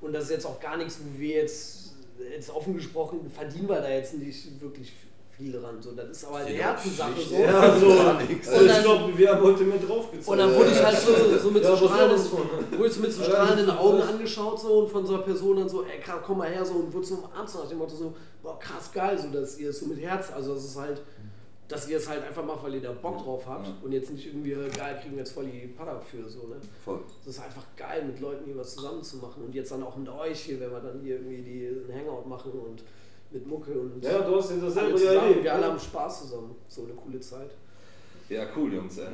Und 0.00 0.12
das 0.12 0.24
ist 0.24 0.30
jetzt 0.30 0.46
auch 0.46 0.60
gar 0.60 0.76
nichts, 0.76 0.98
wo 1.00 1.18
wir 1.18 1.36
jetzt, 1.36 1.94
jetzt 2.30 2.50
offen 2.50 2.74
gesprochen, 2.74 3.30
verdienen 3.34 3.68
wir 3.68 3.80
da 3.80 3.88
jetzt 3.88 4.14
nicht 4.18 4.60
wirklich 4.60 4.92
viel 5.36 5.50
dran. 5.50 5.80
So, 5.80 5.92
das 5.92 6.10
ist 6.10 6.24
aber 6.26 6.36
eine 6.36 6.50
Herzenssache. 6.50 7.12
So. 7.28 7.36
Ja, 7.36 7.76
so. 7.80 7.88
Gar 7.88 8.22
nichts. 8.22 8.48
Also 8.48 8.60
Und 8.60 8.66
ich 8.66 8.72
dann- 8.72 8.82
glaube, 8.84 9.18
wir 9.18 9.28
haben 9.34 9.42
heute 9.42 9.64
mehr 9.64 9.78
draufgezahlt. 9.78 10.28
Und 10.28 10.38
dann 10.38 10.54
wurde 10.54 10.70
ich 10.70 10.84
halt 10.84 10.98
so, 10.98 11.38
so 11.38 11.50
mit 11.50 11.64
Ja, 11.64 11.74
so 11.76 11.86
strahlenden, 11.88 12.32
wurde 12.78 12.86
ich 12.86 12.92
so 12.92 13.00
mit 13.00 13.12
so 13.12 13.22
strahlenden 13.24 13.70
Augen 13.70 14.02
angeschaut 14.02 14.60
so 14.60 14.68
und 14.80 14.90
von 14.90 15.04
so 15.06 15.14
einer 15.14 15.22
Person 15.22 15.56
dann 15.56 15.68
so, 15.68 15.82
ey 15.82 16.00
komm 16.24 16.38
mal 16.38 16.48
her 16.50 16.64
so 16.64 16.74
und 16.74 16.92
wurde 16.92 17.06
so 17.06 17.14
umarmt 17.16 17.48
so 17.48 17.60
nach 17.60 17.68
dem 17.68 17.78
Motto 17.78 17.96
so, 17.96 18.14
boah 18.42 18.58
krass 18.60 18.92
geil, 18.92 19.18
so 19.18 19.28
dass 19.36 19.58
ihr 19.58 19.70
es 19.70 19.80
so 19.80 19.86
mit 19.86 20.00
Herz, 20.00 20.30
also 20.32 20.54
das 20.54 20.64
ist 20.66 20.76
halt, 20.78 21.00
dass 21.68 21.88
ihr 21.88 21.96
es 21.96 22.08
halt 22.08 22.22
einfach 22.22 22.44
macht, 22.44 22.62
weil 22.62 22.74
ihr 22.74 22.82
da 22.82 22.92
Bock 22.92 23.18
drauf 23.22 23.46
habt 23.46 23.66
Ja. 23.66 23.74
und 23.82 23.92
jetzt 23.92 24.10
nicht 24.10 24.26
irgendwie, 24.26 24.50
geil, 24.76 24.98
kriegen 25.00 25.12
wir 25.14 25.20
jetzt 25.20 25.32
voll 25.32 25.46
die 25.46 25.66
Pader 25.68 26.00
für 26.00 26.28
so, 26.28 26.46
ne. 26.48 26.56
Voll. 26.84 27.00
Das 27.24 27.36
ist 27.36 27.42
einfach 27.42 27.64
geil, 27.76 28.04
mit 28.04 28.20
Leuten 28.20 28.44
hier 28.44 28.56
was 28.56 28.74
zusammen 28.74 29.02
zu 29.02 29.16
machen 29.18 29.44
und 29.44 29.54
jetzt 29.54 29.70
dann 29.72 29.82
auch 29.82 29.96
mit 29.96 30.08
euch 30.08 30.40
hier, 30.40 30.60
wenn 30.60 30.70
wir 30.70 30.80
dann 30.80 31.00
hier 31.00 31.16
irgendwie 31.16 31.42
die, 31.42 31.66
einen 31.66 32.00
Hangout 32.00 32.28
machen 32.28 32.52
und 32.52 32.82
mit 33.30 33.46
Mucke 33.46 33.72
und 33.72 34.04
Ja, 34.04 34.20
du 34.20 34.36
hast 34.36 34.50
ja 34.50 34.56
das 34.58 34.74
selber 34.74 35.00
erlebt. 35.00 35.42
wir 35.44 35.52
alle 35.52 35.62
ne? 35.62 35.68
haben 35.72 35.78
Spaß 35.80 36.20
zusammen, 36.22 36.54
so 36.68 36.82
eine 36.84 36.92
coole 36.92 37.18
Zeit. 37.20 37.50
Ja, 38.28 38.46
cool, 38.56 38.72
Jungs. 38.74 38.98
Ey. 38.98 39.04
Ja. 39.04 39.10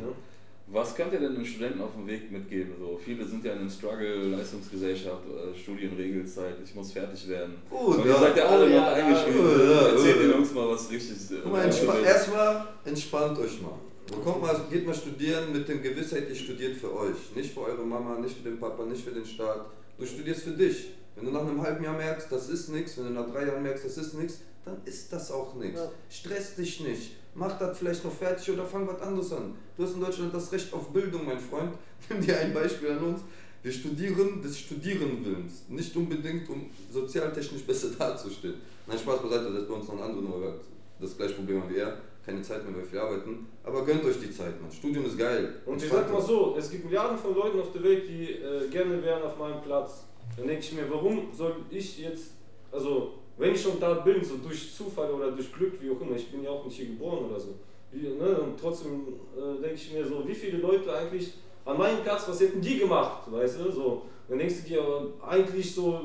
Was 0.73 0.95
könnt 0.95 1.13
ihr 1.13 1.19
denn 1.19 1.35
den 1.35 1.45
Studenten 1.45 1.81
auf 1.81 1.95
dem 1.97 2.07
Weg 2.07 2.31
mitgeben? 2.31 2.75
So, 2.79 2.99
viele 3.05 3.27
sind 3.27 3.45
ja 3.45 3.55
in 3.55 3.59
einem 3.61 3.71
Struggle, 3.71 4.29
Leistungsgesellschaft, 4.29 5.23
äh, 5.27 5.59
Studienregelzeit, 5.59 6.55
ich 6.65 6.75
muss 6.77 6.93
fertig 6.93 7.29
werden. 7.29 7.57
Gut, 7.69 7.97
Und 7.99 8.07
ja. 8.07 8.13
ihr 8.13 8.19
seid 8.21 8.37
ja 8.37 8.45
Oh, 8.45 8.53
alle 8.53 8.71
ja, 8.73 8.81
noch 8.81 8.87
ja. 8.87 8.93
eingeschrieben. 8.93 9.41
Oh, 9.41 9.59
ja, 9.59 9.89
Erzählt 9.89 10.17
oh, 10.17 10.21
den 10.21 10.31
ja. 10.31 10.37
Jungs 10.37 10.53
mal 10.55 10.69
was 10.71 10.91
richtig. 10.91 11.17
äh, 11.31 11.41
Guck 11.43 11.53
mal, 11.53 11.65
entspa 11.65 11.99
erstmal 11.99 12.67
entspannt 12.85 13.39
euch 13.39 13.61
mal. 13.61 13.79
Kommt 14.25 14.43
mal, 14.43 14.61
geht 14.71 14.87
mal 14.87 14.95
studieren 14.95 15.53
mit 15.53 15.69
der 15.69 15.79
Gewissheit, 15.79 16.29
ihr 16.29 16.35
studiert 16.37 16.77
für 16.77 16.95
euch. 16.97 17.17
Nicht 17.35 17.53
für 17.53 17.61
eure 17.63 17.85
Mama, 17.85 18.19
nicht 18.19 18.37
für 18.37 18.49
den 18.49 18.59
Papa, 18.59 18.85
nicht 18.85 19.05
für 19.05 19.13
den 19.13 19.25
Staat. 19.27 19.67
Du 19.99 20.07
studierst 20.07 20.43
für 20.43 20.51
dich. 20.51 20.91
Wenn 21.17 21.27
du 21.27 21.33
nach 21.33 21.43
einem 21.43 21.61
halben 21.61 21.83
Jahr 21.85 21.97
merkst, 21.97 22.31
das 22.31 22.49
ist 22.49 22.69
nichts, 22.71 22.97
wenn 22.97 23.05
du 23.07 23.11
nach 23.11 23.29
drei 23.31 23.47
Jahren 23.47 23.63
merkst, 23.63 23.85
das 23.85 23.97
ist 23.99 24.15
nichts, 24.15 24.39
dann 24.65 24.77
ist 24.85 25.13
das 25.13 25.31
auch 25.33 25.55
nichts. 25.57 25.81
Ja. 25.81 25.91
Stress 26.09 26.55
dich 26.55 26.81
nicht. 26.81 27.17
Mach 27.35 27.59
das 27.59 27.79
vielleicht 27.79 28.05
noch 28.05 28.13
fertig 28.13 28.53
oder 28.53 28.65
fang 28.65 28.87
was 28.89 29.01
anderes 29.01 29.33
an. 29.33 29.55
Du 29.77 29.85
hast 29.85 29.95
in 29.95 30.01
Deutschland 30.01 30.35
das 30.35 30.51
Recht 30.53 30.73
auf 30.73 30.89
Bildung, 30.93 31.27
mein 31.27 31.39
Freund. 31.39 31.73
Nimm 32.09 32.21
dir 32.21 32.39
ein 32.39 32.53
Beispiel 32.53 32.91
an 32.91 32.99
uns. 32.99 33.21
Wir 33.63 33.73
studieren 33.73 34.41
des 34.43 34.59
Studierenwillens, 34.59 35.65
nicht 35.69 35.95
unbedingt, 35.95 36.49
um 36.49 36.71
sozialtechnisch 36.91 37.63
besser 37.67 37.91
dazustehen. 37.99 38.55
Nein, 38.87 38.99
Spaß 38.99 39.21
beiseite, 39.21 39.53
das 39.53 39.63
ist 39.63 39.69
bei 39.69 39.75
uns 39.75 39.87
noch 39.87 39.97
ein 39.97 40.03
anderer 40.03 40.23
Nummer. 40.23 40.55
Das 40.99 41.17
gleiche 41.17 41.35
Problem 41.35 41.63
haben 41.63 41.73
wie 41.73 41.79
er. 41.79 41.97
Keine 42.25 42.43
Zeit 42.43 42.65
mehr, 42.65 42.75
weil 42.75 42.83
wir 42.83 42.89
viel 42.89 42.99
arbeiten. 42.99 43.47
Aber 43.65 43.85
gönnt 43.85 44.05
euch 44.05 44.21
die 44.21 44.31
Zeit, 44.31 44.61
man. 44.61 44.71
Studium 44.71 45.07
ist 45.07 45.19
geil. 45.19 45.61
Und 45.65 45.83
ich 45.83 45.91
sag 45.91 46.13
mal 46.13 46.21
so, 46.21 46.55
es 46.59 46.71
gibt 46.71 46.85
Milliarden 46.85 47.17
von 47.17 47.35
Leuten 47.35 47.61
auf 47.61 47.73
der 47.73 47.83
Welt, 47.83 48.07
die 48.09 48.33
äh, 48.33 48.69
gerne 48.69 49.03
wären 49.03 49.23
auf 49.23 49.39
meinem 49.39 49.63
Platz. 49.63 50.05
Dann 50.37 50.47
denke 50.47 50.63
ich 50.63 50.73
mir, 50.73 50.91
warum 50.91 51.33
soll 51.33 51.57
ich 51.71 51.99
jetzt, 51.99 52.33
also 52.71 53.20
wenn 53.41 53.55
ich 53.55 53.61
schon 53.63 53.81
da 53.81 53.95
bin, 53.95 54.23
so 54.23 54.37
durch 54.37 54.75
Zufall 54.75 55.11
oder 55.11 55.33
durch 55.33 55.53
Glück, 55.53 55.73
wie 55.81 55.91
auch 55.91 56.01
immer, 56.01 56.17
ich 56.17 56.31
bin 56.31 56.43
ja 56.45 56.51
auch 56.51 56.65
nicht 56.65 56.77
hier 56.77 56.87
geboren 56.87 57.25
oder 57.31 57.41
so. 57.41 57.55
Wie, 57.93 58.07
ne, 58.09 58.39
und 58.41 58.61
trotzdem 58.61 59.03
äh, 59.37 59.61
denke 59.61 59.75
ich 59.75 59.93
mir 59.93 60.07
so, 60.07 60.23
wie 60.27 60.35
viele 60.35 60.59
Leute 60.59 60.95
eigentlich 60.95 61.33
an 61.65 61.77
meinem 61.77 62.03
Platz, 62.03 62.25
was 62.29 62.41
hätten 62.41 62.61
die 62.61 62.79
gemacht, 62.79 63.23
weißt 63.31 63.59
du? 63.61 63.71
So, 63.73 64.03
dann 64.29 64.39
denkst 64.39 64.63
du 64.63 64.69
dir 64.69 65.13
eigentlich 65.27 65.75
so, 65.75 66.01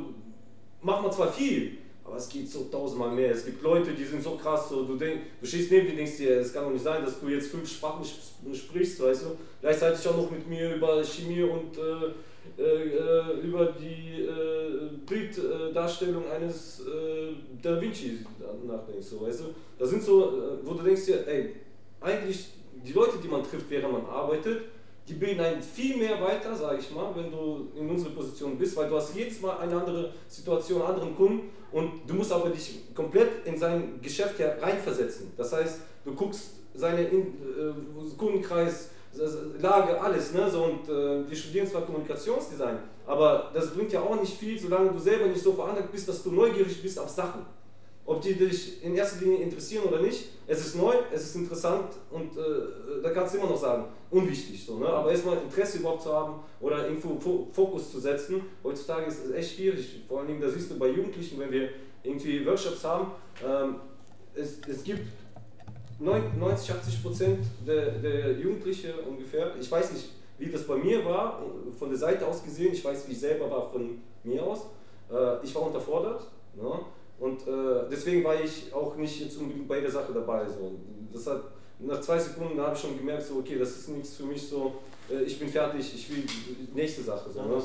macht 0.81 1.03
man 1.03 1.11
zwar 1.11 1.31
viel, 1.31 1.77
aber 2.03 2.17
es 2.17 2.27
geht 2.29 2.49
so 2.49 2.63
tausendmal 2.71 3.11
mehr. 3.11 3.31
Es 3.31 3.45
gibt 3.45 3.61
Leute, 3.61 3.91
die 3.91 4.03
sind 4.03 4.21
so 4.23 4.31
krass, 4.31 4.69
so, 4.69 4.83
du, 4.86 4.95
denk, 4.95 5.21
du 5.41 5.45
stehst 5.47 5.71
neben 5.71 5.88
dir 5.88 5.95
denkst 5.95 6.17
dir, 6.17 6.39
es 6.39 6.53
kann 6.53 6.63
doch 6.65 6.71
nicht 6.71 6.83
sein, 6.83 7.03
dass 7.03 7.19
du 7.19 7.27
jetzt 7.29 7.49
fünf 7.49 7.69
Sprachen 7.69 8.03
sp- 8.05 8.53
sprichst, 8.53 9.01
weißt 9.01 9.23
du. 9.23 9.27
Gleichzeitig 9.61 10.07
auch 10.07 10.17
noch 10.17 10.31
mit 10.31 10.47
mir 10.47 10.75
über 10.75 11.03
Chemie 11.03 11.43
und 11.43 11.77
äh, 11.77 12.13
äh, 12.57 12.61
äh, 12.61 13.39
über 13.41 13.73
die 13.79 14.23
äh, 14.23 14.89
Bilddarstellung 15.07 16.23
eines 16.29 16.81
äh, 16.81 17.33
Da 17.61 17.79
Vinci 17.79 18.19
nachdenkst, 18.65 19.07
so, 19.07 19.21
weißt 19.21 19.41
du. 19.41 19.43
Das 19.77 19.89
sind 19.89 20.03
so, 20.03 20.23
äh, 20.23 20.33
wo 20.63 20.73
du 20.73 20.83
denkst 20.83 21.05
dir, 21.05 21.27
ey, 21.27 21.55
eigentlich 22.01 22.49
die 22.85 22.93
Leute, 22.93 23.17
die 23.21 23.27
man 23.27 23.43
trifft, 23.43 23.69
während 23.69 23.91
man 23.91 24.05
arbeitet, 24.05 24.63
die 25.07 25.13
bilden 25.13 25.39
einen 25.39 25.61
viel 25.61 25.97
mehr 25.97 26.19
weiter, 26.21 26.55
sage 26.55 26.79
ich 26.79 26.91
mal, 26.91 27.13
wenn 27.15 27.31
du 27.31 27.67
in 27.77 27.89
unserer 27.89 28.11
Position 28.11 28.57
bist, 28.57 28.75
weil 28.75 28.89
du 28.89 28.95
hast 28.95 29.15
jedes 29.15 29.39
Mal 29.41 29.57
eine 29.57 29.75
andere 29.75 30.11
Situation, 30.27 30.81
einen 30.81 30.93
anderen 30.93 31.15
Kunden 31.15 31.49
und 31.71 31.91
du 32.07 32.13
musst 32.15 32.31
aber 32.31 32.49
dich 32.49 32.79
komplett 32.95 33.45
in 33.45 33.57
sein 33.57 33.99
Geschäft 34.01 34.35
reinversetzen. 34.39 35.31
Das 35.37 35.53
heißt, 35.53 35.81
du 36.03 36.13
guckst 36.13 36.53
seine 36.73 37.03
in, 37.03 37.21
äh, 37.21 38.15
Kundenkreis, 38.17 38.89
Lage, 39.59 40.01
alles, 40.01 40.34
ne? 40.34 40.49
So, 40.49 40.63
und 40.63 40.89
äh, 40.89 41.30
wir 41.30 41.36
studieren 41.36 41.68
zwar 41.68 41.82
Kommunikationsdesign, 41.82 42.78
aber 43.05 43.51
das 43.53 43.72
bringt 43.72 43.91
ja 43.91 44.01
auch 44.01 44.20
nicht 44.20 44.38
viel, 44.38 44.59
solange 44.59 44.91
du 44.91 44.99
selber 44.99 45.28
nicht 45.28 45.41
so 45.41 45.53
veranlagt 45.53 45.91
bist, 45.91 46.07
dass 46.07 46.24
du 46.24 46.32
neugierig 46.32 46.82
bist 46.82 46.99
auf 46.99 47.09
Sachen. 47.09 47.45
Ob 48.07 48.22
die 48.22 48.36
dich 48.36 48.84
in 48.84 48.95
erster 48.95 49.24
Linie 49.24 49.39
interessieren 49.39 49.86
oder 49.86 49.99
nicht, 49.99 50.30
es 50.45 50.59
ist 50.59 50.76
neu, 50.76 50.93
es 51.11 51.24
ist 51.24 51.36
interessant 51.38 51.88
und 52.11 52.38
äh, 52.38 53.01
da 53.01 53.09
kannst 53.09 53.34
du 53.34 53.39
immer 53.39 53.49
noch 53.49 53.59
sagen, 53.59 53.86
unwichtig 54.11 54.63
so, 54.63 54.78
ne? 54.78 54.88
aber 54.88 55.09
erstmal 55.09 55.38
Interesse 55.38 55.80
überhaupt 55.80 56.03
zu 56.03 56.13
haben 56.13 56.36
oder 56.59 56.88
irgendwo 56.88 57.18
Fokus 57.51 57.91
zu 57.91 57.99
setzen. 57.99 58.41
Heutzutage 58.63 59.07
ist 59.07 59.26
es 59.26 59.32
echt 59.32 59.55
schwierig, 59.55 60.03
vor 60.07 60.24
Dingen, 60.24 60.39
da 60.39 60.47
siehst 60.47 60.70
du 60.70 60.78
bei 60.78 60.89
Jugendlichen, 60.89 61.39
wenn 61.39 61.51
wir 61.51 61.70
irgendwie 62.03 62.45
Workshops 62.45 62.84
haben, 62.84 63.11
ähm, 63.43 63.78
es, 64.36 64.59
es 64.68 64.84
gibt 64.84 65.07
90, 65.99 66.71
80 66.71 67.03
Prozent 67.03 67.45
der, 67.65 67.91
der 67.91 68.33
Jugendliche 68.33 68.93
ungefähr, 69.07 69.55
ich 69.59 69.71
weiß 69.71 69.93
nicht, 69.93 70.09
wie 70.37 70.51
das 70.51 70.63
bei 70.67 70.75
mir 70.75 71.05
war, 71.05 71.41
von 71.77 71.89
der 71.89 71.97
Seite 71.97 72.27
aus 72.27 72.43
gesehen, 72.43 72.73
ich 72.73 72.83
weiß, 72.83 73.07
wie 73.07 73.13
ich 73.13 73.19
selber 73.19 73.49
war 73.49 73.69
von 73.69 74.01
mir 74.23 74.43
aus, 74.43 74.67
äh, 75.11 75.43
ich 75.43 75.55
war 75.55 75.63
unterfordert. 75.63 76.27
Ne? 76.55 76.79
Und 77.19 77.47
äh, 77.47 77.89
deswegen 77.89 78.23
war 78.23 78.35
ich 78.41 78.73
auch 78.73 78.95
nicht 78.97 79.21
jetzt 79.21 79.37
unbedingt 79.37 79.67
bei 79.67 79.79
der 79.79 79.91
Sache 79.91 80.11
dabei. 80.13 80.45
So. 80.47 80.71
Das 81.13 81.27
hat, 81.27 81.43
nach 81.79 82.01
zwei 82.01 82.19
Sekunden 82.19 82.59
habe 82.59 82.75
ich 82.75 82.81
schon 82.81 82.97
gemerkt, 82.97 83.23
so, 83.23 83.35
okay, 83.35 83.57
das 83.57 83.69
ist 83.69 83.89
nichts 83.89 84.15
für 84.15 84.23
mich 84.23 84.45
so, 84.45 84.73
äh, 85.09 85.23
ich 85.23 85.39
bin 85.39 85.47
fertig, 85.47 85.93
ich 85.95 86.09
will 86.09 86.23
die 86.23 86.75
nächste 86.75 87.03
Sache. 87.03 87.31
So, 87.31 87.41
ne? 87.41 87.61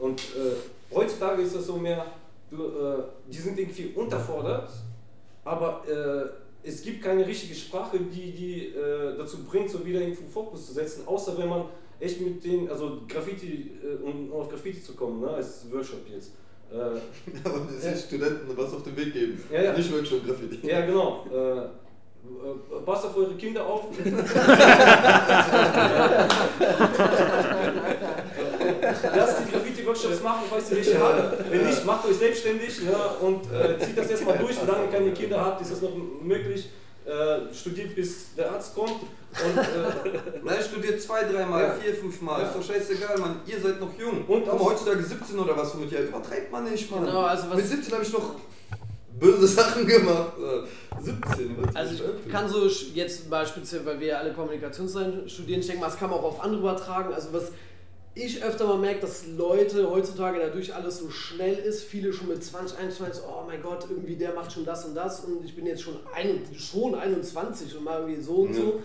Und 0.00 0.20
äh, 0.20 0.94
heutzutage 0.94 1.42
ist 1.42 1.54
das 1.54 1.66
so 1.66 1.76
mehr, 1.76 2.06
du, 2.50 2.64
äh, 2.64 3.02
die 3.30 3.36
sind 3.36 3.58
irgendwie 3.58 3.92
unterfordert, 3.94 4.70
aber 5.44 5.82
äh, 5.86 6.45
es 6.66 6.82
gibt 6.82 7.02
keine 7.02 7.26
richtige 7.26 7.54
Sprache, 7.54 7.98
die 7.98 8.32
die 8.32 8.66
äh, 8.66 9.16
dazu 9.16 9.44
bringt, 9.44 9.70
so 9.70 9.84
wieder 9.84 10.00
irgendwo 10.00 10.26
Fokus 10.28 10.66
zu 10.66 10.72
setzen, 10.72 11.06
außer 11.06 11.38
wenn 11.38 11.48
man 11.48 11.64
echt 12.00 12.20
mit 12.20 12.44
denen, 12.44 12.68
also 12.68 13.02
Graffiti, 13.08 13.70
um 14.02 14.32
auf 14.32 14.50
Graffiti 14.50 14.82
zu 14.82 14.94
kommen, 14.94 15.20
ne, 15.20 15.30
als 15.30 15.70
Workshop 15.72 16.00
jetzt 16.12 16.32
äh, 16.72 16.76
aber 17.44 17.60
das 17.72 17.84
ja. 17.84 17.96
Studenten 17.96 18.56
was 18.56 18.72
auf 18.72 18.82
den 18.82 18.96
Weg 18.96 19.12
geben. 19.12 19.40
Ja, 19.52 19.62
ja. 19.62 19.72
Nicht 19.72 19.88
schon 19.88 20.26
Graffiti. 20.26 20.66
Ja, 20.66 20.84
genau. 20.84 21.24
Äh, 21.32 21.58
äh 21.58 21.68
passt 22.84 23.06
auf 23.06 23.16
eure 23.16 23.36
Kinder 23.36 23.64
auf. 23.64 23.84
Graffiti-Workshops 29.86 30.22
machen, 30.22 30.44
falls 30.50 30.70
ihr 30.70 30.76
welche 30.76 31.00
habt. 31.00 31.50
Wenn 31.50 31.66
nicht, 31.66 31.84
macht 31.84 32.06
euch 32.06 32.16
selbstständig 32.16 32.80
ja, 32.82 33.16
und 33.20 33.44
äh, 33.52 33.78
zieht 33.78 33.96
das 33.96 34.10
erstmal 34.10 34.38
durch. 34.38 34.56
Solange 34.56 34.86
ihr 34.86 34.90
keine 34.90 35.12
Kinder 35.12 35.44
habt, 35.44 35.62
ist 35.62 35.72
das 35.72 35.82
noch 35.82 35.92
möglich. 36.22 36.68
Äh, 37.04 37.54
studiert 37.54 37.94
bis 37.94 38.34
der 38.34 38.50
Arzt 38.50 38.74
kommt 38.74 38.90
und, 38.90 39.58
äh, 39.58 40.18
Nein, 40.42 40.56
studiert 40.60 41.00
zwei, 41.00 41.22
dreimal, 41.22 41.62
ja. 41.62 41.74
vier, 41.74 41.94
fünf 41.94 42.20
Mal. 42.20 42.42
Ja. 42.42 42.48
Ist 42.48 42.56
doch 42.56 42.64
scheißegal, 42.64 43.18
Mann. 43.18 43.36
Ihr 43.46 43.60
seid 43.60 43.80
noch 43.80 43.96
jung. 43.96 44.24
Und 44.26 44.48
aber 44.48 44.64
heutzutage 44.64 45.04
17 45.04 45.38
oder 45.38 45.56
was 45.56 45.74
mit 45.74 45.92
ja 45.92 46.00
übertreibt 46.00 46.50
man 46.50 46.64
nicht, 46.68 46.90
Mann. 46.90 47.04
Genau, 47.04 47.22
also 47.22 47.48
was 47.48 47.58
mit 47.58 47.66
17 47.68 47.92
habe 47.92 48.02
ich 48.02 48.12
noch 48.12 48.34
böse 49.20 49.46
Sachen 49.46 49.86
gemacht. 49.86 50.32
17. 51.00 51.56
Also 51.74 51.94
ich 51.94 52.32
kann 52.32 52.48
so 52.48 52.66
jetzt 52.66 53.30
mal 53.30 53.46
speziell, 53.46 53.86
weil 53.86 54.00
wir 54.00 54.08
ja 54.08 54.18
alle 54.18 54.32
Kommunikationsdesign 54.32 55.28
studieren, 55.28 55.60
ich 55.60 55.66
denke 55.66 55.82
mal, 55.82 55.86
das 55.86 55.98
kann 55.98 56.10
man 56.10 56.18
auch 56.18 56.24
auf 56.24 56.40
andere 56.42 56.60
übertragen. 56.60 57.14
Also 57.14 57.28
was 57.32 57.52
ich 58.16 58.42
öfter 58.42 58.66
mal 58.66 58.78
merke, 58.78 59.00
dass 59.00 59.26
Leute 59.26 59.90
heutzutage 59.90 60.38
dadurch 60.40 60.74
alles 60.74 60.98
so 60.98 61.10
schnell 61.10 61.54
ist, 61.54 61.84
viele 61.84 62.14
schon 62.14 62.28
mit 62.28 62.42
20, 62.42 62.78
21, 62.78 63.22
oh 63.28 63.44
mein 63.46 63.60
Gott, 63.60 63.86
irgendwie 63.90 64.16
der 64.16 64.32
macht 64.32 64.50
schon 64.50 64.64
das 64.64 64.86
und 64.86 64.94
das 64.94 65.20
und 65.20 65.44
ich 65.44 65.54
bin 65.54 65.66
jetzt 65.66 65.82
schon, 65.82 65.98
ein, 66.14 66.40
schon 66.56 66.94
21 66.94 67.76
und 67.76 67.84
mal 67.84 68.00
irgendwie 68.00 68.22
so 68.22 68.36
und 68.36 68.54
ja. 68.54 68.62
so. 68.62 68.82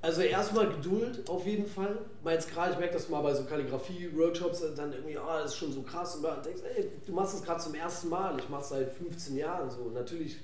Also 0.00 0.20
erstmal 0.20 0.68
Geduld 0.68 1.28
auf 1.28 1.44
jeden 1.46 1.66
Fall. 1.66 1.98
Mal 2.22 2.34
jetzt 2.34 2.48
gerade, 2.48 2.74
ich 2.74 2.78
merke 2.78 2.94
das 2.94 3.08
mal 3.08 3.22
bei 3.22 3.34
so 3.34 3.42
Kalligrafie-Workshops, 3.44 4.62
dann 4.76 4.92
irgendwie, 4.92 5.18
oh, 5.18 5.38
das 5.42 5.52
ist 5.52 5.56
schon 5.56 5.72
so 5.72 5.82
krass. 5.82 6.14
Und 6.16 6.22
dann 6.22 6.42
denkst, 6.42 6.60
ey, 6.76 6.90
du 7.04 7.12
machst 7.12 7.34
das 7.34 7.42
gerade 7.42 7.60
zum 7.60 7.74
ersten 7.74 8.10
Mal. 8.10 8.38
Ich 8.38 8.48
mache 8.48 8.62
es 8.62 8.68
seit 8.68 8.92
15 8.92 9.36
Jahren 9.36 9.68
so. 9.70 9.90
Natürlich, 9.92 10.36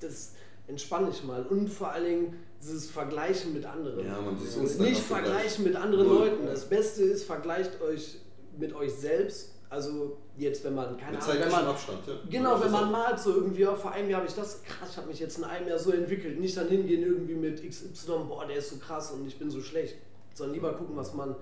das 0.00 0.32
entspann 0.70 1.06
dich 1.06 1.22
mal. 1.24 1.44
Und 1.44 1.68
vor 1.68 1.90
allen 1.90 2.04
Dingen 2.04 2.36
dieses 2.62 2.90
Vergleichen 2.90 3.52
mit 3.52 3.66
anderen. 3.66 4.06
Ja, 4.06 4.20
man 4.20 4.38
sieht 4.38 4.56
uns 4.56 4.78
Nicht 4.78 5.00
vergleichen 5.00 5.64
mit 5.64 5.76
anderen 5.76 6.08
Leuten. 6.08 6.46
Das 6.46 6.68
Beste 6.68 7.02
ist, 7.02 7.24
vergleicht 7.24 7.80
euch 7.82 8.18
mit 8.58 8.74
euch 8.74 8.92
selbst 8.92 9.50
also 9.70 10.18
jetzt, 10.36 10.64
wenn 10.64 10.74
man, 10.74 10.96
keine 10.96 11.16
Ahnung, 11.22 11.34
wenn 11.38 11.50
man, 11.50 11.66
Abstand, 11.66 12.00
ja. 12.04 12.14
genau, 12.28 12.60
wenn 12.60 12.72
man 12.72 12.90
malt 12.90 13.20
so 13.20 13.36
irgendwie, 13.36 13.64
oh, 13.64 13.76
vor 13.76 13.92
einem 13.92 14.10
Jahr 14.10 14.20
habe 14.20 14.28
ich 14.28 14.34
das, 14.34 14.64
krass, 14.64 14.88
ich 14.90 14.96
habe 14.96 15.06
mich 15.06 15.20
jetzt 15.20 15.38
in 15.38 15.44
einem 15.44 15.68
Jahr 15.68 15.78
so 15.78 15.92
entwickelt, 15.92 16.40
nicht 16.40 16.56
dann 16.56 16.66
hingehen 16.66 17.04
irgendwie 17.04 17.34
mit 17.34 17.66
XY, 17.66 18.24
boah, 18.26 18.44
der 18.46 18.56
ist 18.56 18.70
so 18.70 18.76
krass 18.78 19.12
und 19.12 19.24
ich 19.28 19.38
bin 19.38 19.48
so 19.48 19.62
schlecht, 19.62 19.94
sondern 20.34 20.54
lieber 20.54 20.72
gucken, 20.74 20.96
was 20.96 21.14
man, 21.14 21.36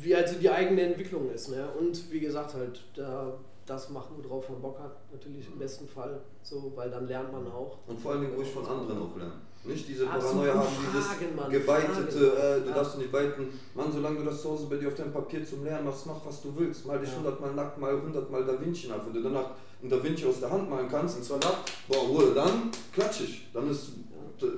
wie 0.00 0.14
also 0.14 0.34
die 0.38 0.50
eigene 0.50 0.82
Entwicklung 0.82 1.32
ist, 1.32 1.48
ne? 1.48 1.66
und 1.78 2.12
wie 2.12 2.20
gesagt 2.20 2.52
halt, 2.52 2.82
da 2.94 3.38
das 3.70 3.90
machen, 3.90 4.16
worauf 4.22 4.48
man 4.50 4.60
Bock 4.60 4.80
hat, 4.80 4.96
natürlich 5.12 5.46
im 5.46 5.58
besten 5.58 5.86
Fall, 5.86 6.20
so, 6.42 6.72
weil 6.74 6.90
dann 6.90 7.06
lernt 7.06 7.32
man 7.32 7.46
auch. 7.46 7.78
Und 7.86 8.00
vor 8.00 8.12
allen 8.12 8.22
Dingen 8.22 8.34
ruhig 8.34 8.50
von 8.50 8.66
anderen 8.66 9.00
auch 9.00 9.16
lernen. 9.16 9.40
Nicht 9.62 9.86
diese 9.86 10.06
Paranoia 10.06 10.54
haben, 10.54 10.66
dieses 10.88 11.36
Mann, 11.36 11.50
geweitete, 11.50 12.18
äh, 12.18 12.60
du 12.62 12.70
ja. 12.70 12.74
darfst 12.74 12.98
nicht 12.98 13.12
weiten. 13.12 13.60
Mann, 13.74 13.92
solange 13.92 14.18
du 14.18 14.24
das 14.24 14.40
zu 14.40 14.50
Hause 14.50 14.66
bei 14.70 14.76
dir 14.76 14.88
auf 14.88 14.94
deinem 14.94 15.12
Papier 15.12 15.44
zum 15.44 15.64
Lernen 15.64 15.84
machst, 15.84 16.06
mach 16.06 16.16
was 16.24 16.40
du 16.40 16.52
willst. 16.56 16.86
Mal 16.86 16.98
dich 16.98 17.14
hundertmal 17.14 17.50
ja. 17.50 17.56
nackt, 17.56 17.78
mal 17.78 17.92
hundertmal 17.92 18.44
Da 18.44 18.58
Vinci 18.58 18.88
nach. 18.88 19.04
Wenn 19.04 19.12
du 19.12 19.22
danach 19.22 19.50
ein 19.82 19.90
Da 19.90 20.02
Vinci 20.02 20.26
aus 20.26 20.40
der 20.40 20.50
Hand 20.50 20.70
malen 20.70 20.88
kannst, 20.88 21.18
und 21.18 21.24
zwar 21.24 21.38
nackt, 21.38 21.72
boah, 21.88 22.08
Ruhe, 22.08 22.32
dann 22.34 22.70
klatschig. 22.94 23.50
Dann 23.52 23.70
ist 23.70 23.92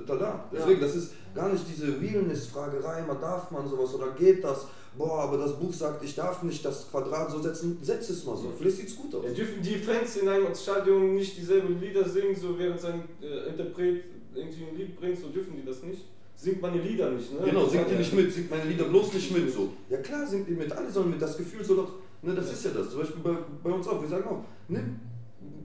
da 0.07 0.15
da. 0.15 0.45
Deswegen, 0.53 0.79
das 0.79 0.95
ist 0.95 1.11
gar 1.35 1.49
nicht 1.49 1.65
diese 1.67 1.99
Realness-Fragerei, 1.99 3.03
man 3.05 3.19
darf 3.19 3.51
man 3.51 3.67
sowas 3.67 3.93
oder 3.95 4.11
geht 4.11 4.43
das? 4.43 4.67
Boah, 4.97 5.23
aber 5.23 5.37
das 5.37 5.57
Buch 5.59 5.73
sagt, 5.73 6.03
ich 6.03 6.13
darf 6.13 6.43
nicht 6.43 6.63
das 6.63 6.89
Quadrat 6.89 7.31
so 7.31 7.41
setzen. 7.41 7.79
Setz 7.81 8.09
es 8.09 8.25
mal 8.25 8.37
so. 8.37 8.51
Vielleicht 8.57 8.77
sieht 8.77 8.87
es 8.89 8.95
gut 8.95 9.13
aus. 9.15 9.25
Ja, 9.25 9.31
dürfen 9.31 9.61
die 9.61 9.75
Fans 9.75 10.17
in 10.17 10.27
einem 10.27 10.53
Stadion 10.53 11.15
nicht 11.15 11.37
dieselben 11.37 11.79
Lieder 11.81 12.07
singen, 12.07 12.35
so 12.35 12.57
während 12.59 12.79
sein 12.79 13.03
äh, 13.21 13.49
Interpret 13.49 14.03
irgendwie 14.35 14.63
ein 14.65 14.77
Lied 14.77 14.99
bringt, 14.99 15.17
so 15.17 15.29
dürfen 15.29 15.55
die 15.55 15.65
das 15.65 15.81
nicht. 15.83 16.01
Singt 16.35 16.61
meine 16.61 16.81
Lieder 16.81 17.11
nicht, 17.11 17.31
ne? 17.33 17.45
Genau, 17.45 17.67
singt 17.67 17.89
die 17.89 17.95
nicht 17.95 18.13
mit, 18.13 18.33
singt 18.33 18.49
meine 18.49 18.65
Lieder 18.65 18.85
bloß 18.85 19.13
nicht 19.13 19.31
mit, 19.35 19.51
so. 19.51 19.69
Ja 19.89 19.97
klar, 19.97 20.25
singt 20.27 20.47
die 20.47 20.53
mit, 20.53 20.71
alle 20.71 20.91
sollen 20.91 21.11
mit, 21.11 21.21
das 21.21 21.37
Gefühl 21.37 21.63
soll 21.63 21.77
doch, 21.77 21.93
ne, 22.21 22.33
das 22.33 22.47
ja. 22.47 22.53
ist 22.53 22.65
ja 22.65 22.71
das. 22.71 22.89
Zum 22.89 22.99
Beispiel 22.99 23.21
bei, 23.23 23.37
bei 23.63 23.69
uns 23.69 23.87
auch, 23.87 24.01
wir 24.01 24.09
sagen 24.09 24.25
auch, 24.25 24.43
ne, 24.67 24.83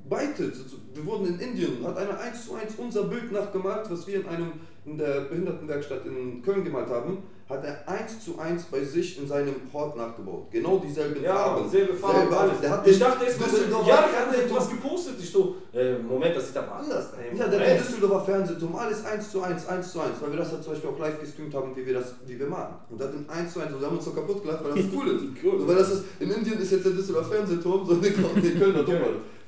beitet. 0.09 0.55
Wir 0.95 1.07
wurden 1.07 1.27
in 1.27 1.41
Indien, 1.41 1.85
hat 1.85 1.97
einer 1.97 2.19
eins 2.21 2.47
zu 2.47 2.55
eins 2.55 2.75
unser 2.77 3.05
Bild 3.05 3.33
nachgemalt, 3.33 3.91
was 3.91 4.07
wir 4.07 4.21
in 4.21 4.27
einem 4.27 4.53
in 4.85 4.97
der 4.97 5.23
Behindertenwerkstatt 5.23 6.07
in 6.07 6.43
Köln 6.43 6.65
gemalt 6.65 6.89
haben 6.89 7.19
hat 7.49 7.65
er 7.65 7.89
eins 7.89 8.23
zu 8.23 8.39
eins 8.39 8.65
bei 8.65 8.85
sich 8.85 9.19
in 9.19 9.27
seinem 9.27 9.55
Hort 9.73 9.97
nachgebaut. 9.97 10.49
Genau 10.51 10.79
dieselben 10.79 11.23
ja, 11.23 11.35
Farben. 11.35 11.71
Selbe 11.71 11.95
Farben. 11.95 12.33
Alles. 12.33 12.61
Der 12.61 12.71
hat 12.71 12.87
ich 12.87 12.99
dachte, 12.99 13.25
es 13.25 13.39
ja, 13.39 14.09
der 14.09 14.27
hat 14.27 14.35
etwas 14.35 14.69
gepostet. 14.69 15.15
Ich 15.19 15.31
so, 15.31 15.57
äh, 15.73 15.99
Moment, 15.99 16.37
das 16.37 16.49
sieht 16.49 16.59
aber 16.59 16.77
anders 16.77 17.07
aus. 17.07 17.19
Ja, 17.35 17.49
der 17.49 17.61
hey. 17.61 17.79
Düsseldorfer 17.79 18.25
Fernsehturm, 18.33 18.77
alles 18.77 19.05
eins 19.07 19.31
zu 19.31 19.43
eins, 19.43 19.67
eins 19.67 19.93
zu 19.93 20.01
eins, 20.01 20.21
weil 20.21 20.31
wir 20.31 20.39
das 20.39 20.53
halt 20.53 20.63
zum 20.63 20.73
Beispiel 20.75 20.91
auch 20.91 20.99
live 20.99 21.21
gestreamt 21.21 21.55
haben, 21.55 21.75
wie 21.75 21.87
wir 21.87 21.95
das, 21.95 22.15
wie 22.27 22.39
wir 22.39 22.47
machen. 22.47 22.75
Und 22.91 23.01
das 23.01 23.15
in 23.15 23.29
eins 23.31 23.53
zu 23.53 23.61
eins, 23.61 23.73
und 23.73 23.81
wir 23.81 23.87
haben 23.87 23.97
uns 23.97 24.05
so 24.05 24.11
kaputt 24.11 24.43
gelacht, 24.43 24.65
weil 24.65 24.75
das 24.75 24.85
cool 24.95 25.09
ist. 25.09 25.25
cool. 25.45 25.53
Also, 25.53 25.69
weil 25.69 25.77
das 25.77 25.91
ist, 25.91 26.05
in 26.21 26.31
Indien 26.31 26.59
ist 26.61 26.71
jetzt 26.71 26.85
der 26.85 26.93
Düsseldorfer 26.93 27.31
Fernsehturm, 27.37 27.87
so 27.87 27.95
der 27.97 28.13
Kölner 28.13 28.83
Dom. 28.83 28.95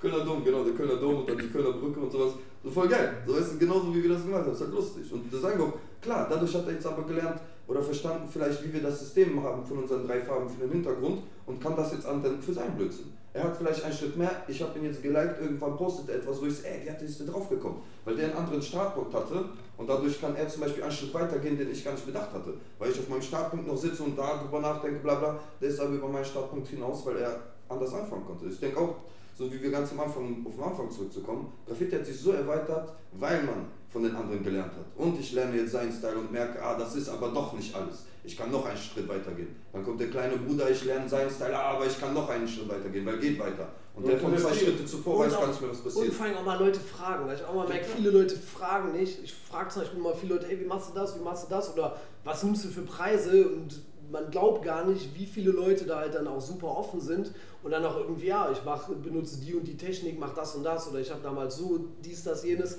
Kölner 0.01 0.25
Dom, 0.25 0.45
genau, 0.45 0.65
der 0.65 0.75
Kölner 0.75 0.97
Dom 0.97 1.19
und 1.19 1.29
dann 1.29 1.39
die 1.39 1.49
Kölner 1.49 1.73
Brücke 1.73 2.01
und 2.01 2.11
sowas. 2.11 2.33
So 2.65 2.71
voll 2.71 2.89
geil. 2.89 3.23
So 3.27 3.37
weißt 3.37 3.55
du, 3.55 3.59
genauso 3.59 3.95
wie 3.95 4.03
wir 4.03 4.11
das 4.11 4.25
gemacht 4.25 4.45
haben. 4.45 4.53
Ist 4.53 4.61
halt 4.61 4.73
lustig. 4.73 5.13
Und 5.13 5.33
das 5.33 5.45
auch, 5.45 5.73
klar, 6.01 6.27
dadurch 6.29 6.55
hat 6.55 6.67
er 6.67 6.73
jetzt 6.73 6.87
aber 6.87 7.03
gelernt, 7.05 7.41
oder 7.71 7.83
verstanden 7.83 8.29
vielleicht, 8.31 8.65
wie 8.65 8.73
wir 8.73 8.83
das 8.83 8.99
System 8.99 9.41
haben 9.45 9.65
von 9.65 9.79
unseren 9.79 10.05
drei 10.05 10.21
Farben 10.21 10.49
für 10.49 10.67
den 10.67 10.73
Hintergrund 10.73 11.23
und 11.47 11.63
kann 11.63 11.77
das 11.77 11.93
jetzt 11.93 12.05
anwenden 12.05 12.43
für 12.43 12.53
seinen 12.53 12.77
Blödsinn. 12.77 13.13
Er 13.33 13.45
hat 13.45 13.57
vielleicht 13.57 13.85
einen 13.85 13.95
Schritt 13.95 14.17
mehr, 14.17 14.43
ich 14.49 14.61
habe 14.61 14.77
ihn 14.77 14.87
jetzt 14.87 15.01
geliked, 15.05 15.41
irgendwann 15.41 15.77
postet 15.77 16.09
er 16.09 16.17
etwas, 16.17 16.43
wo 16.43 16.47
ich 16.47 16.57
sage, 16.57 16.69
ey, 16.69 16.89
hat 16.89 17.01
ist 17.01 17.21
der 17.21 17.29
draufgekommen? 17.29 17.79
Weil 18.05 18.17
der 18.17 18.27
einen 18.27 18.39
anderen 18.39 18.61
Startpunkt 18.61 19.15
hatte 19.15 19.45
und 19.77 19.89
dadurch 19.89 20.21
kann 20.21 20.35
er 20.35 20.49
zum 20.49 20.63
Beispiel 20.63 20.83
einen 20.83 20.91
Schritt 20.91 21.15
weiter 21.15 21.39
gehen, 21.39 21.57
den 21.57 21.71
ich 21.71 21.85
gar 21.85 21.93
nicht 21.93 22.05
bedacht 22.05 22.33
hatte. 22.33 22.55
Weil 22.81 22.91
ich 22.91 22.99
auf 22.99 23.09
meinem 23.09 23.23
Startpunkt 23.23 23.69
noch 23.69 23.77
sitze 23.77 24.03
und 24.03 24.19
darüber 24.19 24.59
nachdenke, 24.59 24.99
bla 24.99 25.15
bla, 25.15 25.39
der 25.61 25.69
ist 25.69 25.79
aber 25.79 25.95
über 25.95 26.09
meinen 26.09 26.25
Startpunkt 26.25 26.67
hinaus, 26.67 27.07
weil 27.07 27.19
er 27.19 27.41
anders 27.69 27.95
anfangen 27.95 28.27
konnte. 28.27 28.47
Ich 28.47 28.59
denke 28.59 28.81
auch, 28.81 28.97
so 29.41 29.51
wie 29.51 29.63
wir 29.63 29.71
ganz 29.71 29.91
am 29.93 30.01
Anfang, 30.01 30.45
auf 30.47 30.55
den 30.55 30.63
Anfang 30.63 30.91
zurückzukommen, 30.91 31.51
Graffiti 31.67 31.97
hat 31.97 32.05
sich 32.05 32.21
so 32.21 32.33
erweitert, 32.33 32.93
weil 33.13 33.43
man 33.43 33.69
von 33.89 34.03
den 34.03 34.15
anderen 34.15 34.45
gelernt 34.45 34.73
hat. 34.73 34.85
Und 34.97 35.19
ich 35.19 35.33
lerne 35.33 35.57
jetzt 35.57 35.73
seinen 35.73 35.91
Style 35.91 36.17
und 36.17 36.31
merke, 36.31 36.63
ah, 36.63 36.77
das 36.79 36.95
ist 36.95 37.09
aber 37.09 37.31
doch 37.31 37.55
nicht 37.55 37.75
alles. 37.75 38.05
Ich 38.23 38.37
kann 38.37 38.51
noch 38.51 38.67
einen 38.67 38.77
Schritt 38.77 39.09
weitergehen. 39.09 39.57
Dann 39.73 39.83
kommt 39.83 39.99
der 39.99 40.11
kleine 40.11 40.37
Bruder, 40.37 40.71
ich 40.71 40.85
lerne 40.85 41.09
seinen 41.09 41.31
Style, 41.31 41.57
ah, 41.57 41.75
aber 41.75 41.87
ich 41.87 41.99
kann 41.99 42.13
noch 42.13 42.29
einen 42.29 42.47
Schritt 42.47 42.69
weitergehen, 42.69 43.07
weil 43.07 43.19
geht 43.19 43.39
weiter. 43.39 43.71
Und, 43.97 44.07
der 44.07 44.19
von 44.19 44.37
zwei 44.37 44.53
Schritte 44.53 44.85
zuvor 44.85 45.21
weiß 45.21 45.35
auch, 45.35 45.41
gar 45.41 45.49
nicht 45.49 45.61
mehr, 45.63 45.71
was 45.71 45.79
Und 45.79 45.85
passiert. 45.85 46.13
vor 46.13 46.27
allem 46.27 46.37
auch 46.37 46.45
mal 46.45 46.59
Leute 46.59 46.79
fragen, 46.79 47.27
weil 47.27 47.37
ich 47.37 47.45
auch 47.45 47.55
mal 47.55 47.67
merke, 47.67 47.87
viele 47.97 48.11
Leute 48.11 48.37
fragen 48.37 48.93
nicht. 48.93 49.25
Ich 49.25 49.33
frage 49.35 49.71
zum 49.71 49.83
Beispiel 49.83 50.01
mal 50.01 50.15
viele 50.15 50.35
Leute, 50.35 50.51
ey, 50.51 50.61
wie 50.61 50.67
machst 50.67 50.91
du 50.91 50.95
das, 50.95 51.19
wie 51.19 51.25
machst 51.25 51.47
du 51.47 51.49
das 51.49 51.73
oder 51.73 51.97
was 52.25 52.43
nimmst 52.45 52.67
du 52.67 52.69
für 52.69 52.83
Preise 52.83 53.49
und 53.49 53.81
man 54.11 54.31
glaubt 54.31 54.65
gar 54.65 54.85
nicht, 54.85 55.15
wie 55.15 55.27
viele 55.27 55.51
Leute 55.53 55.85
da 55.85 56.01
halt 56.01 56.15
dann 56.15 56.27
auch 56.27 56.41
super 56.41 56.69
offen 56.69 57.01
sind 57.01 57.33
und 57.63 57.71
dann 57.71 57.85
auch 57.85 57.97
irgendwie, 57.97 58.27
ja, 58.27 58.51
ich 58.51 58.59
mach, 58.65 58.89
benutze 58.89 59.39
die 59.39 59.55
und 59.55 59.65
die 59.65 59.77
Technik, 59.77 60.19
mach 60.19 60.35
das 60.35 60.55
und 60.55 60.65
das 60.65 60.89
oder 60.89 61.01
ich 61.01 61.11
habe 61.11 61.23
damals 61.23 61.57
so 61.57 61.87
dies, 62.05 62.25
das, 62.25 62.45
jenes. 62.45 62.79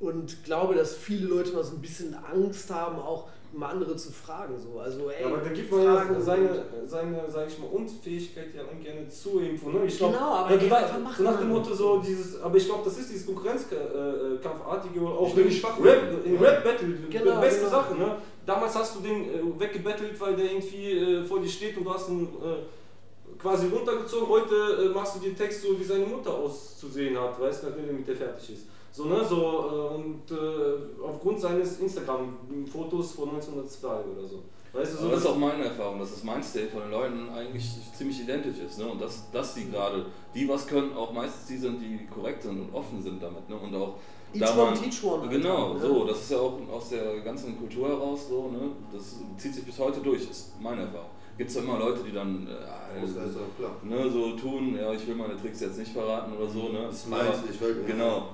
Und 0.00 0.42
glaube, 0.44 0.74
dass 0.74 0.94
viele 0.94 1.28
Leute 1.28 1.52
mal 1.52 1.64
so 1.64 1.74
ein 1.76 1.80
bisschen 1.80 2.14
Angst 2.14 2.70
haben, 2.70 2.98
auch 2.98 3.28
mal 3.52 3.70
andere 3.70 3.94
zu 3.96 4.10
fragen. 4.10 4.54
So. 4.58 4.78
Also, 4.80 5.10
ey, 5.10 5.22
Ja, 5.22 5.26
aber 5.28 5.38
da 5.38 5.50
gibt 5.50 5.70
man 5.70 5.82
ja 5.84 6.20
seine, 6.20 6.48
und- 6.50 6.88
seine 6.88 7.24
sag 7.28 7.48
ich 7.48 7.58
mal, 7.58 7.66
Unfähigkeit 7.66 8.46
ja 8.54 8.62
ungern 8.62 9.10
zu 9.10 9.40
irgendwo. 9.40 9.70
Ne? 9.70 9.84
Ich 9.86 9.96
glaub, 9.98 10.12
Genau, 10.12 10.30
aber 10.32 10.54
ja, 10.54 10.98
machen, 10.98 11.14
so 11.18 11.22
nach 11.24 11.38
dem. 11.38 11.48
Motto 11.50 11.74
so 11.74 11.98
dieses, 11.98 12.40
aber 12.40 12.56
ich 12.56 12.64
glaube, 12.66 12.82
das 12.84 12.98
ist 12.98 13.10
dieses 13.12 13.26
Konkurrenzkampfartige 13.26 15.00
auch 15.06 15.36
Ich 15.36 15.60
schwach 15.60 15.76
Rap, 15.78 15.84
werden. 15.84 16.24
in 16.24 16.36
Rap 16.38 16.64
Battle, 16.64 16.88
Genau, 17.10 17.40
beste 17.40 17.60
genau. 17.60 17.70
Sache, 17.70 17.94
ne? 17.94 18.16
Damals 18.46 18.74
hast 18.74 18.96
du 18.96 19.00
den 19.00 19.22
äh, 19.24 19.60
weggebettelt, 19.60 20.18
weil 20.20 20.34
der 20.36 20.46
irgendwie 20.46 20.92
äh, 20.92 21.24
vor 21.24 21.40
dir 21.40 21.48
steht 21.48 21.76
und 21.76 21.84
du 21.84 21.94
hast 21.94 22.08
ihn 22.08 22.24
äh, 22.24 23.38
quasi 23.40 23.68
runtergezogen. 23.68 24.28
Heute 24.28 24.54
äh, 24.54 24.88
machst 24.94 25.16
du 25.16 25.20
den 25.20 25.36
Text 25.36 25.62
so, 25.62 25.78
wie 25.78 25.84
seine 25.84 26.06
Mutter 26.06 26.34
auszusehen 26.34 27.16
hat, 27.18 27.38
weißt 27.40 27.62
du, 27.62 27.68
nachdem 27.68 27.86
er 27.86 27.92
mit 27.92 28.08
der 28.08 28.16
fertig 28.16 28.50
ist. 28.54 28.66
So, 28.94 29.06
ne, 29.06 29.24
so, 29.26 29.36
äh, 29.36 29.94
und 29.94 30.30
äh, 30.30 31.02
aufgrund 31.02 31.40
seines 31.40 31.80
Instagram-Fotos 31.80 33.12
von 33.12 33.30
1902 33.30 33.88
oder 33.88 34.28
so. 34.28 34.42
Weißt 34.74 34.94
du, 34.94 34.98
so 35.04 35.08
das 35.08 35.20
ist 35.20 35.26
auch 35.26 35.36
meine 35.36 35.64
Erfahrung, 35.64 35.98
dass 35.98 36.10
das 36.12 36.24
Mindstate 36.24 36.68
von 36.68 36.82
den 36.82 36.90
Leuten 36.90 37.28
eigentlich 37.30 37.64
ziemlich 37.96 38.20
identisch 38.20 38.58
ist. 38.58 38.78
Ne? 38.78 38.86
Und 38.86 39.00
dass, 39.00 39.30
dass 39.30 39.54
die 39.54 39.70
gerade, 39.70 40.06
die 40.34 40.48
was 40.48 40.66
können, 40.66 40.94
auch 40.96 41.12
meistens 41.12 41.46
die 41.46 41.56
sind, 41.58 41.80
die 41.80 42.06
korrekt 42.06 42.42
sind 42.42 42.60
und 42.60 42.74
offen 42.74 43.02
sind 43.02 43.22
damit. 43.22 43.48
Ne? 43.48 43.56
Und 43.56 43.74
auch 43.74 43.94
Each 44.34 44.40
da 44.40 44.52
one 44.52 44.70
man- 44.72 44.74
teach 44.82 45.04
one. 45.04 45.22
halt, 45.22 45.30
Genau, 45.30 45.74
ne? 45.74 45.80
so. 45.80 46.04
Das 46.06 46.20
ist 46.20 46.30
ja 46.30 46.38
auch 46.38 46.58
aus 46.72 46.88
der 46.90 47.20
ganzen 47.20 47.58
Kultur 47.58 47.88
heraus 47.88 48.28
so. 48.28 48.48
Ne? 48.50 48.70
Das 48.92 49.16
zieht 49.36 49.54
sich 49.54 49.64
bis 49.64 49.78
heute 49.78 50.00
durch, 50.00 50.22
ist 50.30 50.52
meine 50.60 50.82
Erfahrung. 50.82 51.08
Gibt 51.36 51.48
es 51.50 51.56
ja 51.56 51.62
immer 51.62 51.78
Leute, 51.78 52.02
die 52.06 52.12
dann 52.12 52.46
äh, 52.46 53.02
Ausreißer, 53.02 53.40
klar. 53.58 53.70
ne, 53.82 54.10
so 54.10 54.32
tun, 54.36 54.76
ja, 54.78 54.92
ich 54.92 55.06
will 55.06 55.14
meine 55.14 55.34
Tricks 55.34 55.60
jetzt 55.60 55.78
nicht 55.78 55.90
verraten 55.92 56.30
oder 56.36 56.46
so. 56.48 56.68
Ne? 56.68 56.84
Das 56.86 56.96
ist 56.96 57.08
meins, 57.08 57.38
Aber- 57.38 57.50
ich 57.50 57.58
will. 57.60 57.84
Genau. 57.86 58.26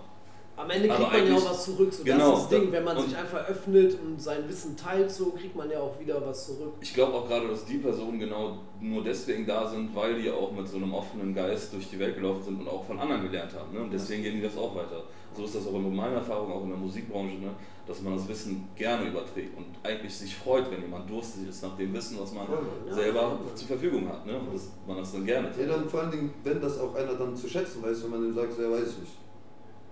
Am 0.58 0.68
Ende 0.70 0.88
kriegt 0.88 1.00
Aber 1.00 1.16
man 1.18 1.26
ja 1.28 1.36
auch 1.36 1.50
was 1.50 1.64
zurück. 1.66 1.92
So, 1.92 2.02
Genau, 2.02 2.32
das 2.32 2.42
ist 2.42 2.52
das 2.52 2.60
Ding, 2.60 2.72
wenn 2.72 2.84
man 2.84 3.00
sich 3.00 3.16
einfach 3.16 3.48
öffnet 3.48 3.96
und 4.04 4.20
sein 4.20 4.48
Wissen 4.48 4.76
teilt, 4.76 5.08
so 5.10 5.26
kriegt 5.30 5.54
man 5.54 5.70
ja 5.70 5.78
auch 5.78 5.98
wieder 6.00 6.20
was 6.26 6.46
zurück. 6.46 6.72
Ich 6.80 6.92
glaube 6.92 7.14
auch 7.14 7.28
gerade, 7.28 7.46
dass 7.46 7.64
die 7.64 7.78
Personen 7.78 8.18
genau 8.18 8.58
nur 8.80 9.04
deswegen 9.04 9.46
da 9.46 9.68
sind, 9.68 9.94
weil 9.94 10.20
die 10.20 10.28
auch 10.30 10.50
mit 10.50 10.66
so 10.68 10.78
einem 10.78 10.92
offenen 10.92 11.32
Geist 11.32 11.72
durch 11.72 11.88
die 11.88 11.98
Welt 12.00 12.16
gelaufen 12.16 12.42
sind 12.42 12.60
und 12.60 12.68
auch 12.68 12.84
von 12.84 12.98
anderen 12.98 13.22
gelernt 13.22 13.52
haben. 13.54 13.72
Ne? 13.72 13.80
Und 13.82 13.92
deswegen 13.92 14.22
gehen 14.24 14.34
die 14.36 14.42
das 14.42 14.56
auch 14.56 14.74
weiter. 14.74 15.04
So 15.36 15.44
ist 15.44 15.54
das 15.54 15.66
auch 15.68 15.74
in 15.74 15.94
meiner 15.94 16.16
Erfahrung, 16.16 16.50
auch 16.52 16.62
in 16.64 16.70
der 16.70 16.78
Musikbranche, 16.78 17.36
ne? 17.36 17.50
dass 17.86 18.02
man 18.02 18.16
das 18.16 18.26
Wissen 18.26 18.66
gerne 18.74 19.08
überträgt 19.08 19.56
und 19.56 19.66
eigentlich 19.84 20.12
sich 20.12 20.34
freut, 20.34 20.68
wenn 20.72 20.82
jemand 20.82 21.08
durstig 21.08 21.48
ist 21.48 21.62
nach 21.62 21.76
dem 21.76 21.94
Wissen, 21.94 22.18
was 22.20 22.32
man 22.32 22.46
Ja, 22.88 22.94
selber 22.94 23.22
Mann. 23.28 23.38
zur 23.54 23.68
Verfügung 23.68 24.08
hat. 24.08 24.26
Ne? 24.26 24.36
Und 24.36 24.52
dass 24.54 24.70
man 24.86 24.96
das 24.96 25.12
dann 25.12 25.24
gerne 25.24 25.50
Ja, 25.56 25.66
dann 25.66 25.88
vor 25.88 26.00
allen 26.00 26.10
Dingen, 26.10 26.34
wenn 26.42 26.60
das 26.60 26.80
auch 26.80 26.94
einer 26.96 27.14
dann 27.14 27.36
zu 27.36 27.48
schätzen 27.48 27.80
weiß, 27.82 28.02
wenn 28.02 28.10
man 28.10 28.22
dem 28.22 28.34
sagt, 28.34 28.52
so, 28.54 28.62
ja, 28.62 28.70
weiß 28.72 28.88
ich 28.88 28.98
nicht. 28.98 29.12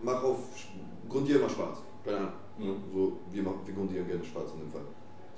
Mach 0.03 0.23
auf, 0.23 0.39
grundier 1.09 1.39
mal 1.39 1.51
schwarz. 1.51 1.79
Keine 2.05 2.19
Ahnung. 2.19 2.31
Ja. 2.59 2.73
So, 2.95 3.13
wir, 3.33 3.43
machen, 3.43 3.61
wir 3.65 3.75
grundieren 3.75 4.07
gerne 4.07 4.25
schwarz 4.25 4.51
in 4.55 4.61
dem 4.61 4.71
Fall. 4.71 4.83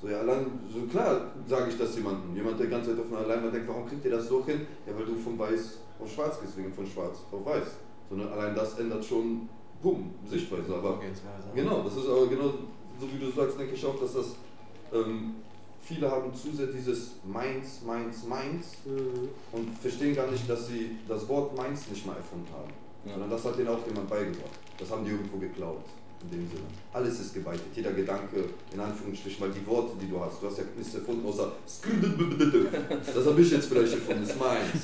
So, 0.01 0.09
ja, 0.09 0.21
allein, 0.21 0.47
so 0.73 0.83
klar 0.87 1.33
sage 1.47 1.71
ich 1.71 1.79
das 1.79 1.97
jemandem. 1.97 2.35
Jemand, 2.37 2.59
der 2.59 2.67
die 2.67 2.73
ganze 2.73 2.91
Zeit 2.95 3.05
auf 3.05 3.13
einer 3.13 3.27
Leinwand 3.27 3.55
denkt, 3.55 3.69
warum 3.69 3.87
kriegt 3.87 4.05
ihr 4.05 4.13
das 4.13 4.29
so 4.29 4.45
hin? 4.45 4.67
Ja, 4.87 4.97
weil 4.97 5.05
du 5.05 5.17
von 5.17 5.39
weiß 5.39 5.79
auf 6.01 6.13
schwarz 6.13 6.41
gehst, 6.41 6.57
wegen 6.57 6.73
von 6.73 6.87
schwarz 6.87 7.19
auf 7.33 7.45
weiß. 7.45 7.67
So, 8.11 8.17
ne, 8.17 8.31
allein 8.31 8.55
das 8.55 8.79
ändert 8.79 9.05
schon, 9.05 9.49
boom, 9.83 10.15
Sichtweise. 10.27 10.75
Aber. 10.75 11.01
Genau, 11.55 11.83
das 11.83 11.97
ist 11.97 12.09
aber 12.09 12.27
genau 12.29 12.51
so 13.01 13.07
wie 13.13 13.19
du 13.25 13.31
sagst, 13.31 13.59
denke 13.59 13.75
ich 13.75 13.85
auch, 13.87 13.99
dass 14.01 14.15
das 14.15 14.35
ähm, 14.93 15.37
viele 15.81 16.11
haben 16.11 16.35
zu 16.35 16.53
sehr 16.55 16.67
dieses 16.67 17.17
Mainz, 17.25 17.83
Mainz, 17.87 18.25
Mainz 18.25 18.79
Mhm. 18.85 19.29
und 19.53 19.79
verstehen 19.79 20.15
gar 20.15 20.31
nicht, 20.31 20.49
dass 20.49 20.67
sie 20.69 20.97
das 21.07 21.29
Wort 21.29 21.57
Mainz 21.57 21.89
nicht 21.89 22.07
mal 22.07 22.17
erfunden 22.17 22.49
haben. 22.53 22.73
Ja. 23.09 23.15
Sondern 23.15 23.31
das 23.31 23.45
hat 23.45 23.59
denen 23.59 23.69
auch 23.69 23.87
jemand 23.87 24.09
beigebracht. 24.09 24.59
Das 24.79 24.91
haben 24.91 25.05
die 25.05 25.11
irgendwo 25.11 25.39
geklaut. 25.39 25.85
In 26.21 26.31
dem 26.31 26.49
Sinne. 26.49 26.67
Alles 26.93 27.21
ist 27.21 27.33
geweitet, 27.33 27.67
jeder 27.77 27.93
Gedanke, 27.93 28.45
in 28.73 28.81
Anführungsstrichen, 28.81 29.41
weil 29.41 29.53
die 29.53 29.65
Worte, 29.65 29.93
die 30.03 30.11
du 30.11 30.19
hast, 30.19 30.43
du 30.43 30.49
hast 30.49 30.59
ja 30.59 30.65
nichts 30.77 30.93
erfunden, 30.93 31.25
außer 31.25 31.53
Das 33.15 33.25
habe 33.25 33.41
ich 33.41 33.51
jetzt 33.53 33.69
vielleicht 33.69 33.93
erfunden, 33.93 34.25
ist 34.25 34.37
meins. 34.37 34.83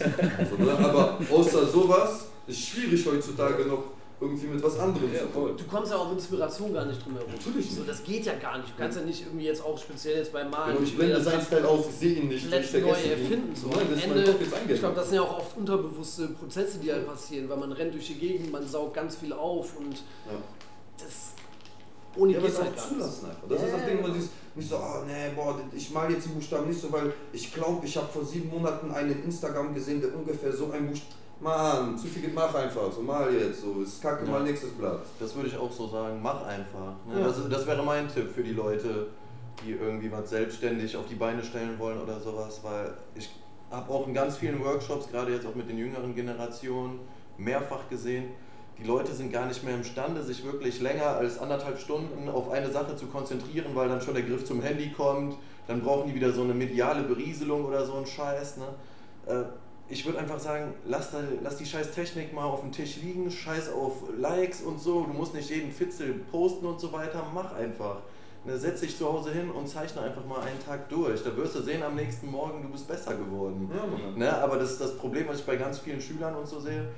So, 0.49 0.63
ne? 0.63 0.79
Aber 0.79 1.19
außer 1.29 1.67
sowas 1.67 2.27
ist 2.47 2.61
schwierig 2.61 3.05
heutzutage 3.05 3.65
noch 3.65 3.83
irgendwie 4.25 4.47
mit 4.49 4.63
was 4.63 4.79
anderem 4.79 5.13
Ja, 5.13 5.21
voll. 5.33 5.55
Du 5.57 5.65
kommst 5.65 5.91
ja 5.93 5.99
auch 5.99 6.09
mit 6.09 6.19
Inspiration 6.19 6.73
gar 6.75 6.85
nicht 6.87 7.05
drum 7.05 7.15
herum. 7.15 7.31
Natürlich 7.33 7.71
So, 7.71 7.79
nicht. 7.81 7.91
das 7.91 8.03
geht 8.05 8.27
ja 8.27 8.35
gar 8.35 8.59
nicht. 8.59 8.71
Du 8.71 8.83
kannst 8.83 8.99
ja 8.99 9.05
nicht 9.05 9.23
irgendwie 9.23 9.45
jetzt 9.47 9.65
auch 9.65 9.79
speziell 9.79 10.19
jetzt 10.19 10.33
beim 10.33 10.51
Malen. 10.51 10.75
Genau, 10.77 10.87
ich 10.87 10.97
blende 10.97 11.21
seinen 11.23 11.41
Style 11.43 11.69
aus, 11.69 11.87
ich 11.89 11.95
sehe 11.97 12.13
ihn 12.21 12.29
nicht, 12.29 12.43
komplett 12.51 12.65
ich 12.65 12.73
neu 12.73 12.81
vergesse 12.81 13.07
ihn. 13.07 13.11
erfinden. 13.23 13.57
So. 13.57 13.69
Nein, 13.69 13.87
das 13.91 14.03
Ende, 14.05 14.35
ich 14.73 14.79
glaube, 14.81 14.95
das 14.97 15.07
sind 15.09 15.15
ja 15.17 15.23
auch 15.23 15.39
oft 15.39 15.57
unterbewusste 15.57 16.29
Prozesse, 16.29 16.79
die 16.79 16.93
halt 16.93 17.07
passieren, 17.07 17.49
weil 17.49 17.57
man 17.59 17.73
rennt 17.73 17.95
durch 17.95 18.07
die 18.07 18.15
Gegend, 18.15 18.51
man 18.53 18.67
saugt 18.67 18.95
ganz 18.95 19.17
viel 19.17 19.33
auf 19.33 19.77
und 19.79 19.93
Ja. 19.95 20.39
das 20.99 21.33
ohne 22.17 22.33
Ja, 22.33 22.41
geht's 22.41 22.61
halt 22.61 22.79
zulassen 22.79 23.27
einfach. 23.31 23.49
Das 23.49 23.63
ist 23.63 23.73
das 23.73 23.81
Ja. 23.81 23.87
Ding, 23.89 23.99
wo 24.05 24.09
dieses 24.09 24.31
nicht 24.55 24.69
so, 24.69 24.77
oh 24.77 25.03
nee, 25.05 25.33
boah, 25.35 25.59
ich 25.75 25.91
mal 25.91 26.09
jetzt 26.13 26.27
die 26.27 26.29
Buchstaben 26.29 26.69
nicht 26.69 26.81
so, 26.81 26.93
weil 26.93 27.13
ich 27.33 27.53
glaube, 27.53 27.85
ich 27.85 27.97
habe 27.97 28.07
vor 28.13 28.25
sieben 28.25 28.49
Monaten 28.51 28.93
einen 28.93 29.25
Instagram 29.25 29.75
gesehen, 29.75 30.01
der 30.01 30.15
ungefähr 30.15 30.53
so 30.53 30.71
ein 30.71 30.87
Buchstaben. 30.87 31.24
Mann, 31.45 31.97
zu 31.99 32.09
viel, 32.09 32.31
mach 32.35 32.55
einfach, 32.55 32.91
so 32.91 33.03
mal 33.03 33.33
jetzt, 33.33 33.61
so, 33.61 33.83
ist 33.83 34.01
kacke, 34.03 34.25
Ja. 34.25 34.31
mal 34.33 34.43
nächstes 34.43 34.71
Blatt. 34.71 35.01
Das 35.21 35.35
würde 35.37 35.49
ich 35.49 35.57
auch 35.57 35.71
so 35.71 35.87
sagen, 35.87 36.19
mach 36.23 36.45
einfach. 36.47 36.95
Ne? 37.07 37.21
Ja. 37.21 37.27
Das, 37.27 37.49
das 37.49 37.67
wäre 37.67 37.83
mein 37.83 38.09
Tipp 38.09 38.31
für 38.35 38.43
die 38.43 38.55
Leute, 38.55 39.09
die 39.63 39.73
irgendwie 39.73 40.11
was 40.11 40.31
selbstständig 40.31 40.97
auf 40.97 41.07
die 41.07 41.15
Beine 41.17 41.45
stellen 41.45 41.79
wollen 41.79 42.01
oder 42.01 42.19
sowas, 42.19 42.61
weil 42.63 42.95
ich 43.15 43.29
habe 43.71 43.93
auch 43.93 44.07
in 44.07 44.15
ganz 44.15 44.39
vielen 44.39 44.65
Workshops, 44.65 45.11
gerade 45.11 45.33
jetzt 45.33 45.47
auch 45.47 45.55
mit 45.55 45.69
den 45.69 45.79
jüngeren 45.79 46.15
Generationen, 46.15 47.01
mehrfach 47.37 47.89
gesehen, 47.91 48.31
die 48.79 48.85
Leute 48.85 49.13
sind 49.13 49.33
gar 49.33 49.47
nicht 49.47 49.63
mehr 49.63 49.75
imstande, 49.75 50.23
sich 50.23 50.45
wirklich 50.45 50.81
länger 50.81 51.07
als 51.07 51.39
anderthalb 51.39 51.79
Stunden 51.79 52.29
auf 52.29 52.51
eine 52.51 52.71
Sache 52.71 52.97
zu 52.97 53.07
konzentrieren, 53.07 53.75
weil 53.75 53.89
dann 53.89 54.01
schon 54.01 54.15
der 54.15 54.25
Griff 54.25 54.45
zum 54.45 54.63
Handy 54.63 54.91
kommt, 54.91 55.37
dann 55.69 55.83
brauchen 55.83 56.09
die 56.09 56.15
wieder 56.15 56.33
so 56.33 56.43
eine 56.43 56.55
mediale 56.55 57.03
Berieselung 57.03 57.65
oder 57.65 57.85
so 57.85 57.95
ein 57.95 58.07
Scheiß. 58.07 58.57
Ne? 58.57 58.65
Äh, 59.27 59.45
ich 59.89 60.05
würde 60.07 60.19
einfach 60.19 60.39
sagen, 60.39 60.75
lass, 60.87 61.11
da, 61.11 61.19
lass 61.43 61.57
die 61.57 61.67
scheiß 61.67 61.93
Technik 61.93 62.33
mal 62.33 62.45
auf 62.45 62.61
dem 62.61 62.73
Tisch 62.73 62.97
liegen, 63.03 63.31
scheiß 63.31 63.73
auf 63.73 64.05
Likes 64.19 64.63
und 64.63 64.81
so, 64.81 65.03
du 65.03 65.13
musst 65.13 65.35
nicht 65.35 65.51
jeden 65.51 65.71
Fitzel 65.71 66.15
posten 66.31 66.67
und 66.67 66.81
so 66.81 66.93
weiter, 66.93 67.23
mach 67.35 67.55
einfach. 67.55 67.99
Ne, 68.47 68.59
setz 68.59 68.81
dich 68.81 68.97
zu 68.99 69.11
Hause 69.11 69.33
hin 69.33 69.51
und 69.51 69.67
zeichne 69.67 70.03
einfach 70.03 70.25
mal 70.27 70.41
einen 70.43 70.63
Tag 70.63 70.91
durch. 70.91 71.23
Da 71.25 71.35
wirst 71.35 71.55
du 71.55 71.63
sehen 71.63 71.83
am 71.83 71.95
nächsten 71.95 72.31
Morgen, 72.31 72.63
du 72.63 72.69
bist 72.69 72.87
besser 72.87 73.15
geworden. 73.15 73.71
Ja. 73.75 74.19
Ne, 74.19 74.37
aber 74.37 74.59
das 74.59 74.73
ist 74.73 74.81
das 74.83 74.99
Problem, 74.99 75.27
was 75.29 75.41
ich 75.41 75.47
bei 75.47 75.57
ganz 75.57 75.79
vielen 75.79 76.01
Schülern 76.01 76.35
und 76.35 76.47
so 76.47 76.61
sehe. 76.61 76.89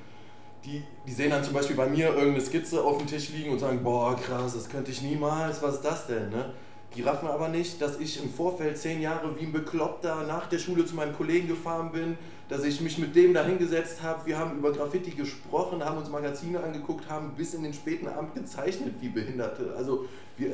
Die, 0.64 0.82
die 1.06 1.12
sehen 1.12 1.30
dann 1.30 1.44
zum 1.44 1.54
Beispiel 1.54 1.76
bei 1.76 1.86
mir 1.86 2.08
irgendeine 2.08 2.40
Skizze 2.40 2.82
auf 2.82 2.98
dem 2.98 3.06
Tisch 3.06 3.28
liegen 3.28 3.52
und 3.52 3.60
sagen, 3.60 3.80
boah 3.84 4.16
krass, 4.16 4.54
das 4.54 4.68
könnte 4.68 4.90
ich 4.90 5.02
niemals, 5.02 5.62
was 5.62 5.76
ist 5.76 5.84
das 5.84 6.08
denn? 6.08 6.30
Ne? 6.30 6.52
Die 6.96 7.02
raffen 7.02 7.28
aber 7.28 7.48
nicht, 7.48 7.80
dass 7.80 8.00
ich 8.00 8.20
im 8.20 8.30
Vorfeld 8.30 8.76
zehn 8.76 9.00
Jahre 9.00 9.38
wie 9.38 9.44
ein 9.44 9.52
Bekloppter 9.52 10.24
nach 10.24 10.48
der 10.48 10.58
Schule 10.58 10.84
zu 10.84 10.96
meinem 10.96 11.14
Kollegen 11.14 11.46
gefahren 11.46 11.92
bin, 11.92 12.18
dass 12.48 12.64
ich 12.64 12.80
mich 12.80 12.98
mit 12.98 13.16
dem 13.16 13.34
da 13.34 13.44
hingesetzt 13.44 14.02
habe, 14.02 14.24
wir 14.26 14.38
haben 14.38 14.58
über 14.58 14.72
Graffiti 14.72 15.10
gesprochen, 15.10 15.84
haben 15.84 15.98
uns 15.98 16.08
Magazine 16.08 16.62
angeguckt, 16.62 17.10
haben 17.10 17.32
bis 17.36 17.54
in 17.54 17.64
den 17.64 17.72
späten 17.72 18.06
Abend 18.06 18.34
gezeichnet 18.34 18.94
wie 19.00 19.08
Behinderte. 19.08 19.74
Also 19.76 20.06
wir, 20.36 20.52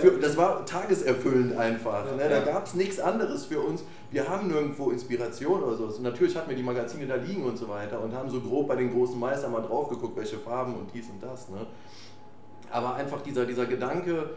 für, 0.00 0.20
das 0.20 0.36
war 0.36 0.64
tageserfüllend 0.64 1.56
einfach. 1.56 2.04
Ne? 2.16 2.28
Da 2.28 2.40
gab 2.40 2.66
es 2.66 2.74
nichts 2.74 3.00
anderes 3.00 3.46
für 3.46 3.60
uns. 3.60 3.82
Wir 4.10 4.28
haben 4.28 4.48
nirgendwo 4.48 4.90
Inspiration 4.90 5.62
oder 5.62 5.76
so. 5.76 5.84
Und 5.86 6.02
natürlich 6.02 6.36
hatten 6.36 6.50
wir 6.50 6.56
die 6.56 6.62
Magazine 6.62 7.06
da 7.06 7.16
liegen 7.16 7.42
und 7.44 7.56
so 7.56 7.68
weiter 7.68 8.00
und 8.00 8.14
haben 8.14 8.30
so 8.30 8.40
grob 8.40 8.68
bei 8.68 8.76
den 8.76 8.92
großen 8.92 9.18
Meistern 9.18 9.52
mal 9.52 9.62
drauf 9.62 9.88
geguckt, 9.88 10.16
welche 10.16 10.38
Farben 10.38 10.74
und 10.74 10.90
dies 10.94 11.08
und 11.08 11.20
das. 11.22 11.48
Ne? 11.48 11.66
Aber 12.70 12.94
einfach 12.94 13.20
dieser, 13.22 13.46
dieser 13.46 13.66
Gedanke 13.66 14.30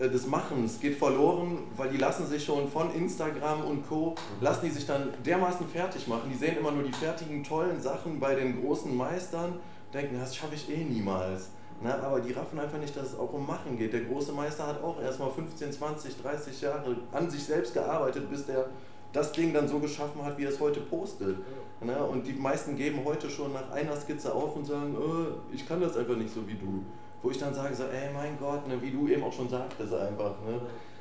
des 0.00 0.26
Machens 0.26 0.80
geht 0.80 0.96
verloren, 0.96 1.58
weil 1.76 1.88
die 1.90 1.98
lassen 1.98 2.26
sich 2.26 2.44
schon 2.44 2.68
von 2.68 2.92
Instagram 2.94 3.64
und 3.64 3.88
Co. 3.88 4.14
lassen 4.40 4.66
die 4.66 4.70
sich 4.70 4.86
dann 4.86 5.14
dermaßen 5.24 5.68
fertig 5.68 6.08
machen. 6.08 6.28
Die 6.32 6.36
sehen 6.36 6.56
immer 6.58 6.72
nur 6.72 6.82
die 6.82 6.92
fertigen, 6.92 7.44
tollen 7.44 7.80
Sachen 7.80 8.18
bei 8.18 8.34
den 8.34 8.60
großen 8.60 8.94
Meistern, 8.94 9.60
denken, 9.92 10.18
das 10.18 10.34
schaffe 10.34 10.56
ich 10.56 10.68
eh 10.68 10.84
niemals. 10.84 11.50
Na, 11.82 11.98
aber 12.00 12.20
die 12.20 12.32
raffen 12.32 12.58
einfach 12.58 12.78
nicht, 12.78 12.96
dass 12.96 13.08
es 13.08 13.18
auch 13.18 13.32
um 13.32 13.46
Machen 13.46 13.76
geht. 13.76 13.92
Der 13.92 14.02
große 14.02 14.32
Meister 14.32 14.66
hat 14.66 14.82
auch 14.82 15.00
erstmal 15.00 15.30
15, 15.30 15.72
20, 15.72 16.22
30 16.22 16.60
Jahre 16.60 16.96
an 17.12 17.30
sich 17.30 17.44
selbst 17.44 17.74
gearbeitet, 17.74 18.30
bis 18.30 18.46
der 18.46 18.66
das 19.12 19.32
Ding 19.32 19.52
dann 19.52 19.68
so 19.68 19.78
geschaffen 19.78 20.24
hat, 20.24 20.36
wie 20.38 20.44
er 20.44 20.50
es 20.50 20.60
heute 20.60 20.80
postet. 20.80 21.36
Na, 21.80 22.02
und 22.02 22.26
die 22.26 22.32
meisten 22.32 22.76
geben 22.76 23.00
heute 23.04 23.28
schon 23.30 23.52
nach 23.52 23.70
einer 23.70 23.96
Skizze 23.96 24.34
auf 24.34 24.56
und 24.56 24.64
sagen, 24.64 24.94
äh, 24.94 25.54
ich 25.54 25.66
kann 25.68 25.80
das 25.80 25.96
einfach 25.96 26.16
nicht 26.16 26.32
so 26.32 26.46
wie 26.48 26.54
du. 26.54 26.82
Wo 27.24 27.30
ich 27.30 27.38
dann 27.38 27.54
sage, 27.54 27.74
so, 27.74 27.84
ey 27.84 28.12
mein 28.12 28.38
Gott, 28.38 28.68
ne, 28.68 28.80
wie 28.80 28.90
du 28.90 29.08
eben 29.08 29.24
auch 29.24 29.32
schon 29.32 29.48
sagtest 29.48 29.94
einfach, 29.94 30.34
ne? 30.46 30.60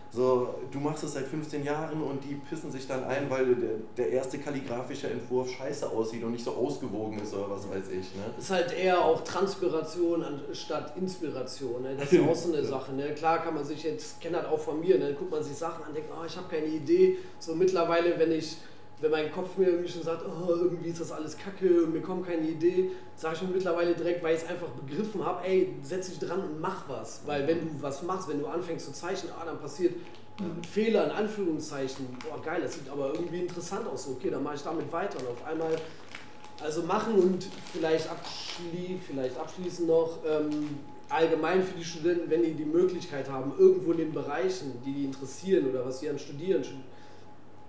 So, 0.10 0.54
du 0.72 0.80
machst 0.80 1.04
es 1.04 1.14
seit 1.14 1.26
15 1.26 1.64
Jahren 1.64 2.00
und 2.04 2.24
die 2.24 2.36
pissen 2.36 2.72
sich 2.72 2.86
dann 2.86 3.04
ein, 3.04 3.28
weil 3.32 3.56
der, 3.56 3.72
der 3.98 4.10
erste 4.12 4.38
kalligrafische 4.38 5.10
Entwurf 5.10 5.50
scheiße 5.50 5.90
aussieht 5.90 6.24
und 6.24 6.34
nicht 6.34 6.46
so 6.46 6.52
ausgewogen 6.52 7.20
ist 7.20 7.34
oder 7.34 7.50
was 7.50 7.68
weiß 7.68 7.90
ich. 7.90 8.14
Ne? 8.14 8.22
ist 8.38 8.52
halt 8.52 8.72
eher 8.78 9.04
auch 9.04 9.24
Transpiration 9.24 10.24
anstatt 10.24 10.96
Inspiration. 10.98 11.82
Ne? 11.82 11.96
Das 11.98 12.12
ist 12.12 12.14
ja 12.14 12.30
auch 12.30 12.36
so 12.36 12.54
eine 12.54 12.64
Sache. 12.64 12.94
Ne? 12.94 13.16
Klar 13.16 13.40
kann 13.40 13.56
man 13.56 13.66
sich 13.66 13.84
jetzt, 13.84 14.22
kenne 14.22 14.38
halt 14.38 14.48
auch 14.48 14.60
von 14.60 14.80
mir, 14.80 15.00
ne? 15.00 15.16
guckt 15.16 15.32
man 15.32 15.44
sich 15.44 15.56
Sachen 15.56 15.84
an, 15.84 15.96
denkt, 15.96 16.12
oh, 16.16 16.24
ich 16.24 16.38
habe 16.38 16.48
keine 16.48 16.68
Idee. 16.68 17.18
So 17.40 17.56
mittlerweile, 17.56 18.20
wenn 18.20 18.34
ich, 18.34 18.58
wenn 19.04 19.12
mein 19.12 19.32
Kopf 19.34 19.58
mir 19.58 19.68
irgendwie 19.68 19.92
schon 19.92 20.02
sagt, 20.02 20.24
oh, 20.26 20.48
irgendwie 20.48 20.90
ist 20.90 21.02
das 21.02 21.12
alles 21.12 21.38
kacke 21.38 21.84
und 21.84 21.92
mir 21.92 22.02
kommt 22.02 22.26
keine 22.26 22.48
Idee, 22.48 22.92
sage 23.18 23.36
ich 23.36 23.42
mir 23.42 23.50
mittlerweile 23.50 23.94
direkt, 23.94 24.24
weil 24.24 24.34
ich 24.34 24.44
es 24.44 24.48
einfach 24.48 24.70
begriffen 24.70 25.26
habe, 25.26 25.46
ey, 25.46 25.74
setz 25.84 26.10
dich 26.10 26.20
dran 26.20 26.40
und 26.40 26.62
mach 26.62 26.88
was. 26.88 27.22
Weil 27.26 27.46
wenn 27.46 27.60
du 27.60 27.68
was 27.82 28.02
machst, 28.04 28.30
wenn 28.30 28.40
du 28.40 28.48
anfängst 28.48 28.86
zu 28.86 28.94
zeichnen, 28.94 29.34
ah, 29.38 29.44
dann 29.46 29.60
passiert 29.60 29.96
ein 30.40 30.64
Fehler 30.64 31.04
in 31.04 31.12
Anführungszeichen. 31.12 32.18
Boah, 32.24 32.42
geil, 32.42 32.62
das 32.64 32.76
sieht 32.76 32.90
aber 32.90 33.14
irgendwie 33.14 33.42
interessant 33.42 33.86
aus. 33.88 34.08
Okay, 34.08 34.30
dann 34.30 34.42
mache 34.42 34.56
ich 34.56 34.62
damit 34.62 34.90
weiter 34.94 35.20
und 35.20 35.28
auf 35.28 35.46
einmal 35.46 35.76
also 36.62 36.84
machen 36.84 37.16
und 37.16 37.46
vielleicht, 37.74 38.10
abschlie 38.10 38.98
vielleicht 39.06 39.38
abschließend 39.38 39.90
noch 39.90 40.20
ähm, 40.26 40.78
allgemein 41.10 41.62
für 41.62 41.78
die 41.78 41.84
Studenten, 41.84 42.30
wenn 42.30 42.42
die 42.42 42.54
die 42.54 42.64
Möglichkeit 42.64 43.30
haben, 43.30 43.52
irgendwo 43.58 43.92
in 43.92 43.98
den 43.98 44.14
Bereichen, 44.14 44.82
die 44.86 44.94
die 44.94 45.04
interessieren 45.04 45.70
oder 45.70 45.86
was 45.86 46.00
sie 46.00 46.10
an 46.10 46.18
Studieren 46.18 46.64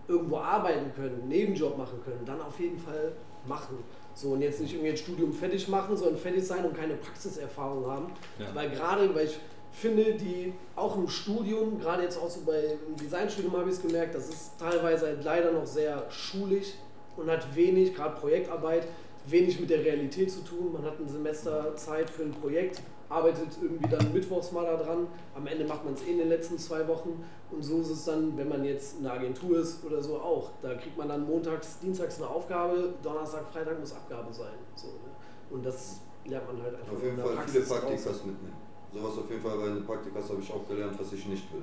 irgendwo 0.08 0.38
arbeiten 0.38 0.92
können, 0.94 1.20
einen 1.20 1.28
Nebenjob 1.28 1.78
machen 1.78 2.00
können, 2.04 2.24
dann 2.24 2.40
auf 2.40 2.58
jeden 2.60 2.78
Fall 2.78 3.12
machen. 3.46 3.78
So 4.14 4.30
und 4.30 4.42
jetzt 4.42 4.60
nicht 4.60 4.72
irgendwie 4.72 4.90
ein 4.90 4.96
Studium 4.96 5.32
fertig 5.32 5.68
machen, 5.68 5.96
sondern 5.96 6.18
fertig 6.18 6.46
sein 6.46 6.64
und 6.64 6.76
keine 6.76 6.94
Praxiserfahrung 6.94 7.86
haben. 7.86 8.12
Ja. 8.38 8.46
Weil 8.54 8.70
gerade, 8.70 9.12
weil 9.14 9.26
ich 9.26 9.38
finde, 9.72 10.14
die 10.14 10.52
auch 10.76 10.96
im 10.96 11.08
Studium, 11.08 11.80
gerade 11.80 12.04
jetzt 12.04 12.16
auch 12.16 12.30
so 12.30 12.42
bei 12.46 12.76
Designstudium 13.00 13.56
habe 13.56 13.68
ich 13.68 13.76
es 13.76 13.82
gemerkt, 13.82 14.14
das 14.14 14.28
ist 14.28 14.52
teilweise 14.58 15.06
halt 15.06 15.24
leider 15.24 15.52
noch 15.52 15.66
sehr 15.66 16.04
schulisch 16.10 16.74
und 17.16 17.28
hat 17.28 17.54
wenig, 17.56 17.94
gerade 17.94 18.18
Projektarbeit, 18.20 18.86
wenig 19.26 19.60
mit 19.60 19.70
der 19.70 19.84
Realität 19.84 20.30
zu 20.30 20.42
tun. 20.42 20.72
Man 20.72 20.84
hat 20.84 20.98
ein 20.98 21.08
Semester 21.08 21.74
Zeit 21.76 22.10
für 22.10 22.22
ein 22.22 22.32
Projekt, 22.32 22.82
arbeitet 23.08 23.48
irgendwie 23.60 23.88
dann 23.88 24.12
mittwochs 24.12 24.52
mal 24.52 24.64
da 24.64 24.76
dran. 24.76 25.06
Am 25.34 25.46
Ende 25.46 25.64
macht 25.64 25.84
man 25.84 25.94
es 25.94 26.02
eh 26.02 26.12
in 26.12 26.18
den 26.18 26.28
letzten 26.28 26.58
zwei 26.58 26.86
Wochen. 26.88 27.24
Und 27.50 27.62
so 27.62 27.80
ist 27.80 27.90
es 27.90 28.04
dann, 28.04 28.36
wenn 28.36 28.48
man 28.48 28.64
jetzt 28.64 28.98
in 28.98 29.06
einer 29.06 29.14
Agentur 29.14 29.58
ist 29.58 29.84
oder 29.84 30.02
so 30.02 30.16
auch. 30.16 30.50
Da 30.62 30.74
kriegt 30.74 30.96
man 30.96 31.08
dann 31.08 31.26
montags, 31.26 31.78
dienstags 31.78 32.18
eine 32.18 32.28
Aufgabe, 32.28 32.94
Donnerstag, 33.02 33.48
Freitag 33.52 33.78
muss 33.78 33.92
Abgabe 33.92 34.32
sein. 34.32 34.54
So, 34.74 34.88
ne? 34.88 35.10
Und 35.50 35.64
das 35.64 36.00
lernt 36.24 36.46
man 36.46 36.62
halt 36.62 36.74
einfach 36.74 36.92
Auf 36.92 37.02
jeden 37.02 37.10
in 37.10 37.16
der 37.16 37.26
Fall 37.26 37.46
viele 37.46 37.64
Praxis 37.64 37.70
raus. 37.70 37.80
Praktikas 37.80 38.24
mitnehmen. 38.24 38.56
Sowas 38.92 39.18
auf 39.18 39.30
jeden 39.30 39.42
Fall, 39.42 39.58
weil 39.58 39.68
in 39.68 39.74
den 39.76 39.84
Praktikas 39.86 40.30
habe 40.30 40.40
ich 40.40 40.52
auch 40.52 40.68
gelernt, 40.68 40.98
was 40.98 41.12
ich 41.12 41.26
nicht 41.26 41.52
will. 41.52 41.62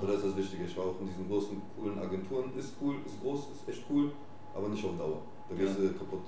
So, 0.00 0.06
das 0.06 0.16
ist 0.16 0.26
das 0.26 0.36
Wichtige. 0.36 0.64
Ich 0.64 0.76
war 0.76 0.86
auch 0.86 1.00
in 1.00 1.06
diesen 1.06 1.28
großen, 1.28 1.60
coolen 1.76 1.98
Agenturen. 1.98 2.52
Ist 2.56 2.74
cool, 2.80 2.96
ist 3.04 3.20
groß, 3.20 3.40
ist 3.52 3.68
echt 3.68 3.84
cool, 3.90 4.12
aber 4.54 4.68
nicht 4.68 4.84
auf 4.84 4.96
Dauer. 4.96 5.22
Da 5.48 5.56
gehst 5.56 5.78
du 5.78 5.92
kaputt. 5.92 6.22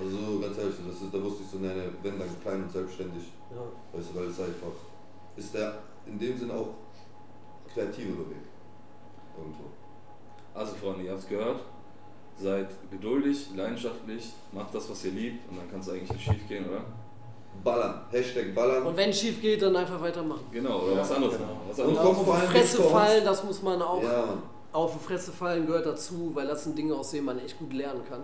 Also 0.00 0.16
so 0.16 0.40
ganz 0.40 0.56
ehrlich, 0.56 0.74
das 0.86 1.02
ist, 1.02 1.12
da 1.12 1.22
wusste 1.22 1.42
ich 1.42 1.50
so, 1.50 1.58
ne, 1.58 1.68
ne, 1.68 1.92
wenn 2.02 2.18
dann 2.18 2.28
klein 2.42 2.62
und 2.62 2.72
selbstständig. 2.72 3.24
Ja. 3.50 3.60
Weißt 3.92 4.10
du, 4.10 4.18
weil 4.18 4.28
es 4.28 4.40
einfach 4.40 4.72
ist 5.36 5.54
der 5.54 5.78
in 6.06 6.18
dem 6.18 6.38
Sinn 6.38 6.50
auch 6.50 6.68
kreativere 7.72 8.30
Weg. 8.30 8.44
Irgendwo. 9.36 9.64
Also 10.54 10.74
Freunde, 10.74 11.04
ihr 11.04 11.12
habt 11.12 11.20
es 11.20 11.28
gehört. 11.28 11.60
Seid 12.36 12.68
geduldig, 12.90 13.48
leidenschaftlich, 13.54 14.32
macht 14.52 14.74
das, 14.74 14.88
was 14.88 15.04
ihr 15.04 15.12
liebt 15.12 15.50
und 15.50 15.58
dann 15.58 15.70
kann 15.70 15.80
es 15.80 15.90
eigentlich 15.90 16.10
nicht 16.10 16.24
schief 16.24 16.48
gehen, 16.48 16.64
oder? 16.68 16.84
Ballern. 17.62 18.06
Hashtag 18.10 18.54
ballern. 18.54 18.86
Und 18.86 18.96
wenn 18.96 19.10
es 19.10 19.20
schief 19.20 19.42
geht, 19.42 19.60
dann 19.60 19.76
einfach 19.76 20.00
weitermachen. 20.00 20.46
Genau, 20.50 20.80
oder 20.80 20.96
was 20.98 21.12
anderes 21.12 21.36
genau. 21.36 21.48
machen. 21.48 21.60
Was 21.68 21.78
Und 21.78 21.98
anderes 21.98 22.06
Auf 22.06 22.40
die 22.40 22.46
Fresse 22.46 22.82
fallen, 22.84 23.24
das 23.24 23.44
muss 23.44 23.62
man 23.62 23.82
auch. 23.82 24.02
Ja. 24.02 24.38
Auf 24.72 24.92
die 24.94 25.04
Fresse 25.04 25.32
fallen 25.32 25.66
gehört 25.66 25.84
dazu, 25.84 26.30
weil 26.32 26.46
das 26.46 26.64
sind 26.64 26.78
Dinge, 26.78 26.94
aus 26.94 27.10
denen 27.10 27.26
man 27.26 27.38
echt 27.38 27.58
gut 27.58 27.72
lernen 27.74 28.02
kann. 28.08 28.22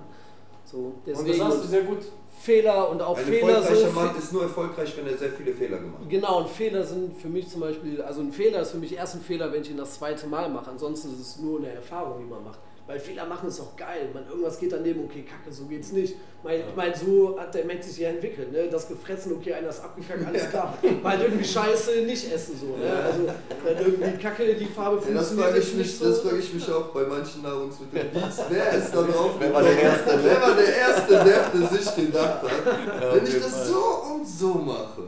So, 0.66 0.78
Und 0.78 0.94
deswegen 1.06 1.38
das 1.38 1.48
hast 1.48 1.64
du 1.64 1.68
sehr 1.68 1.82
gut. 1.82 1.98
Fehler 2.38 2.90
und 2.90 3.00
auch 3.00 3.16
Ein 3.16 3.24
Fehler 3.24 3.62
so. 3.62 3.68
erfolgreicher 3.70 3.92
Mann 3.92 4.18
ist 4.18 4.32
nur 4.32 4.42
erfolgreich, 4.42 4.94
wenn 4.96 5.06
er 5.06 5.16
sehr 5.16 5.30
viele 5.30 5.52
Fehler 5.54 5.78
gemacht 5.78 6.02
hat. 6.02 6.10
Genau, 6.10 6.38
und 6.40 6.48
Fehler 6.50 6.84
sind 6.84 7.16
für 7.18 7.28
mich 7.28 7.48
zum 7.48 7.60
Beispiel, 7.60 8.02
also 8.02 8.20
ein 8.20 8.32
Fehler 8.32 8.60
ist 8.60 8.72
für 8.72 8.78
mich 8.78 8.94
erst 8.94 9.14
ein 9.14 9.20
Fehler, 9.22 9.52
wenn 9.52 9.62
ich 9.62 9.70
ihn 9.70 9.76
das 9.76 9.94
zweite 9.94 10.26
Mal 10.26 10.48
mache. 10.50 10.70
Ansonsten 10.70 11.12
ist 11.12 11.20
es 11.20 11.38
nur 11.38 11.58
eine 11.60 11.70
Erfahrung, 11.72 12.18
die 12.18 12.24
man 12.28 12.44
macht. 12.44 12.58
Weil 12.88 13.00
Fehler 13.00 13.26
machen 13.26 13.48
ist 13.48 13.58
auch 13.60 13.74
geil. 13.76 14.08
Man, 14.14 14.26
irgendwas 14.28 14.58
geht 14.60 14.70
daneben, 14.70 15.04
okay, 15.04 15.24
kacke, 15.24 15.52
so 15.52 15.64
geht's 15.64 15.90
nicht. 15.90 16.14
Mein, 16.44 16.60
Ich 16.68 16.76
meine, 16.76 16.94
so 16.96 17.36
hat 17.36 17.52
der 17.52 17.64
Mensch 17.64 17.84
sich 17.86 17.98
ja 17.98 18.10
entwickelt. 18.10 18.52
Ne? 18.52 18.68
Das 18.70 18.86
gefressen, 18.86 19.32
okay, 19.36 19.54
einer 19.54 19.70
ist 19.70 19.80
abgekackt, 19.82 20.24
alles 20.24 20.48
klar. 20.50 20.78
Weil 21.02 21.20
irgendwie 21.22 21.44
Scheiße 21.44 22.02
nicht 22.02 22.32
essen 22.32 22.56
so. 22.60 22.76
Ne? 22.76 22.88
Also 23.04 23.22
wenn 23.64 23.76
irgendwie 23.78 24.22
Kacke, 24.22 24.54
die 24.54 24.66
Farbe 24.66 25.02
Ja, 25.08 25.14
das 25.14 25.28
funktioniert 25.30 25.46
frage 25.48 25.58
ich, 25.58 25.64
jetzt 25.66 25.76
mich, 25.76 25.86
nicht 25.88 25.98
so. 25.98 26.04
das 26.08 26.20
frage 26.20 26.38
ich 26.38 26.54
mich 26.54 26.70
auch 26.70 26.86
bei 26.94 27.02
manchen 27.02 27.42
Nahrungsmitteln. 27.42 28.08
Wer 28.50 28.72
ist 28.72 28.92
da 28.94 29.02
drauf? 29.02 29.32
Wer 29.40 29.52
war 29.52 29.62
der 29.64 29.82
Erste? 29.82 30.20
Wer 30.22 30.40
war 30.42 30.54
der 30.54 30.76
Erste, 30.76 31.12
der 31.12 31.44
für 31.50 31.74
sich 31.76 31.96
gedacht 31.96 32.42
hat, 32.44 33.02
Ja, 33.02 33.14
wenn 33.16 33.26
ich 33.26 33.34
das 33.34 33.50
Fall. 33.52 33.64
so 33.66 34.14
und 34.14 34.28
so 34.28 34.54
mache 34.54 35.02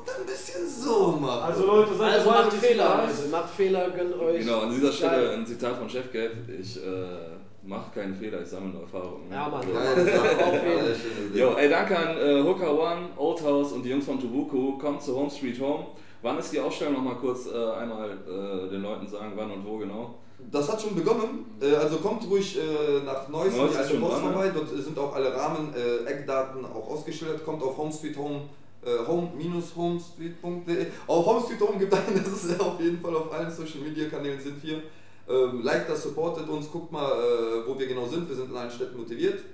und 0.00 0.08
dann 0.08 0.20
ein 0.20 0.26
bisschen 0.26 0.66
so 0.66 1.12
mache. 1.20 1.42
Also 1.42 1.66
Leute, 1.66 1.94
seid 1.94 2.12
Also 2.14 2.30
macht 2.30 2.52
Fehler, 2.54 2.98
also 3.00 3.28
macht 3.28 3.50
Fehler, 3.50 3.90
gönnt 3.90 4.18
euch. 4.18 4.40
Genau, 4.40 4.60
an 4.60 4.70
dieser 4.70 4.92
Stelle 4.92 5.30
ein 5.32 5.46
Zitat 5.46 5.76
von 5.76 5.88
Chefgeld. 5.88 6.32
Ich 6.60 6.76
äh, 6.78 6.80
mache 7.62 7.90
keine 7.94 8.14
Fehler, 8.14 8.40
ich 8.42 8.48
sammle 8.48 8.70
nur 8.70 8.82
Erfahrungen. 8.82 9.30
Ja, 9.30 9.48
Mann. 9.48 9.60
Also- 9.76 10.10
schönes 10.10 10.98
Ding. 11.32 11.40
Jo, 11.40 11.54
ey, 11.56 11.68
danke 11.68 11.96
an 11.96 12.16
äh, 12.16 12.42
Hooker 12.42 12.72
One, 12.72 13.08
Old 13.16 13.42
House 13.42 13.72
und 13.72 13.82
die 13.82 13.90
Jungs 13.90 14.06
von 14.06 14.18
Tubuku. 14.20 14.78
Kommt 14.78 15.02
zu 15.02 15.14
Home 15.14 15.30
Street 15.30 15.60
Home. 15.60 15.86
Wann 16.22 16.38
ist 16.38 16.52
die 16.52 16.60
Ausstellung? 16.60 16.94
Nochmal 16.94 17.16
kurz 17.16 17.46
äh, 17.46 17.70
einmal 17.72 18.10
äh, 18.10 18.70
den 18.70 18.82
Leuten 18.82 19.06
sagen, 19.06 19.32
wann 19.36 19.50
und 19.50 19.66
wo 19.66 19.78
genau. 19.78 20.14
Das 20.50 20.70
hat 20.72 20.80
schon 20.80 20.94
begonnen, 20.94 21.44
äh, 21.60 21.74
also 21.74 21.98
kommt 21.98 22.28
ruhig 22.28 22.58
äh, 22.58 23.04
nach 23.04 23.28
Neuss, 23.28 23.54
Neuss 23.54 23.72
die 23.72 23.76
alte 23.76 23.96
Post 23.96 24.16
ne? 24.16 24.30
vorbei, 24.30 24.50
dort 24.54 24.68
sind 24.70 24.98
auch 24.98 25.14
alle 25.14 25.34
Rahmen, 25.34 25.74
äh, 25.74 26.08
Eckdaten 26.10 26.64
auch 26.64 26.90
ausgeschildert, 26.90 27.44
kommt 27.44 27.62
auf 27.62 27.76
Home 27.76 27.92
Street 27.92 28.16
Home, 28.16 28.40
äh, 28.84 29.06
home-homestreet.de. 29.06 30.86
Auch 31.06 31.26
Home 31.26 31.44
Street 31.44 31.60
Home 31.60 31.78
gibt 31.78 31.92
ein, 31.92 32.14
das 32.14 32.44
ist 32.44 32.58
ja 32.58 32.64
auf 32.64 32.80
jeden 32.80 33.00
Fall 33.00 33.14
auf 33.14 33.32
allen 33.32 33.50
Social 33.50 33.80
Media 33.80 34.08
Kanälen 34.08 34.40
sind 34.40 34.62
wir. 34.62 34.82
Ähm, 35.28 35.62
liked 35.62 35.88
das, 35.88 36.02
supportet 36.02 36.48
uns, 36.48 36.70
guckt 36.70 36.90
mal, 36.90 37.12
äh, 37.12 37.68
wo 37.68 37.78
wir 37.78 37.86
genau 37.86 38.06
sind, 38.06 38.28
wir 38.28 38.34
sind 38.34 38.50
in 38.50 38.56
allen 38.56 38.70
Städten 38.70 38.96
motiviert 38.98 39.44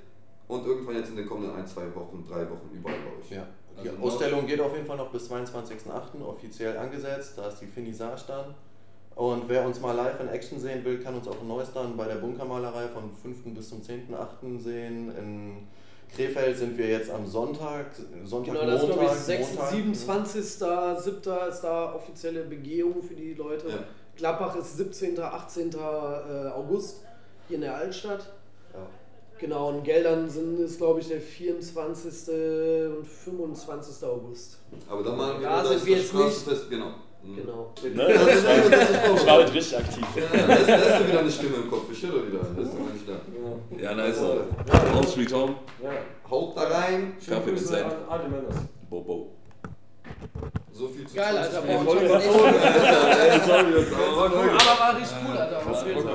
und 0.48 0.66
irgendwann 0.66 0.96
jetzt 0.96 1.10
in 1.10 1.16
den 1.16 1.26
kommenden 1.26 1.54
ein, 1.54 1.66
zwei 1.66 1.94
Wochen, 1.94 2.24
drei 2.26 2.48
Wochen 2.48 2.70
überall 2.72 2.96
bei 2.96 3.20
euch. 3.20 3.30
Ja. 3.30 3.46
Die 3.82 3.90
Also 3.90 4.02
Ausstellung 4.02 4.46
geht 4.46 4.60
auf 4.60 4.72
jeden 4.74 4.86
Fall 4.86 4.96
noch 4.96 5.10
bis 5.10 5.30
22.08. 5.30 6.22
offiziell 6.26 6.78
angesetzt. 6.78 7.34
Da 7.36 7.48
ist 7.48 7.60
die 7.60 7.66
Finissage 7.66 8.24
dann. 8.26 8.54
Und 9.16 9.48
wer 9.48 9.66
uns 9.66 9.80
mal 9.80 9.92
live 9.92 10.20
in 10.20 10.28
Action 10.28 10.58
sehen 10.60 10.84
will, 10.84 10.98
kann 10.98 11.14
uns 11.14 11.26
auch 11.28 11.40
in 11.40 11.48
Neuss 11.48 11.72
dann 11.72 11.96
bei 11.96 12.06
der 12.06 12.16
Bunkermalerei 12.16 12.88
von 12.88 13.10
5. 13.22 13.54
bis 13.54 13.68
zum 13.68 13.80
10.08. 13.80 14.58
sehen. 14.60 15.14
In 15.16 15.56
Krefeld 16.16 16.56
sind 16.58 16.78
wir 16.78 16.88
jetzt 16.88 17.10
am 17.10 17.26
Sonntag. 17.26 17.86
Sonntag, 18.24 18.54
Genau, 18.54 18.66
das 18.66 18.80
ist 18.82 18.86
glaube 18.86 19.02
ich 19.02 19.08
Montag, 19.08 19.24
6, 19.24 19.48
Montag. 19.54 19.72
27.07. 19.74 21.48
ist 21.48 21.64
da 21.64 21.94
offizielle 21.94 22.42
Begehung 22.44 23.02
für 23.02 23.14
die 23.14 23.34
Leute. 23.34 23.68
Ja. 23.68 23.78
Gladbach 24.16 24.56
ist 24.56 24.76
17., 24.78 25.18
18. 25.20 25.72
äh, 25.72 25.76
August 26.48 27.02
hier 27.48 27.56
in 27.56 27.60
der 27.60 27.76
Altstadt. 27.76 28.32
Ja. 28.72 28.86
Genau, 29.38 29.68
und 29.68 29.84
Geldern 29.84 30.30
sind 30.30 30.58
ist 30.58 30.78
glaube 30.78 31.00
ich 31.00 31.08
der 31.08 31.20
24. 31.20 32.28
und 32.96 33.06
25. 33.06 34.08
August. 34.08 34.58
Aber 34.88 35.02
dann 35.02 35.16
machen 35.16 35.40
wir 35.40 35.48
Da 35.48 35.62
das, 35.62 35.68
sind 35.68 35.86
wir 35.86 35.96
das 35.96 36.04
jetzt 36.14 36.46
nicht. 36.48 36.70
Genau. 36.70 36.94
Mhm. 37.26 37.36
Genau. 37.36 37.72
Ne? 37.82 38.14
Das 38.14 38.34
ist, 38.34 38.44
Das 38.46 38.90
ist 38.90 39.20
ich 39.22 39.26
war 39.26 39.34
heute 39.36 39.54
richtig 39.54 39.78
aktiv. 39.78 40.06
Ja, 40.16 40.46
da 40.46 40.54
ist, 40.54 40.68
da 40.68 40.74
ist 40.76 41.08
wieder 41.08 41.18
eine 41.20 41.30
Stimme 41.30 41.56
im 41.56 41.70
Kopf. 41.70 41.84
Ich 41.92 42.02
höre 42.02 42.26
wieder. 42.26 42.38
Da 42.38 42.62
ist 42.62 42.72
doch 42.72 42.78
gar 42.78 42.92
nicht 42.92 43.08
da. 43.08 43.82
Ja, 43.82 43.94
nice. 43.94 44.18
äh, 44.18 44.94
Home 44.94 45.06
Street 45.08 45.32
Home. 45.32 45.54
Ja. 45.82 45.90
Haut 46.30 46.56
da 46.56 46.62
rein. 46.62 47.16
Kaffee 47.18 47.52
alle 48.08 48.28
Männer. 48.28 48.48
Bobo. 48.88 49.32
So 50.72 50.88
viel 50.88 51.06
zu 51.06 51.16
Geil, 51.16 51.34
20 51.34 51.56
Alter. 51.56 51.84
Boah, 51.84 51.94
das 51.96 52.10
was 52.10 52.24
sorry 53.46 53.72
jetzt, 53.72 53.92
aber 53.94 54.30
war 54.80 54.96
richtig 54.96 55.16
cool, 55.26 55.36
Alter. 55.38 55.60
Was 55.68 55.84
willst 55.86 56.04
du? 56.04 56.08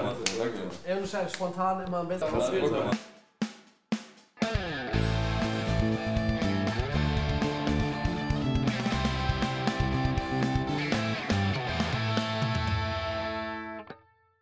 Danke. 0.86 1.08
Scheiß, 1.08 1.34
spontan 1.34 1.88
immer 1.88 1.98
am 1.98 2.08
besten. 2.08 2.32
Bock 2.32 2.52
gemacht. 2.52 2.98